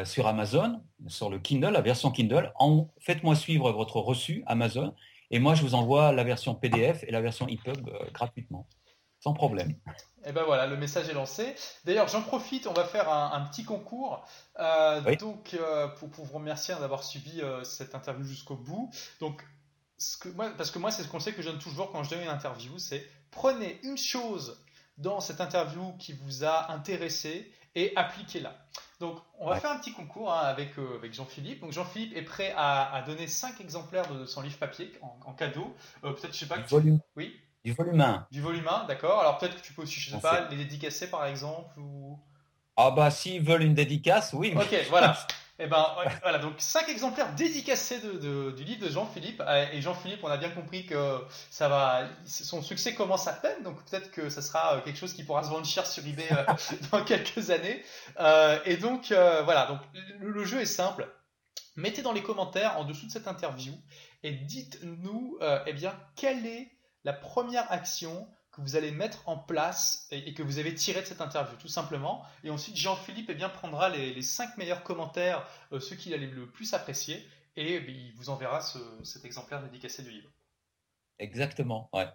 sur 0.04 0.26
Amazon, 0.26 0.82
sur 1.08 1.30
le 1.30 1.38
Kindle, 1.38 1.72
la 1.72 1.80
version 1.80 2.10
Kindle, 2.10 2.52
faites-moi 3.00 3.34
suivre 3.34 3.72
votre 3.72 3.96
reçu 3.96 4.44
Amazon, 4.46 4.94
et 5.30 5.38
moi, 5.38 5.54
je 5.54 5.62
vous 5.62 5.74
envoie 5.74 6.12
la 6.12 6.24
version 6.24 6.54
PDF 6.54 7.04
et 7.04 7.12
la 7.12 7.20
version 7.20 7.46
EPUB 7.48 7.88
gratuitement, 8.12 8.66
sans 9.20 9.32
problème. 9.32 9.76
Et 10.22 10.28
eh 10.28 10.32
ben 10.32 10.42
voilà, 10.44 10.66
le 10.66 10.76
message 10.76 11.08
est 11.08 11.14
lancé. 11.14 11.54
D'ailleurs, 11.84 12.08
j'en 12.08 12.20
profite, 12.20 12.66
on 12.66 12.74
va 12.74 12.84
faire 12.84 13.10
un, 13.10 13.40
petit 13.46 13.64
concours. 13.64 14.22
Euh, 14.58 15.00
donc, 15.16 15.54
euh, 15.54 15.88
pour, 15.88 16.10
vous 16.10 16.34
remercier 16.34 16.74
d'avoir 16.74 17.04
suivi 17.04 17.40
euh, 17.40 17.64
cette 17.64 17.94
interview 17.94 18.24
jusqu'au 18.24 18.56
bout. 18.56 18.90
Donc, 19.20 19.42
ce 19.96 20.18
que 20.18 20.28
moi, 20.28 20.50
parce 20.50 20.70
que 20.70 20.78
moi, 20.78 20.90
c'est 20.90 21.04
ce 21.04 21.08
conseil 21.08 21.32
que 21.32 21.40
je 21.40 21.48
donne 21.48 21.58
toujours 21.58 21.90
quand 21.90 22.02
je 22.02 22.10
donne 22.10 22.20
une 22.20 22.28
interview, 22.28 22.78
c'est 22.78 23.06
prenez 23.30 23.80
une 23.82 23.96
chose 23.96 24.62
dans 24.98 25.20
cette 25.20 25.40
interview 25.40 25.94
qui 25.98 26.12
vous 26.12 26.44
a 26.44 26.70
intéressé 26.70 27.50
et 27.74 27.92
appliquez-la. 27.96 28.54
Donc, 28.98 29.18
on 29.38 29.48
va 29.48 29.56
faire 29.56 29.70
un 29.70 29.78
petit 29.78 29.92
concours 29.92 30.32
hein, 30.32 30.40
avec, 30.40 30.72
avec 30.78 31.14
Jean-Philippe. 31.14 31.60
Donc, 31.60 31.72
Jean-Philippe 31.72 32.16
est 32.16 32.22
prêt 32.22 32.52
à, 32.56 33.02
donner 33.06 33.26
5 33.26 33.60
exemplaires 33.60 34.12
de, 34.12 34.26
son 34.26 34.42
livre 34.42 34.58
papier 34.58 34.92
en, 35.00 35.32
cadeau. 35.32 35.74
Peut-être, 36.02 36.34
je 36.34 36.38
sais 36.38 36.46
pas. 36.46 36.58
Que 36.58 36.68
volume. 36.68 37.00
Oui. 37.16 37.34
Du 37.64 37.72
volume 37.72 38.00
1. 38.00 38.26
Du 38.30 38.40
volume 38.40 38.68
1, 38.68 38.84
d'accord. 38.84 39.20
Alors 39.20 39.38
peut-être 39.38 39.56
que 39.56 39.60
tu 39.60 39.72
peux 39.74 39.82
aussi, 39.82 40.00
je 40.00 40.10
sais 40.10 40.20
pas, 40.20 40.48
les 40.48 40.56
dédicacer 40.56 41.10
par 41.10 41.26
exemple 41.26 41.78
ou... 41.78 42.18
Ah 42.76 42.90
bah 42.90 43.10
s'ils 43.10 43.42
veulent 43.42 43.62
une 43.62 43.74
dédicace, 43.74 44.32
oui. 44.32 44.54
Ok, 44.56 44.74
voilà. 44.88 45.16
Eh 45.62 45.66
ben 45.66 45.86
voilà, 46.22 46.38
donc 46.38 46.54
5 46.58 46.88
exemplaires 46.88 47.34
dédicacés 47.34 48.00
du 48.00 48.64
livre 48.64 48.86
de 48.86 48.90
Jean-Philippe. 48.90 49.42
Euh, 49.46 49.66
et 49.72 49.82
Jean-Philippe, 49.82 50.20
on 50.24 50.28
a 50.28 50.38
bien 50.38 50.48
compris 50.48 50.86
que 50.86 51.20
ça 51.50 51.68
va, 51.68 52.08
son 52.24 52.62
succès 52.62 52.94
commence 52.94 53.28
à 53.28 53.34
peine, 53.34 53.62
donc 53.62 53.84
peut-être 53.84 54.10
que 54.10 54.30
ça 54.30 54.40
sera 54.40 54.76
euh, 54.76 54.80
quelque 54.80 54.98
chose 54.98 55.12
qui 55.12 55.22
pourra 55.22 55.44
se 55.44 55.50
vendre 55.50 55.66
cher 55.66 55.86
sur 55.86 56.04
eBay 56.06 56.26
euh, 56.32 56.44
dans 56.92 57.04
quelques 57.04 57.50
années. 57.50 57.84
et 58.64 58.76
donc 58.78 59.08
voilà, 59.08 59.66
donc 59.66 59.80
le, 60.18 60.44
jeu 60.44 60.60
est 60.60 60.66
simple. 60.66 61.06
Mettez 61.76 62.02
dans 62.02 62.12
les 62.12 62.22
commentaires 62.22 62.78
en 62.78 62.84
dessous 62.84 63.06
de 63.06 63.10
cette 63.10 63.28
interview 63.28 63.74
et 64.22 64.32
dites-nous, 64.32 65.38
eh 65.66 65.72
bien, 65.74 65.94
quel 66.16 66.46
est 66.46 66.72
la 67.04 67.12
première 67.12 67.70
action 67.70 68.26
vous 68.60 68.76
allez 68.76 68.90
mettre 68.90 69.28
en 69.28 69.36
place 69.36 70.08
et, 70.10 70.34
que 70.34 70.42
vous 70.42 70.58
avez 70.58 70.74
tiré 70.74 71.00
de 71.00 71.06
cette 71.06 71.20
interview, 71.20 71.56
tout 71.56 71.68
simplement. 71.68 72.24
Et 72.44 72.50
ensuite, 72.50 72.76
Jean-Philippe 72.76 73.30
eh 73.30 73.34
bien, 73.34 73.48
prendra 73.48 73.88
les, 73.88 74.22
cinq 74.22 74.56
meilleurs 74.56 74.82
commentaires, 74.82 75.46
euh, 75.72 75.80
ceux 75.80 75.96
qu'il 75.96 76.14
a 76.14 76.16
le 76.16 76.46
plus 76.46 76.74
apprécié, 76.74 77.16
et 77.56 77.74
eh 77.74 77.90
il 77.90 78.12
vous 78.14 78.30
enverra 78.30 78.60
cet 79.02 79.24
exemplaire 79.24 79.62
dédicacé 79.62 80.02
du 80.02 80.10
livre. 80.10 80.30
Exactement, 81.18 81.90
ouais. 81.92 82.08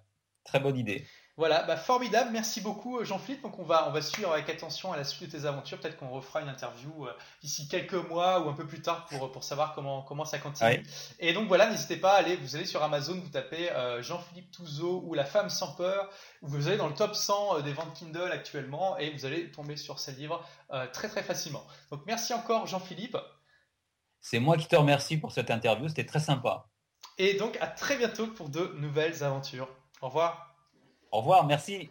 Très 0.44 0.60
bonne 0.60 0.78
idée. 0.78 1.06
Voilà, 1.38 1.64
bah 1.64 1.76
formidable, 1.76 2.30
merci 2.32 2.62
beaucoup 2.62 3.00
euh, 3.00 3.04
Jean-Philippe. 3.04 3.42
Donc 3.42 3.60
on 3.60 3.64
va, 3.64 3.90
on 3.90 3.92
va 3.92 4.02
suivre 4.02 4.32
avec 4.32 4.50
attention 4.50 4.94
à 4.94 4.98
la 4.98 5.04
suite 5.04 5.34
de 5.34 5.38
tes 5.38 5.46
aventures. 5.46 5.78
Peut-être 5.82 5.98
qu'on 5.98 6.10
refera 6.10 6.42
une 6.42 6.48
interview 6.48 7.06
euh, 7.06 7.12
d'ici 7.42 7.68
quelques 7.68 7.94
mois 7.94 8.40
ou 8.40 8.50
un 8.50 8.54
peu 8.54 8.66
plus 8.66 8.82
tard 8.82 9.06
pour, 9.08 9.30
pour 9.34 9.44
savoir 9.44 9.76
comment, 9.76 10.02
comment 10.02 10.24
ça 10.24 10.40
continue. 10.40 10.82
Et 11.20 11.34
donc 11.34 11.50
voilà, 11.50 11.70
n'hésitez 11.70 11.98
pas 11.98 12.14
à 12.14 12.20
aller, 12.20 12.38
vous 12.38 12.56
allez 12.56 12.66
sur 12.66 12.82
Amazon, 12.84 13.16
vous 13.16 13.28
tapez 13.28 13.70
euh, 13.72 14.02
Jean-Philippe 14.02 14.50
Touzeau 14.52 15.04
ou 15.06 15.14
La 15.14 15.26
femme 15.26 15.50
sans 15.50 15.74
peur. 15.74 16.10
Vous 16.42 16.70
allez 16.70 16.78
dans 16.78 16.88
le 16.88 16.94
top 16.94 17.16
100 17.16 17.60
des 17.62 17.74
ventes 17.74 17.94
Kindle 17.94 18.32
actuellement 18.32 18.98
et 18.98 19.12
vous 19.12 19.26
allez 19.26 19.52
tomber 19.52 19.76
sur 19.76 20.00
ces 20.00 20.14
livres 20.14 20.42
très 20.94 21.10
très 21.10 21.24
facilement. 21.24 21.66
Donc 21.92 22.02
merci 22.06 22.34
encore 22.34 22.66
Jean-Philippe. 22.68 23.18
C'est 24.22 24.40
moi 24.40 24.56
qui 24.58 24.68
te 24.68 24.76
remercie 24.76 25.18
pour 25.18 25.32
cette 25.32 25.52
interview, 25.52 25.88
c'était 25.90 26.06
très 26.06 26.20
sympa. 26.20 26.68
Et 27.18 27.34
donc 27.34 27.58
à 27.62 27.68
très 27.68 27.98
bientôt 27.98 28.28
pour 28.28 28.50
de 28.50 28.74
nouvelles 28.78 29.24
aventures. 29.24 29.68
Au 30.02 30.08
revoir. 30.08 30.55
Au 31.16 31.20
revoir, 31.20 31.46
merci. 31.46 31.90